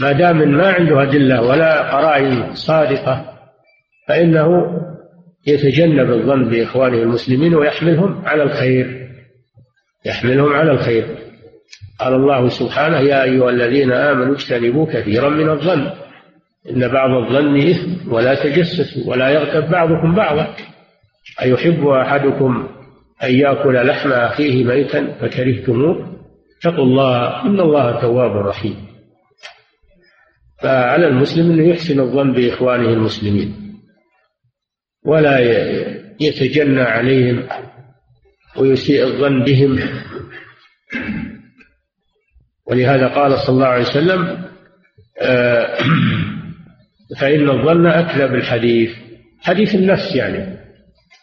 ما 0.00 0.12
دام 0.12 0.48
ما 0.48 0.72
عنده 0.72 1.02
أدلة 1.02 1.42
ولا 1.42 1.96
قرائن 1.96 2.54
صادقة 2.54 3.24
فإنه 4.08 4.78
يتجنب 5.46 6.10
الظن 6.10 6.48
بإخوانه 6.48 6.96
المسلمين 6.96 7.54
ويحملهم 7.54 8.22
على 8.24 8.42
الخير. 8.42 9.08
يحملهم 10.06 10.52
على 10.52 10.70
الخير. 10.70 11.04
قال 12.00 12.14
الله 12.14 12.48
سبحانه 12.48 12.98
يا 12.98 13.22
أيها 13.22 13.50
الذين 13.50 13.92
آمنوا 13.92 14.34
اجتنبوا 14.34 14.86
كثيرا 14.86 15.28
من 15.28 15.48
الظن. 15.48 15.90
إن 16.70 16.88
بعض 16.88 17.10
الظن 17.10 17.56
إثم 17.56 18.12
ولا 18.12 18.34
تجسسوا 18.34 19.10
ولا 19.10 19.28
يغتب 19.28 19.70
بعضكم 19.70 20.14
بعضا. 20.14 20.54
أيحب 21.42 21.86
أحدكم 21.86 22.68
أن 23.22 23.34
يأكل 23.34 23.86
لحم 23.86 24.12
أخيه 24.12 24.64
ميتا 24.64 25.14
فكرهتموه. 25.20 26.12
اتقوا 26.58 26.84
الله 26.84 27.42
إن 27.46 27.60
الله 27.60 28.00
تواب 28.00 28.46
رحيم. 28.46 28.76
فعلى 30.62 31.06
المسلم 31.06 31.50
أنه 31.50 31.68
يحسن 31.68 32.00
الظن 32.00 32.32
بإخوانه 32.32 32.88
المسلمين. 32.88 33.78
ولا 35.04 35.38
يتجنى 36.20 36.82
عليهم 36.82 37.48
ويسيء 38.56 39.04
الظن 39.04 39.44
بهم. 39.44 39.78
ولهذا 42.66 43.08
قال 43.08 43.38
صلى 43.38 43.54
الله 43.54 43.66
عليه 43.66 43.82
وسلم 43.82 44.42
آه، 45.20 45.78
فإن 47.20 47.50
الظن 47.50 47.86
أكذب 47.86 48.34
الحديث. 48.34 48.90
حديث 49.40 49.74
النفس 49.74 50.16
يعني. 50.16 50.61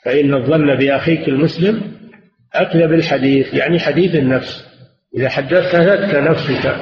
فإن 0.06 0.34
الظن 0.34 0.76
بأخيك 0.76 1.28
المسلم 1.28 2.00
أكذب 2.54 2.94
الحديث 2.94 3.54
يعني 3.54 3.80
حديث 3.80 4.16
النفس. 4.16 4.66
إذا 5.18 5.30
حدثتك 5.30 6.16
نفسك 6.16 6.76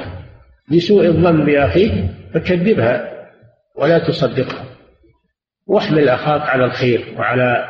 بسوء 0.72 1.06
الظن 1.06 1.44
بأخيك 1.44 1.92
فكذبها 2.34 3.08
ولا 3.76 3.98
تصدقها. 3.98 4.64
واحمل 5.66 6.08
أخاك 6.08 6.40
على 6.40 6.64
الخير 6.64 7.14
وعلى 7.18 7.64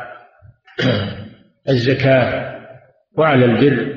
الزكاة 1.69 2.55
وعلى 3.17 3.45
البر. 3.45 3.95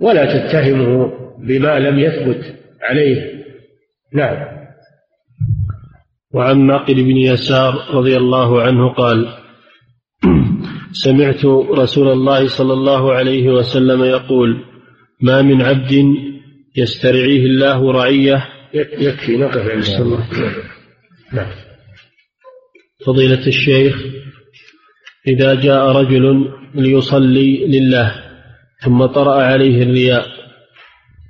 ولا 0.00 0.24
تتهمه 0.24 1.12
بما 1.38 1.78
لم 1.78 1.98
يثبت 1.98 2.54
عليه. 2.82 3.44
نعم. 4.12 4.54
وعن 6.34 6.66
معقل 6.66 6.94
بن 6.94 7.16
يسار 7.16 7.74
رضي 7.94 8.16
الله 8.16 8.62
عنه 8.62 8.88
قال 8.88 9.43
سمعت 10.94 11.44
رسول 11.78 12.08
الله 12.08 12.48
صلى 12.48 12.72
الله 12.72 13.12
عليه 13.12 13.48
وسلم 13.48 14.04
يقول 14.04 14.64
ما 15.20 15.42
من 15.42 15.62
عبد 15.62 15.92
يسترعيه 16.76 17.46
الله 17.46 17.92
رعية. 17.92 18.48
يكفي. 18.74 19.36
نقف 19.36 19.70
عند 19.70 19.84
الله 20.00 20.28
نعم. 21.32 21.50
فضيلة 23.06 23.46
الشيخ 23.46 24.04
إذا 25.28 25.54
جاء 25.54 25.86
رجل 25.86 26.52
ليصلي 26.74 27.66
لله 27.66 28.14
ثم 28.84 29.06
طرأ 29.06 29.42
عليه 29.42 29.82
الرياء 29.82 30.26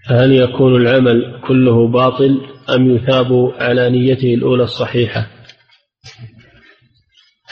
فهل 0.09 0.33
يكون 0.33 0.77
العمل 0.77 1.41
كله 1.47 1.89
باطل 1.89 2.41
أم 2.75 2.97
يثاب 2.97 3.53
على 3.59 3.91
نيته 3.91 4.35
الأولى 4.35 4.63
الصحيحة؟ 4.63 5.27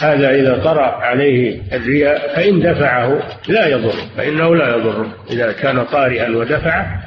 هذا 0.03 0.31
إذا 0.31 0.65
طرأ 0.65 0.87
عليه 0.87 1.61
الرياء 1.73 2.35
فإن 2.37 2.61
دفعه 2.61 3.23
لا 3.49 3.67
يضر 3.67 3.95
فإنه 4.17 4.57
لا 4.57 4.77
يضره 4.77 5.15
إذا 5.31 5.53
كان 5.53 5.85
طارئا 5.85 6.37
ودفعه 6.37 7.05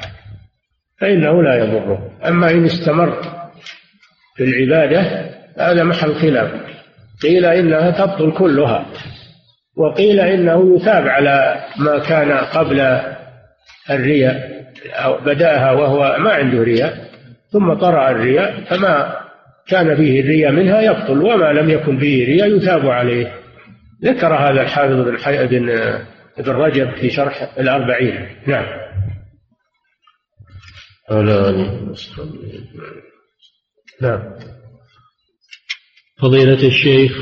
فإنه 1.00 1.42
لا 1.42 1.54
يضره 1.54 2.10
أما 2.28 2.50
إن 2.50 2.64
استمر 2.64 3.20
في 4.36 4.44
العبادة 4.44 5.30
هذا 5.58 5.84
محل 5.84 6.14
خلاف. 6.14 6.50
قيل 7.22 7.44
إنها 7.44 7.90
تبطل 7.90 8.32
كلها 8.32 8.86
وقيل 9.76 10.20
إنه 10.20 10.76
يثاب 10.76 11.08
على 11.08 11.64
ما 11.78 11.98
كان 11.98 12.32
قبل 12.32 13.00
الرياء 13.90 14.64
أو 14.92 15.18
بدأها 15.24 15.72
وهو 15.72 16.16
ما 16.18 16.32
عنده 16.32 16.62
رياء 16.62 17.06
ثم 17.52 17.74
طرأ 17.74 18.10
الرياء 18.10 18.64
فما 18.70 19.25
كان 19.68 19.96
فيه 19.96 20.20
الرياء 20.20 20.52
منها 20.52 20.80
يبطل 20.80 21.22
وما 21.22 21.52
لم 21.52 21.70
يكن 21.70 21.98
فيه 21.98 22.26
رياء 22.26 22.56
يثاب 22.56 22.86
عليه. 22.86 23.40
ذكر 24.04 24.34
هذا 24.34 24.62
الحافظ 24.62 24.94
بن 24.94 25.16
بن 25.46 25.70
ابن 26.38 26.50
رجب 26.50 26.90
في 26.90 27.10
شرح 27.10 27.58
الأربعين. 27.58 28.28
نعم. 28.46 28.66
نعم. 34.02 34.22
فضيلة 36.20 36.66
الشيخ 36.66 37.12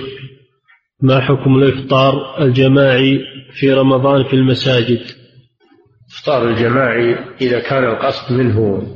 ما 1.03 1.20
حكم 1.20 1.55
الإفطار 1.57 2.42
الجماعي 2.42 3.20
في 3.53 3.72
رمضان 3.72 4.24
في 4.24 4.32
المساجد؟ 4.32 5.01
الإفطار 6.09 6.49
الجماعي 6.49 7.16
إذا 7.40 7.61
كان 7.61 7.84
القصد 7.84 8.32
منه 8.32 8.86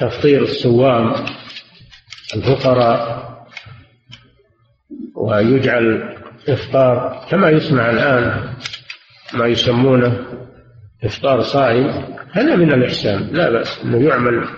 تفطير 0.00 0.42
الصوام 0.42 1.14
الفقراء 2.36 3.28
ويجعل 5.14 6.16
إفطار 6.48 7.26
كما 7.30 7.50
يسمع 7.50 7.90
الآن 7.90 8.54
ما 9.34 9.46
يسمونه 9.46 10.24
إفطار 11.04 11.42
صائم 11.42 12.04
هذا 12.32 12.56
من 12.56 12.72
الإحسان. 12.72 13.28
لا 13.32 13.50
بأس 13.50 13.80
أنه 13.84 14.08
يعمل 14.08 14.48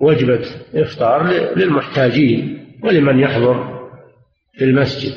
وجبة 0.00 0.46
إفطار 0.74 1.26
للمحتاجين 1.56 2.66
ولمن 2.82 3.18
يحضر 3.18 3.88
في 4.54 4.64
المسجد. 4.64 5.12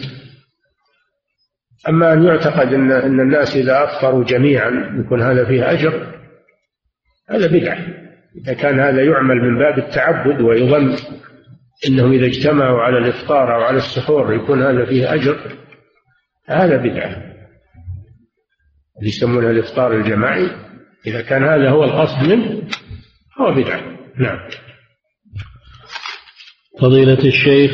أما 1.90 2.14
أن 2.14 2.24
يعتقد 2.24 2.74
أن 2.74 2.92
أن 2.92 3.20
الناس 3.20 3.56
إذا 3.56 3.84
أفطروا 3.84 4.24
جميعا 4.24 4.96
يكون 5.00 5.22
هذا 5.22 5.46
فيه 5.46 5.72
أجر 5.72 6.08
هذا 7.30 7.48
بدعة. 7.48 7.78
إذا 8.36 8.54
كان 8.54 8.80
هذا 8.80 9.04
يعمل 9.04 9.36
من 9.36 9.60
باب 9.60 9.78
التعبد 9.78 10.42
ويظن 10.42 10.96
أنهم 11.88 12.12
إذا 12.12 12.26
اجتمعوا 12.26 12.82
على 12.82 12.98
الإفطار 12.98 13.56
أو 13.56 13.62
على 13.62 13.78
السحور 13.78 14.34
يكون 14.34 14.64
هذا 14.64 14.86
فيه 14.86 15.14
أجر. 15.14 15.58
هذا 16.48 16.78
بدعة. 16.78 17.34
اللي 18.98 19.10
يسمونها 19.10 19.52
الإفطار 19.52 19.96
الجماعي 19.96 20.50
إذا 21.08 21.22
كان 21.22 21.44
هذا 21.44 21.70
هو 21.70 21.84
القصد 21.84 22.28
منه 22.28 22.62
هو 23.40 23.54
بدعة. 23.54 23.82
نعم. 24.20 24.40
فضيلة 26.80 27.26
الشيخ 27.26 27.72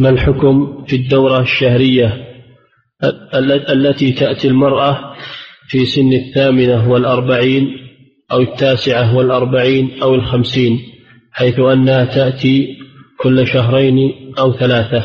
ما 0.00 0.08
الحكم 0.08 0.84
في 0.84 0.96
الدورة 0.96 1.40
الشهرية 1.40 2.26
التي 3.68 4.12
تأتي 4.12 4.48
المرأة 4.48 5.16
في 5.68 5.86
سن 5.86 6.12
الثامنة 6.12 6.90
والأربعين 6.90 7.68
أو 8.32 8.40
التاسعة 8.40 9.16
والأربعين 9.16 10.02
أو 10.02 10.14
الخمسين؟ 10.14 10.80
حيث 11.32 11.60
أنها 11.60 12.04
تأتي 12.04 12.78
كل 13.18 13.46
شهرين 13.46 13.98
أو 14.38 14.52
ثلاثة 14.52 15.04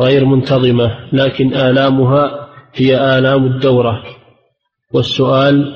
غير 0.00 0.24
منتظمة 0.24 1.08
لكن 1.12 1.54
آلامها 1.54 2.48
هي 2.74 3.18
آلام 3.18 3.44
الدورة. 3.44 4.02
والسؤال 4.92 5.74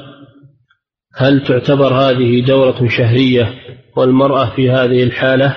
هل 1.16 1.44
تعتبر 1.46 1.92
هذه 1.92 2.46
دورة 2.46 2.88
شهرية 2.88 3.54
والمرأة 3.96 4.56
في 4.56 4.70
هذه 4.70 5.02
الحالة؟ 5.02 5.56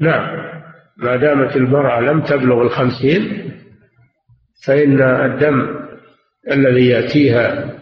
نعم 0.00 0.50
ما 0.96 1.16
دامت 1.16 1.56
المرأة 1.56 2.00
لم 2.00 2.22
تبلغ 2.22 2.62
الخمسين 2.62 3.52
فإن 4.66 5.02
الدم 5.02 5.80
الذي 6.50 6.86
يأتيها 6.86 7.74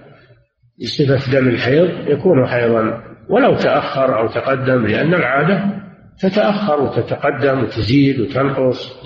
بصفة 0.83 1.33
دم 1.33 1.49
الحيض 1.49 2.09
يكون 2.09 2.47
حيضا. 2.47 3.08
ولو 3.29 3.55
تأخر 3.55 4.19
أو 4.19 4.29
تقدم 4.29 4.87
لأن 4.87 5.15
العادة 5.15 5.65
تتأخر 6.21 6.81
وتتقدم 6.81 7.63
وتزيد 7.63 8.21
وتنقص. 8.21 8.99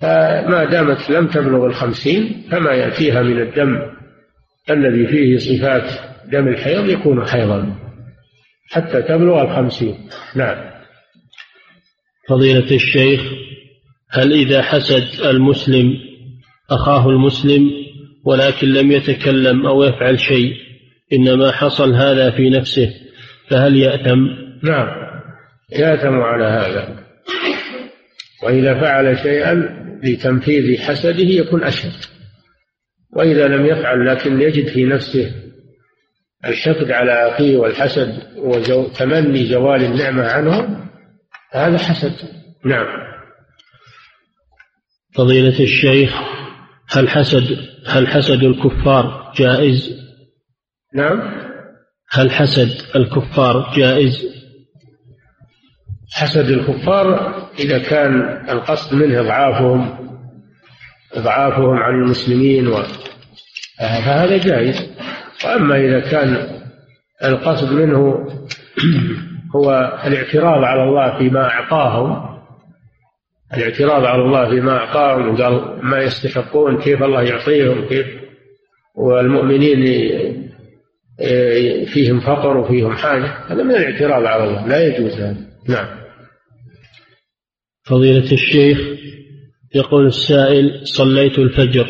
فما 0.00 0.64
دامت 0.64 1.10
لم 1.10 1.26
تبلغ 1.26 1.66
الخمسين 1.66 2.46
فما 2.50 2.72
يأتيها 2.72 3.22
من 3.22 3.40
الدم. 3.40 3.78
الذي 4.70 5.06
فيه 5.06 5.38
صفات 5.38 5.90
دم 6.32 6.48
الحيض 6.48 6.88
يكون 6.88 7.26
حيضا 7.26 7.76
حتى 8.70 9.02
تبلغ 9.02 9.42
الخمسين. 9.42 10.08
نعم. 10.34 10.76
فضيلة 12.28 12.74
الشيخ 12.74 13.20
هل 14.10 14.32
إذا 14.32 14.62
حسد 14.62 15.24
المسلم 15.24 15.94
أخاه 16.70 17.08
المسلم 17.08 17.70
ولكن 18.24 18.68
لم 18.68 18.92
يتكلم 18.92 19.66
أو 19.66 19.84
يفعل 19.84 20.20
شيء 20.20 20.52
إنما 21.12 21.52
حصل 21.52 21.94
هذا 21.94 22.30
في 22.30 22.50
نفسه؟ 22.50 23.05
فهل 23.50 23.76
يأثم؟ 23.76 24.18
نعم 24.62 24.88
يأثم 25.72 26.14
على 26.14 26.44
هذا. 26.44 27.06
وإذا 28.42 28.80
فعل 28.80 29.18
شيئا 29.18 29.54
لتنفيذ 30.02 30.80
حسده 30.80 31.28
يكون 31.28 31.64
أشد. 31.64 32.04
وإذا 33.12 33.48
لم 33.48 33.66
يفعل 33.66 34.06
لكن 34.06 34.40
يجد 34.40 34.68
في 34.68 34.84
نفسه 34.84 35.34
الحقد 36.44 36.90
على 36.90 37.12
أخيه 37.12 37.56
والحسد 37.56 38.22
وتمني 38.36 39.46
زوال 39.46 39.84
النعمة 39.84 40.24
عنه 40.24 40.80
هذا 41.52 41.78
حسد. 41.78 42.12
نعم. 42.64 42.86
فضيلة 45.14 45.60
الشيخ 45.60 46.14
هل 46.88 47.08
حسد 47.08 47.58
هل 47.86 48.08
حسد 48.08 48.42
الكفار 48.42 49.32
جائز؟ 49.36 50.06
نعم. 50.94 51.45
هل 52.10 52.30
حسد 52.30 52.96
الكفار 52.96 53.72
جائز؟ 53.76 54.36
حسد 56.12 56.50
الكفار 56.50 57.36
إذا 57.58 57.78
كان 57.78 58.22
القصد 58.48 58.94
منه 58.94 59.20
إضعافهم 59.20 59.96
إضعافهم 61.14 61.76
عن 61.76 61.94
المسلمين 61.94 62.68
و... 62.68 62.82
فهذا 63.78 64.36
جائز 64.36 64.90
وأما 65.44 65.76
إذا 65.76 66.00
كان 66.00 66.60
القصد 67.24 67.72
منه 67.72 68.28
هو 69.56 69.98
الاعتراض 70.06 70.64
على 70.64 70.82
الله 70.82 71.18
فيما 71.18 71.48
أعطاهم 71.50 72.36
الاعتراض 73.54 74.04
على 74.04 74.22
الله 74.22 74.48
فيما 74.48 74.76
أعطاهم 74.76 75.28
وقال 75.28 75.78
ما 75.82 75.98
يستحقون 76.02 76.78
كيف 76.78 77.02
الله 77.02 77.22
يعطيهم 77.22 77.88
كيف 77.88 78.06
والمؤمنين 78.94 80.45
فيهم 81.86 82.20
فقر 82.20 82.56
وفيهم 82.56 82.96
حاجة. 82.96 83.46
هذا 83.48 83.62
من 83.62 83.70
الاعتراض 83.70 84.24
على 84.24 84.44
الله. 84.44 84.66
لا 84.66 84.86
يجوز 84.86 85.12
هذا. 85.12 85.36
نعم. 85.68 85.86
فضيلة 87.84 88.32
الشيخ 88.32 88.78
يقول 89.74 90.06
السائل 90.06 90.80
صليت 90.86 91.38
الفجر 91.38 91.86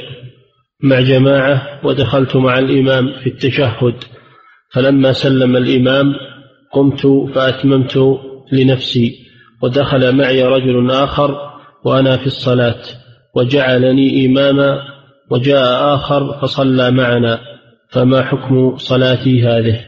مع 0.83 1.01
جماعة 1.01 1.81
ودخلت 1.87 2.37
مع 2.37 2.59
الإمام 2.59 3.13
في 3.21 3.27
التشهد. 3.27 3.95
فلما 4.73 5.13
سلم 5.13 5.57
الإمام 5.57 6.15
قمت 6.73 7.07
فأتممت 7.35 7.99
لنفسي 8.53 9.15
ودخل 9.63 10.17
معي 10.17 10.43
رجل 10.43 10.91
آخر 10.91 11.37
وأنا 11.85 12.17
في 12.17 12.27
الصلاة 12.27 12.83
وجعلني 13.35 14.27
إماما 14.27 14.83
وجاء 15.31 15.95
آخر 15.95 16.39
فصلى 16.43 16.91
معنا. 16.91 17.56
فما 17.89 18.23
حكم 18.23 18.77
صلاتي 18.77 19.47
هذه؟ 19.49 19.85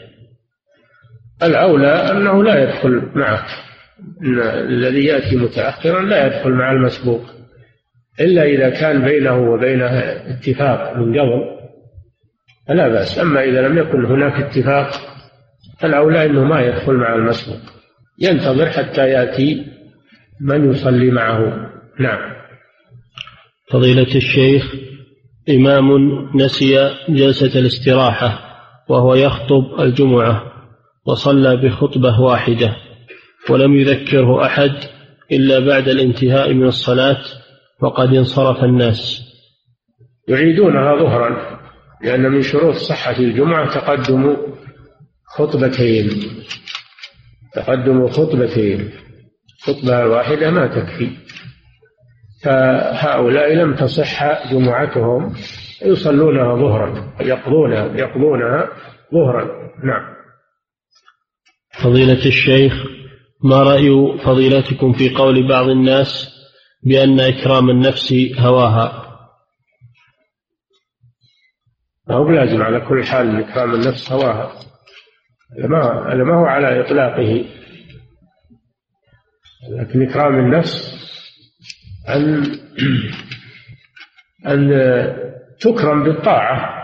الأولى 1.42 2.11
أنه 2.11 2.44
لا 2.44 2.62
يدخل 2.62 3.03
معك 3.14 3.46
إن 4.22 4.40
الذي 4.40 5.05
يأتي 5.05 5.36
متأخرا 5.36 6.03
لا 6.03 6.26
يدخل 6.26 6.51
مع 6.51 6.72
المسبوق 6.72 7.22
إلا 8.20 8.42
إذا 8.42 8.70
كان 8.70 9.05
بينه 9.05 9.51
وبينه 9.51 9.99
اتفاق 10.30 10.96
من 10.96 11.20
قبل 11.20 11.59
فلا 12.68 12.88
بأس. 12.88 13.18
أما 13.18 13.44
إذا 13.44 13.68
لم 13.68 13.78
يكن 13.78 14.05
هناك 14.05 14.32
اتفاق 14.42 14.90
فالأولى 15.80 16.26
أنه 16.26 16.44
ما 16.44 16.61
يدخل 16.61 16.94
مع 16.94 17.14
المسبوق. 17.14 17.61
ينتظر 18.18 18.66
حتى 18.66 19.09
يأتي 19.09 19.66
من 20.40 20.70
يصلي 20.70 21.11
معه. 21.11 21.70
نعم. 21.99 22.38
فضيلة 23.70 24.16
الشيخ 24.16 24.74
إمام 25.51 25.90
نسي 26.34 26.94
جلسة 27.09 27.61
الاستراحة 27.61 28.49
وهو 28.88 29.14
يخطب 29.14 29.80
الجمعة 29.80 30.42
وصلى 31.07 31.57
بخطبة 31.57 32.20
واحدة 32.20 32.76
ولم 33.51 33.74
يذكره 33.76 34.46
أحد 34.46 34.72
إلا 35.32 35.59
بعد 35.59 35.88
الانتهاء 35.88 36.55
من 36.55 36.66
الصلاة 36.66 37.22
وقد 37.80 38.14
انصرف 38.14 38.64
الناس. 38.64 39.22
يعيدونها 40.28 40.96
ظهرا 40.96 41.59
لأن 42.05 42.22
من 42.22 42.42
شروط 42.42 42.74
صحة 42.74 43.18
الجمعة 43.18 43.74
تقدم 43.74 44.36
خطبتين. 45.26 46.11
تقدم 47.55 48.09
خطبتين. 48.09 48.90
خطبة 49.61 50.07
واحدة 50.07 50.51
ما 50.51 50.66
تكفي. 50.66 51.11
فهؤلاء 52.45 53.55
لم 53.55 53.74
تصح 53.74 54.51
جمعتهم. 54.53 55.34
يصلونها 55.82 56.57
ظهرا 56.57 57.14
يقضونها 57.20 57.84
يقضونها 57.84 58.68
ظهرا. 59.14 59.45
نعم. 59.84 60.18
فضيلة 61.82 62.26
الشيخ 62.26 62.72
ما 63.45 63.62
رأي 63.62 64.18
فضيلتكم 64.24 64.93
في 64.93 65.14
قول 65.14 65.49
بعض 65.49 65.68
الناس 65.68 66.34
بأن 66.82 67.20
إكرام 67.20 67.70
النفس 67.70 68.14
هواها؟ 68.39 69.05
ما 72.09 72.14
هو 72.14 72.30
لازم 72.30 72.62
على 72.62 72.80
كل 72.80 73.05
حال 73.05 73.45
إكرام 73.45 73.74
النفس 73.74 74.12
هواها. 74.12 74.53
هذا 75.59 76.24
ما 76.24 76.41
هو 76.41 76.45
على 76.45 76.80
إطلاقه. 76.80 77.45
لكن 79.70 80.03
إكرام 80.03 80.39
النفس 80.39 80.99
أن 82.09 82.44
أن 84.52 84.70
تكرم 85.61 86.04
بالطاعة 86.04 86.78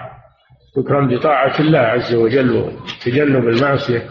تكرم 0.77 1.17
بطاعة 1.17 1.61
الله 1.61 1.79
عز 1.79 2.15
وجل 2.15 2.51
وتجنب 2.51 3.49
المعصية 3.49 4.09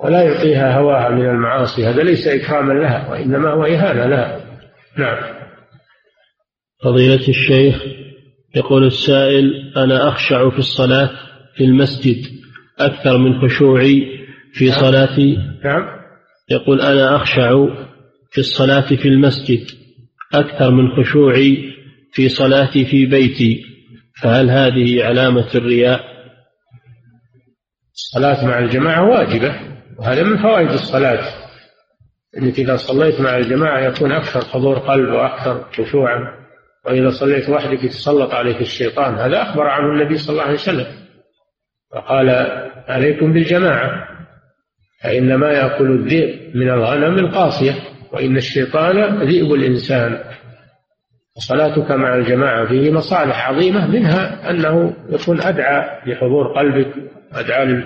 ولا 0.00 0.22
يعطيها 0.22 0.78
هواها 0.78 1.08
من 1.08 1.28
المعاصي. 1.28 1.86
هذا 1.86 2.02
ليس 2.02 2.28
إكراما 2.28 2.72
لها 2.72 3.10
وإنما 3.10 3.50
هو 3.50 3.64
إهانة 3.64 4.06
لها. 4.06 4.40
نعم. 4.98 5.18
فضيلة 6.84 7.28
الشيخ 7.28 7.82
يقول 8.54 8.86
السائل 8.86 9.72
أنا 9.76 10.08
أخشع 10.08 10.50
في 10.50 10.58
الصلاة 10.58 11.10
في 11.56 11.64
المسجد 11.64 12.26
أكثر 12.78 13.18
من 13.18 13.40
خشوعي 13.40 14.06
في 14.52 14.64
نعم. 14.64 14.80
صلاتي؟ 14.80 15.38
نعم. 15.64 15.88
يقول 16.50 16.80
أنا 16.80 17.16
أخشع 17.16 17.66
في 18.30 18.38
الصلاة 18.38 18.80
في 18.80 19.08
المسجد 19.08 19.81
أكثر 20.34 20.70
من 20.70 20.96
خشوعي 20.96 21.72
في 22.12 22.28
صلاتي 22.28 22.84
في 22.84 23.06
بيتي 23.06 23.64
فهل 24.22 24.50
هذه 24.50 25.04
علامة 25.04 25.48
الرياء؟ 25.54 26.00
الصلاة 27.94 28.46
مع 28.46 28.58
الجماعة 28.58 29.08
واجبة 29.10 29.60
وهذا 29.98 30.22
من 30.22 30.42
فوائد 30.42 30.70
الصلاة. 30.70 31.24
أنك 32.38 32.58
إذا 32.58 32.76
صليت 32.76 33.20
مع 33.20 33.36
الجماعة 33.36 33.80
يكون 33.80 34.12
أكثر 34.12 34.44
حضور 34.44 34.78
قلب 34.78 35.08
وأكثر 35.08 35.64
خشوعا 35.72 36.18
وإذا 36.86 37.10
صليت 37.10 37.48
وحدك 37.48 37.84
يتسلط 37.84 38.34
عليك 38.34 38.60
الشيطان. 38.60 39.14
هذا 39.14 39.42
أخبر 39.42 39.66
عنه 39.66 39.92
النبي 39.92 40.16
صلى 40.16 40.32
الله 40.32 40.42
عليه 40.42 40.54
وسلم. 40.54 40.86
فقال 41.92 42.30
عليكم 42.88 43.32
بالجماعة 43.32 44.08
فإنما 45.02 45.52
يأكل 45.52 45.90
الذئب 45.90 46.56
من 46.56 46.70
الغنم 46.70 47.18
القاصية. 47.18 47.91
وإن 48.12 48.36
الشيطان 48.36 49.22
ذئب 49.22 49.52
الإنسان. 49.52 50.24
صلاتك 51.38 51.90
مع 51.90 52.14
الجماعة 52.14 52.68
فيه 52.68 52.90
مصالح 52.90 53.48
عظيمة 53.48 53.86
منها 53.86 54.50
أنه 54.50 54.96
يكون 55.08 55.40
أدعى 55.40 56.00
لحضور 56.06 56.52
قلبك 56.58 56.94
أدعى 57.32 57.84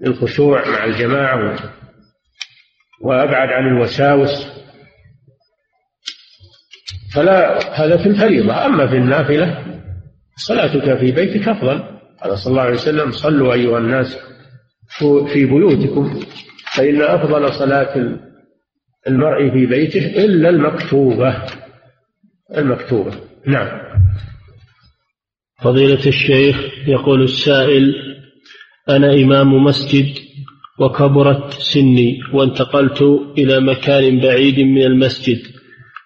للخشوع 0.00 0.68
مع 0.68 0.84
الجماعة 0.84 1.56
وأبعد 3.02 3.48
عن 3.48 3.66
الوساوس. 3.68 4.58
فلا 7.14 7.58
هذا 7.84 7.96
في 7.96 8.08
الفريضة. 8.08 8.66
أما 8.66 8.86
في 8.86 8.96
النافلة 8.96 9.64
صلاتك 10.36 10.98
في 10.98 11.12
بيتك 11.12 11.48
أفضل. 11.48 11.98
قال 12.22 12.38
صلى 12.38 12.50
الله 12.50 12.62
عليه 12.62 12.74
وسلم 12.74 13.10
صلوا 13.10 13.54
أيها 13.54 13.78
الناس 13.78 14.18
في 15.32 15.46
بيوتكم 15.46 16.20
فإن 16.72 17.02
أفضل 17.02 17.52
صلاة 17.52 18.18
المرء 19.06 19.50
في 19.50 19.66
بيته 19.66 20.24
إلا 20.24 20.48
المكتوبة. 20.48 21.42
المكتوبة. 22.56 23.12
نعم. 23.46 23.68
فضيلة 25.62 26.06
الشيخ 26.06 26.56
يقول 26.88 27.22
السائل 27.22 27.94
أنا 28.88 29.14
إمام 29.14 29.64
مسجد 29.64 30.14
وكبرت 30.80 31.52
سني 31.52 32.20
وانتقلت 32.32 33.02
إلى 33.38 33.60
مكان 33.60 34.20
بعيد 34.20 34.60
من 34.60 34.82
المسجد 34.82 35.38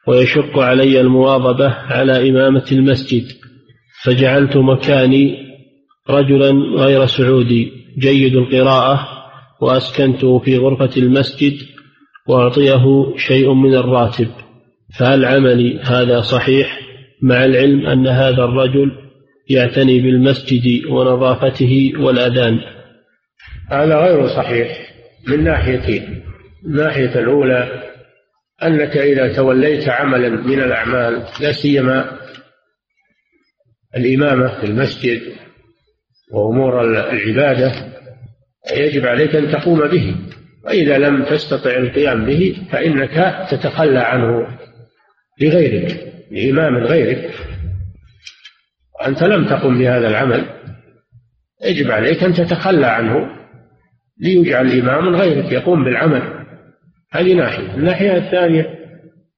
ويشق 0.09 0.59
علي 0.59 1.01
المواظبة 1.01 1.68
على 1.68 2.30
إمامة 2.30 2.64
المسجد 2.72 3.24
فجعلت 4.03 4.57
مكاني 4.57 5.53
رجلا 6.11 6.51
غير 6.76 7.07
سعودي 7.07 7.72
جيد 7.99 8.36
القراءة 8.36 9.09
وأسكنته 9.61 10.38
في 10.38 10.59
غرفة 10.59 10.90
المسجد 10.97 11.59
وأعطيه 12.28 13.16
شيء 13.16 13.52
من 13.54 13.74
الراتب. 13.74 14.28
فهل 14.98 15.24
عملي 15.24 15.80
هذا 15.80 16.20
صحيح 16.20 16.80
مع 17.22 17.44
العلم 17.44 17.86
أن 17.86 18.06
هذا 18.06 18.44
الرجل 18.44 18.92
يعتني 19.50 20.00
بالمسجد 20.00 20.86
ونظافته 20.86 21.92
والأذان. 21.98 22.58
هذا 23.70 23.96
غير 23.96 24.26
صحيح 24.26 24.92
من 25.28 25.44
ناحيتين 25.44 26.22
الناحية 26.66 27.18
الأولى 27.18 27.82
أنك 28.62 28.96
إذا 28.96 29.36
توليت 29.36 29.88
عملا 29.88 30.28
من 30.28 30.60
الأعمال 30.60 31.24
لا 31.40 31.52
سيما 31.52 32.18
الإمامة 33.96 34.60
في 34.60 34.66
المسجد 34.66 35.22
وأمور 36.32 36.84
العبادة 36.84 37.72
يجب 38.76 39.06
عليك 39.06 39.36
أن 39.36 39.52
تقوم 39.52 39.88
به. 39.88 40.14
وإذا 40.64 40.98
لم 40.98 41.24
تستطع 41.24 41.70
القيام 41.70 42.24
به 42.24 42.66
فإنك 42.70 43.46
تتخلى 43.50 43.98
عنه 43.98 44.46
لغيرك 45.40 46.12
لإمام 46.30 46.76
غيرك. 46.76 47.30
وأنت 49.00 49.22
لم 49.22 49.46
تقم 49.46 49.78
بهذا 49.78 50.08
العمل 50.08 50.44
يجب 51.64 51.90
عليك 51.90 52.24
أن 52.24 52.32
تتخلى 52.32 52.86
عنه 52.86 53.28
ليجعل 54.20 54.80
إمام 54.80 55.16
غيرك 55.16 55.52
يقوم 55.52 55.84
بالعمل. 55.84 56.22
هذه 57.12 57.34
ناحية. 57.34 57.74
الناحية 57.74 58.16
الثانية 58.16 58.78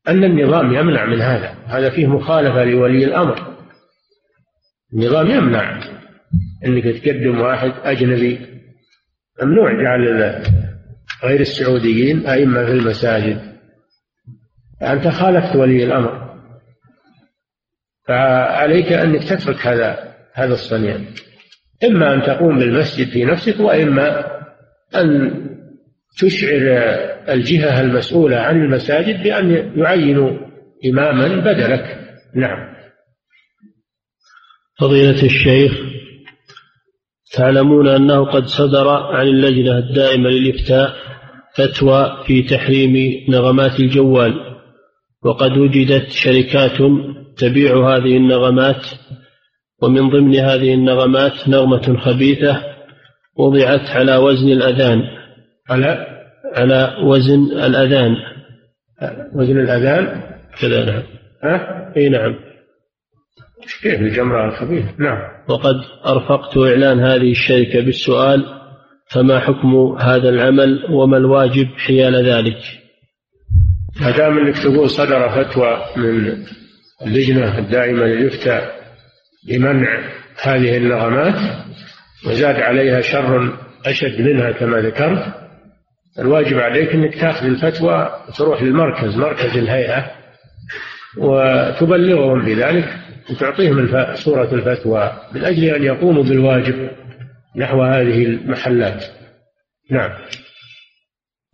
أن 0.09 0.25
النظام 0.25 0.75
يمنع 0.75 1.07
من 1.07 1.21
هذا. 1.21 1.55
هذا 1.67 1.91
فيه 1.91 2.07
مخالفة 2.07 2.65
لولي 2.65 3.05
الأمر. 3.05 3.55
النظام 4.95 5.31
يمنع 5.31 5.81
أنك 6.67 6.85
تقدم 6.85 7.41
واحد 7.41 7.73
أجنبي. 7.85 8.39
ممنوع. 9.43 9.83
جعل 9.83 10.09
غير 11.25 11.41
السعوديين 11.41 12.27
أئمة 12.27 12.65
في 12.65 12.73
المساجد. 12.73 13.55
أنت 14.83 15.09
خالفت 15.09 15.57
ولي 15.57 15.85
الأمر. 15.85 16.25
فعليك 18.09 18.93
أنك 18.93 19.25
تترك 19.25 19.67
هذا 19.67 20.15
هذا 20.33 20.55
الصنيع. 20.55 21.01
إما 21.85 22.15
أن 22.15 22.23
تقوم 22.23 22.59
بالمسجد 22.59 23.09
في 23.09 23.25
نفسك 23.25 23.61
وإما 23.61 24.25
أن 24.95 25.41
تشعر 26.19 26.61
الجهة 27.29 27.81
المسؤولة 27.81 28.37
عن 28.37 28.63
المساجد 28.63 29.23
بأن 29.23 29.73
يعينوا 29.77 30.39
إماما 30.87 31.29
بدلك. 31.37 32.01
نعم. 32.35 32.75
فضيلة 34.81 35.23
الشيخ 35.23 35.73
تعلمون 37.33 37.89
أنه 37.89 38.25
قد 38.25 38.47
صدر 38.47 38.89
عن 38.89 39.27
اللجنة 39.27 39.79
الدائمة 39.79 40.31
للإفتاء 40.31 40.97
فتوى 41.57 42.25
في 42.27 42.43
تحريم 42.43 43.25
نغمات 43.29 43.81
الجوال 43.81 44.35
وقد 45.23 45.59
وجدت 45.59 46.11
شركات 46.11 46.79
تبيع 47.37 47.97
هذه 47.97 48.17
النغمات 48.17 48.87
ومن 49.83 50.11
ضمن 50.11 50.37
هذه 50.37 50.75
النغمات 50.75 51.49
نغمة 51.49 51.97
خبيثة 51.97 52.63
وضعت 53.37 53.91
على 53.91 54.17
وزن 54.17 54.49
الأذان. 54.49 55.03
على؟ 55.71 56.07
على 56.55 56.97
وزن 57.03 57.45
الأذان. 57.45 58.17
وزن 59.35 59.61
الأذان؟ 59.61 60.23
كذا 60.61 60.85
نعم. 60.85 61.03
ها؟ 61.43 61.93
إي 61.97 62.09
نعم. 62.09 62.35
كيف 63.83 64.01
الجمرة 64.01 64.49
الخبيث 64.49 64.85
نعم. 64.99 65.19
وقد 65.49 65.77
أرفقت 66.07 66.57
إعلان 66.57 67.01
هذه 67.01 67.31
الشركة 67.31 67.81
بالسؤال 67.81 68.64
فما 69.11 69.41
حكم 69.41 69.97
هذا 70.01 70.29
العمل 70.29 70.85
وما 70.91 71.17
الواجب 71.17 71.67
حيال 71.77 72.27
ذلك؟ 72.27 72.59
ما 74.01 74.11
دام 74.11 74.39
أنك 74.39 74.59
تقول 74.59 74.91
صدر 74.91 75.29
فتوى 75.29 75.85
من 75.97 76.45
اللجنة 77.07 77.59
الدائمة 77.59 78.05
للإفتاء 78.05 78.75
بمنع 79.49 79.99
هذه 80.43 80.77
النغمات 80.77 81.41
وزاد 82.27 82.57
عليها 82.57 83.01
شر 83.01 83.59
أشد 83.87 84.21
منها 84.21 84.53
كما 84.53 84.79
ذكرت 84.79 85.35
الواجب 86.19 86.59
عليك 86.59 86.95
أنك 86.95 87.15
تأخذ 87.15 87.47
الفتوى 87.47 88.11
وتروح 88.29 88.63
للمركز 88.63 89.17
مركز 89.17 89.57
الهيئة 89.57 90.11
وتبلغهم 91.19 92.45
بذلك 92.45 92.97
وتعطيهم 93.31 93.89
صورة 94.15 94.55
الفتوى 94.55 95.13
من 95.33 95.45
أجل 95.45 95.65
أن 95.65 95.83
يقوموا 95.83 96.23
بالواجب. 96.23 96.91
نحو 97.57 97.83
هذه 97.83 98.25
المحلات 98.25 99.05
نعم 99.91 100.11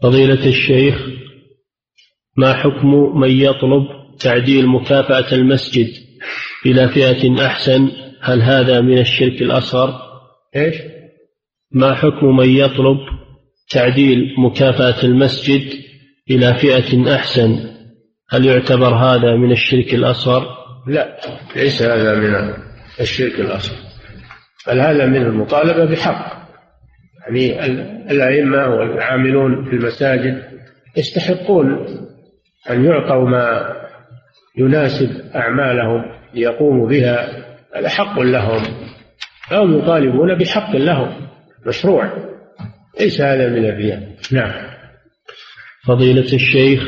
فضيلة 0.03 0.47
الشيخ 0.47 1.07
ما 2.37 2.55
حكم 2.55 3.19
من 3.21 3.31
يطلب 3.31 3.83
تعديل 4.21 4.67
مكافأة 4.67 5.33
المسجد 5.33 5.89
إلى 6.67 6.89
فئة 6.89 7.47
أحسن 7.47 7.91
هل 8.21 8.43
هذا 8.43 8.81
من 8.81 8.99
الشرك 8.99 9.43
الأصغر؟ 9.43 10.01
إيش؟ 10.57 10.77
ما 11.73 11.95
حكم 11.95 12.37
من 12.37 12.57
يطلب 12.57 12.99
تعديل 13.71 14.35
مكافأة 14.39 15.03
المسجد 15.05 15.63
إلى 16.31 16.55
فئة 16.55 17.15
أحسن 17.15 17.71
هل 18.31 18.45
يعتبر 18.45 18.95
هذا 18.95 19.37
من 19.37 19.53
الشرك 19.53 19.95
الأصغر؟ 19.95 20.57
لا 20.87 21.21
ليس 21.57 21.83
هذا 21.83 22.15
من 22.15 22.55
الشرك 23.01 23.41
الأصغر 23.41 23.90
بل 24.67 24.81
هذا 24.81 25.07
من 25.07 25.23
المطالبة 25.23 25.85
بحق. 25.85 26.41
يعني 27.21 27.65
الأئمة 28.11 28.69
والعاملون 28.69 29.65
في 29.65 29.77
المساجد 29.77 30.43
يستحقون 30.97 31.87
أن 32.71 32.85
يعطوا 32.85 33.29
ما 33.29 33.75
يناسب 34.59 35.11
أعمالهم 35.35 36.05
ليقوموا 36.35 36.89
بها 36.89 37.29
هذا 37.77 37.89
حق 37.89 38.21
لهم. 38.21 38.63
فهم 39.49 39.79
يطالبون 39.79 40.35
بحق 40.35 40.77
لهم 40.77 41.29
مشروع. 41.67 42.13
ليس 43.01 43.21
هذا 43.21 43.49
من 43.49 43.65
الرياء. 43.65 44.17
نعم. 44.33 44.71
فضيلة 45.87 46.33
الشيخ 46.35 46.83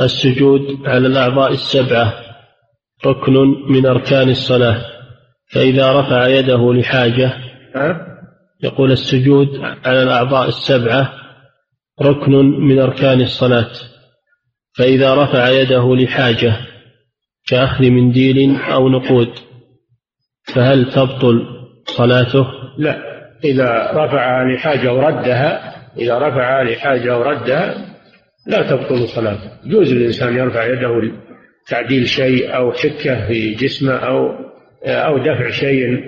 السجود 0.00 0.60
على 0.86 1.06
الأعضاء 1.06 1.52
السبعة 1.52 2.12
ركن 3.06 3.32
من 3.68 3.86
أركان 3.86 4.28
الصلاة. 4.28 4.97
فإذا 5.50 6.00
رفع 6.00 6.26
يده 6.26 6.74
لحاجة 6.74 7.32
يقول 8.62 8.92
السجود 8.92 9.48
على 9.84 10.02
الأعضاء 10.02 10.48
السبعة 10.48 11.12
ركن 12.02 12.32
من 12.60 12.78
أركان 12.78 13.20
الصلاة. 13.20 13.70
فإذا 14.78 15.14
رفع 15.14 15.48
يده 15.48 15.96
لحاجة 15.96 16.56
كأخذ 17.48 17.90
منديل 17.90 18.56
أو 18.56 18.88
نقود 18.88 19.30
فهل 20.54 20.92
تبطل 20.92 21.46
صلاته؟ 21.86 22.46
لا 22.78 22.98
إذا 23.44 23.90
رفع 23.92 24.42
لحاجة 24.42 24.92
وردها 24.92 25.74
إذا 25.96 26.18
رفع 26.18 26.62
لحاجة 26.62 27.18
وردها 27.18 27.74
لا 28.46 28.70
تبطل 28.70 29.08
صلاته. 29.08 29.50
يجوز 29.64 29.92
الإنسان 29.92 30.36
يرفع 30.36 30.66
يده 30.66 31.12
لتعديل 31.66 32.08
شيء 32.08 32.56
أو 32.56 32.72
حكة 32.72 33.26
في 33.26 33.54
جسمه 33.54 33.92
أو 33.92 34.48
أو 34.84 35.18
دفع 35.18 35.50
شيء 35.50 36.04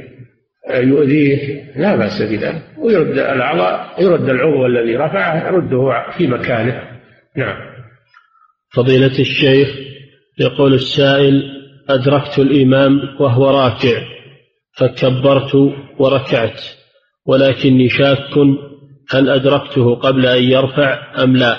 يؤذيه 0.74 1.64
لا 1.76 1.96
بأس 1.96 2.22
بذلك. 2.22 2.62
ويرد 2.78 3.18
الأعضاء 3.18 4.02
يرد 4.02 4.28
العضو 4.28 4.66
الذي 4.66 4.96
رفعه 4.96 5.48
يرده 5.48 6.10
في 6.18 6.26
مكانه. 6.26 6.82
نعم. 7.36 7.56
فضيلة 8.74 9.18
الشيخ 9.18 9.68
يقول 10.38 10.74
السائل 10.74 11.42
أدركت 11.88 12.38
الإمام 12.38 13.00
وهو 13.20 13.50
راكع 13.50 14.02
فكبرت 14.78 15.54
وركعت 15.98 16.60
ولكني 17.26 17.88
شاك 17.88 18.36
هل 19.10 19.30
أدركته 19.30 19.94
قبل 19.94 20.26
أن 20.26 20.42
يرفع 20.42 21.22
أم 21.24 21.36
لا 21.36 21.56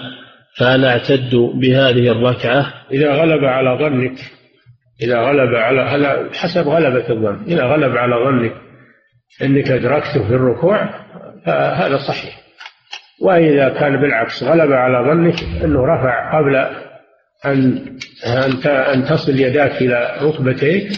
فهل 0.58 0.86
أعتد 0.86 1.36
بهذه 1.36 2.12
الركعة؟ 2.12 2.74
إذا 2.92 3.14
غلب 3.14 3.46
على 3.46 3.78
ظنك 3.80 4.18
إذا 5.02 5.20
غلب 5.20 5.56
على 5.56 5.82
هذا 5.82 6.30
حسب 6.34 6.68
غلبة 6.68 7.10
الظن. 7.10 7.44
إذا 7.48 7.64
غلب 7.64 7.98
على 7.98 8.16
ظنك 8.16 8.54
أنك 9.42 9.72
أدركته 9.72 10.28
في 10.28 10.36
الركوع 10.36 10.90
فهذا 11.46 11.98
صحيح. 11.98 12.42
وإذا 13.22 13.70
كان 13.70 14.02
بالعكس 14.02 14.44
غلب 14.44 14.72
على 14.72 15.10
ظنك 15.10 15.64
أنه 15.64 15.86
رفع 15.86 16.40
قبل 16.40 16.56
أن 17.46 17.86
أن 18.66 19.06
تصل 19.06 19.40
يداك 19.40 19.82
إلى 19.82 20.18
ركبتيك 20.22 20.92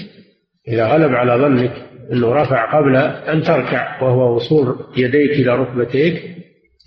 إذا 0.67 0.87
غلب 0.87 1.15
على 1.15 1.33
ظنك 1.33 1.71
أنه 2.11 2.33
رفع 2.33 2.77
قبل 2.77 2.95
أن 3.29 3.41
تركع 3.41 4.03
وهو 4.03 4.35
وصول 4.35 4.77
يديك 4.97 5.31
إلى 5.31 5.55
ركبتيك 5.55 6.23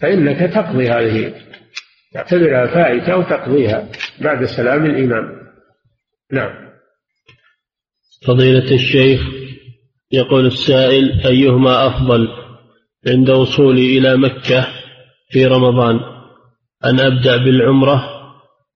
فإنك 0.01 0.53
تقضي 0.53 0.91
هذه 0.91 1.33
تعتبرها 2.13 2.67
فائتة 2.67 3.17
وتقضيها 3.17 3.89
بعد 4.21 4.45
سلام 4.45 4.85
الإمام. 4.85 5.37
نعم. 6.33 6.66
فضيلة 8.25 8.75
الشيخ 8.75 9.21
يقول 10.13 10.47
السائل 10.47 11.21
أيهما 11.27 11.87
أفضل 11.87 12.29
عند 13.07 13.31
وصولي 13.31 13.99
إلى 13.99 14.17
مكة 14.17 14.67
في 15.31 15.47
رمضان 15.47 16.01
أن 16.85 17.01
أبدأ 17.01 17.37
بالعمرة 17.37 18.05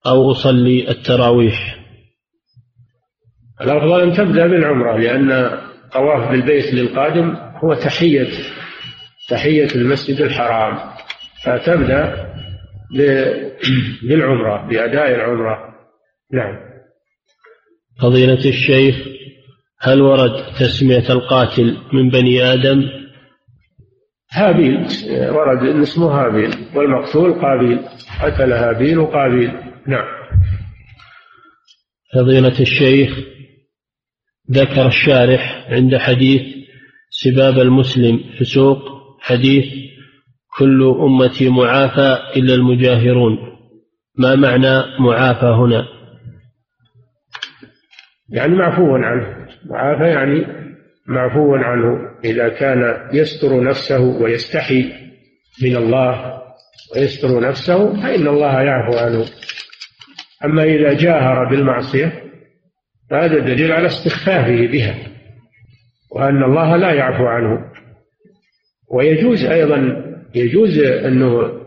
أو 0.07 0.31
أصلي 0.31 0.91
التراويح؟ 0.91 1.77
الأفضل 3.61 4.01
أن 4.01 4.13
تبدأ 4.13 4.47
بالعمرة 4.47 4.97
لأن 4.99 5.59
طواف 5.93 6.31
بالبيت 6.31 6.75
للقادم 6.75 7.37
هو 7.37 7.75
تحية 7.75 8.29
تحية 9.29 9.69
المسجد 9.75 10.21
الحرام. 10.21 10.79
فتبدأ 11.45 12.31
بالعمرة 14.03 14.69
بأداء 14.69 15.15
العمرة. 15.15 15.59
نعم. 16.33 16.57
فضيلة 18.03 18.49
الشيخ 18.49 19.20
هل 19.83 20.03
ورد 20.03 20.45
تسمية 20.61 21.11
القاتل 21.11 21.77
من 21.93 22.11
بني 22.11 22.43
آدم؟ 22.43 22.83
هابيل 24.33 24.87
ورد 25.31 25.69
إن 25.69 25.81
اسمه 25.83 26.07
هابيل 26.07 26.51
والمقتول 26.75 27.33
قابيل 27.33 27.79
قتل 28.23 28.53
هابيل 28.53 28.99
وقابيل. 28.99 29.53
نعم. 29.87 30.07
فضيلة 32.15 32.61
الشيخ 32.61 33.19
ذكر 34.51 34.87
الشارح 34.87 35.67
عند 35.69 35.97
حديث 35.97 36.43
سباب 37.11 37.59
المسلم 37.59 38.21
فسوق 38.41 38.79
حديث 39.21 39.65
كل 40.59 40.95
أمتي 41.01 41.49
معافى 41.49 42.19
إلا 42.37 42.55
المجاهرون. 42.55 43.39
ما 44.19 44.35
معنى 44.35 45.01
معافى 45.01 45.47
هنا؟ 45.47 45.89
يعني 48.29 48.55
معفو 48.55 48.95
عنه. 48.97 49.40
معافى 49.65 50.05
يعني 50.05 50.47
معفو 51.07 51.55
عنه 51.55 52.11
إذا 52.25 52.49
كان 52.49 53.09
يستر 53.13 53.63
نفسه 53.63 54.01
ويستحي 54.01 54.93
من 55.63 55.77
الله 55.77 56.41
ويستر 56.97 57.41
نفسه 57.41 58.03
فإن 58.03 58.29
الله 58.29 58.63
يعفو 58.63 58.99
عنه. 58.99 59.25
أما 60.45 60.65
إذا 60.65 60.93
جاهر 60.93 61.45
بالمعصية 61.45 62.13
فهذا 63.11 63.39
دليل 63.39 63.73
على 63.73 63.87
استخفافه 63.87 64.67
بها 64.67 64.95
وأن 66.11 66.43
الله 66.43 66.77
لا 66.77 66.93
يعفو 66.93 67.27
عنه. 67.27 67.71
ويجوز 68.91 69.45
أيضا 69.45 70.05
يجوز 70.35 70.79
أنه 70.79 71.61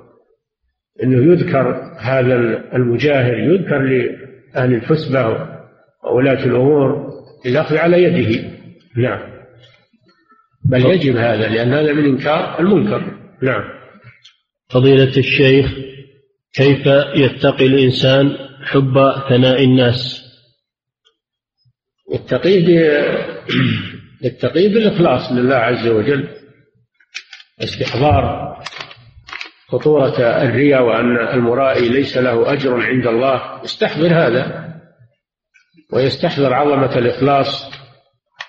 أنه 1.04 1.34
يذكر 1.34 1.94
هذا 2.00 2.36
المجاهر 2.76 3.40
يذكر 3.40 3.78
لأهل 3.78 4.74
الحسبة 4.74 5.48
وولاة 6.04 6.46
الأمور 6.46 7.13
للأخذ 7.46 7.78
على 7.78 8.04
يده. 8.04 8.50
نعم. 8.98 9.34
بل 10.66 10.86
يجب 10.86 11.16
هذا 11.16 11.48
لأن 11.48 11.74
هذا 11.74 11.94
من 11.94 12.06
إنكار 12.06 12.60
المنكر. 12.60 13.18
نعم. 13.42 13.64
فضيلة 14.70 15.18
الشيخ 15.18 15.72
كيف 16.54 16.86
يتقي 17.16 17.66
الإنسان 17.66 18.38
حب 18.64 19.14
ثناء 19.30 19.64
الناس؟ 19.64 20.24
يتقيه 22.14 23.04
يتقيه 24.26 24.74
بالإخلاص 24.74 25.32
لله 25.32 25.56
عز 25.56 25.88
وجل 25.88 26.28
استحضار 27.64 28.54
خطورة 29.68 30.20
الرياء 30.20 30.84
وأن 30.84 31.18
المرائي 31.18 31.90
ليس 31.90 32.18
له 32.18 32.54
أجر 32.54 32.82
عند 32.82 33.08
الله. 33.08 33.64
يستحضر 33.64 34.08
هذا. 34.08 34.63
ويستحضر 35.96 36.54
عظمة 36.54 36.98
الإخلاص 36.98 37.72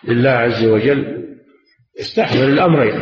لله 0.09 0.31
عز 0.31 0.65
وجل. 0.65 1.25
يستحضر 2.01 2.49
الأمرين. 2.49 3.01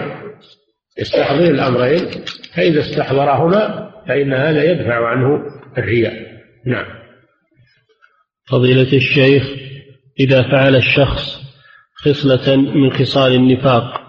يستحضر 0.98 1.44
الأمرين 1.44 2.10
فإذا 2.54 2.80
استحضرهما 2.80 3.90
فإن 4.08 4.32
هذا 4.32 4.64
يدفع 4.64 5.06
عنه 5.08 5.40
الرياء. 5.78 6.12
نعم. 6.66 6.86
فضيلة 8.48 8.92
الشيخ 8.92 9.42
إذا 10.20 10.42
فعل 10.42 10.76
الشخص 10.76 11.42
خصلة 11.94 12.56
من 12.56 12.92
خصال 12.92 13.34
النفاق 13.34 14.02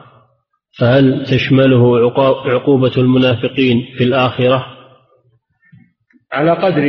فهل 0.80 1.26
تشمله 1.26 2.12
عقوبة 2.46 2.92
المنافقين 2.98 3.86
في 3.98 4.04
الآخرة؟ 4.04 4.66
على 6.32 6.52
قدر 6.52 6.84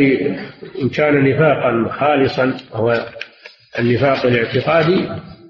إن 0.83 0.89
كان 0.89 1.25
نفاقا 1.25 1.89
خالصا 2.01 2.57
هو 2.73 3.07
النفاق 3.79 4.27
الاعتقادي 4.27 5.09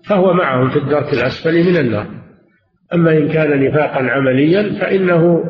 فهو 0.08 0.32
معهم 0.32 0.70
في 0.70 0.76
الدرك 0.76 1.12
الأسفل 1.12 1.70
من 1.70 1.76
النار. 1.76 2.06
أما 2.94 3.10
إن 3.10 3.28
كان 3.28 3.64
نفاقا 3.64 4.02
عمليا 4.02 4.78
فإنه 4.80 5.44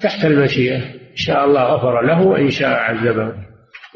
تحت 0.00 0.24
المشيئة. 0.24 0.76
إن 0.76 1.16
شاء 1.16 1.44
الله 1.44 1.62
غفر 1.62 2.02
له 2.02 2.22
وإن 2.22 2.50
شاء 2.50 2.70
عذبه. 2.70 3.32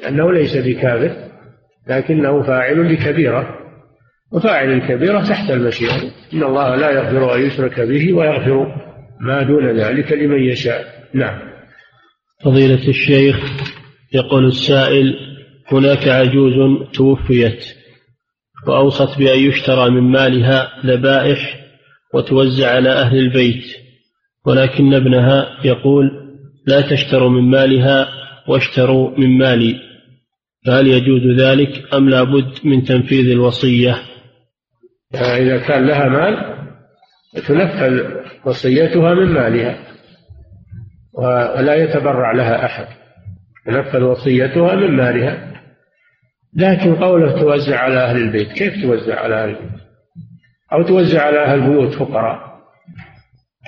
لأنه 0.02 0.32
ليس 0.32 0.56
بكافر 0.56 1.16
لكنه 1.88 2.42
فاعل 2.42 2.92
لكبيرة 2.92 3.58
وفاعل 4.32 4.72
الكبيرة 4.72 5.20
تحت 5.20 5.50
المشيئة. 5.50 6.02
إن 6.34 6.42
الله 6.42 6.76
لا 6.76 6.90
يغفر 6.90 7.34
أن 7.34 7.42
يشرك 7.42 7.80
به 7.80 8.12
ويغفر 8.12 8.74
ما 9.20 9.42
دون 9.42 9.80
ذلك 9.80 10.12
لمن 10.12 10.42
يشاء. 10.42 10.84
نعم. 11.14 11.38
فضيلة 12.44 12.88
الشيخ 12.88 13.36
يقول 14.12 14.46
السائل 14.46 15.14
هناك 15.72 16.08
عجوز 16.08 16.54
توفيت. 16.94 17.81
وأوصت 18.66 19.18
بأن 19.18 19.38
يشترى 19.38 19.90
من 19.90 20.02
مالها 20.02 20.72
ذبائح 20.86 21.62
وتوزع 22.14 22.70
على 22.70 22.90
أهل 22.90 23.18
البيت 23.18 23.64
ولكن 24.46 24.94
ابنها 24.94 25.46
يقول 25.64 26.10
لا 26.66 26.80
تشتروا 26.80 27.30
من 27.30 27.50
مالها 27.50 28.08
واشتروا 28.48 29.18
من 29.18 29.38
مالي 29.38 29.80
فهل 30.66 30.86
يجوز 30.86 31.40
ذلك 31.40 31.94
أم 31.94 32.08
لا 32.08 32.22
بد 32.22 32.52
من 32.64 32.84
تنفيذ 32.84 33.30
الوصية؟ 33.30 33.96
إذا 35.14 35.58
كان 35.58 35.86
لها 35.86 36.08
مال 36.08 36.52
تنفذ 37.48 38.02
وصيتها 38.44 39.14
من 39.14 39.26
مالها 39.26 39.78
ولا 41.12 41.74
يتبرع 41.74 42.32
لها 42.32 42.64
أحد 42.66 42.86
تنفذ 43.66 44.02
وصيتها 44.02 44.74
من 44.74 44.96
مالها. 44.96 45.51
لكن 46.56 46.94
قوله 46.94 47.40
توزع 47.40 47.78
على 47.78 47.98
أهل 47.98 48.16
البيت 48.16 48.52
كيف 48.52 48.82
توزع 48.82 49.20
على 49.20 49.34
أهل 49.34 49.48
البيت؟ 49.48 49.80
أو 50.72 50.82
توزع 50.82 51.22
على 51.22 51.44
أهل 51.44 51.58
البيوت 51.58 51.94
فقراء؟ 51.94 52.52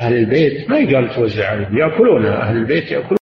أهل 0.00 0.16
البيت 0.16 0.70
ما 0.70 0.78
يقال 0.78 1.14
توزع 1.14 1.50
عليهم 1.50 1.78
يأكلون 1.78 2.26
أهل 2.26 2.56
البيت 2.56 2.90
يأكلون. 2.90 3.18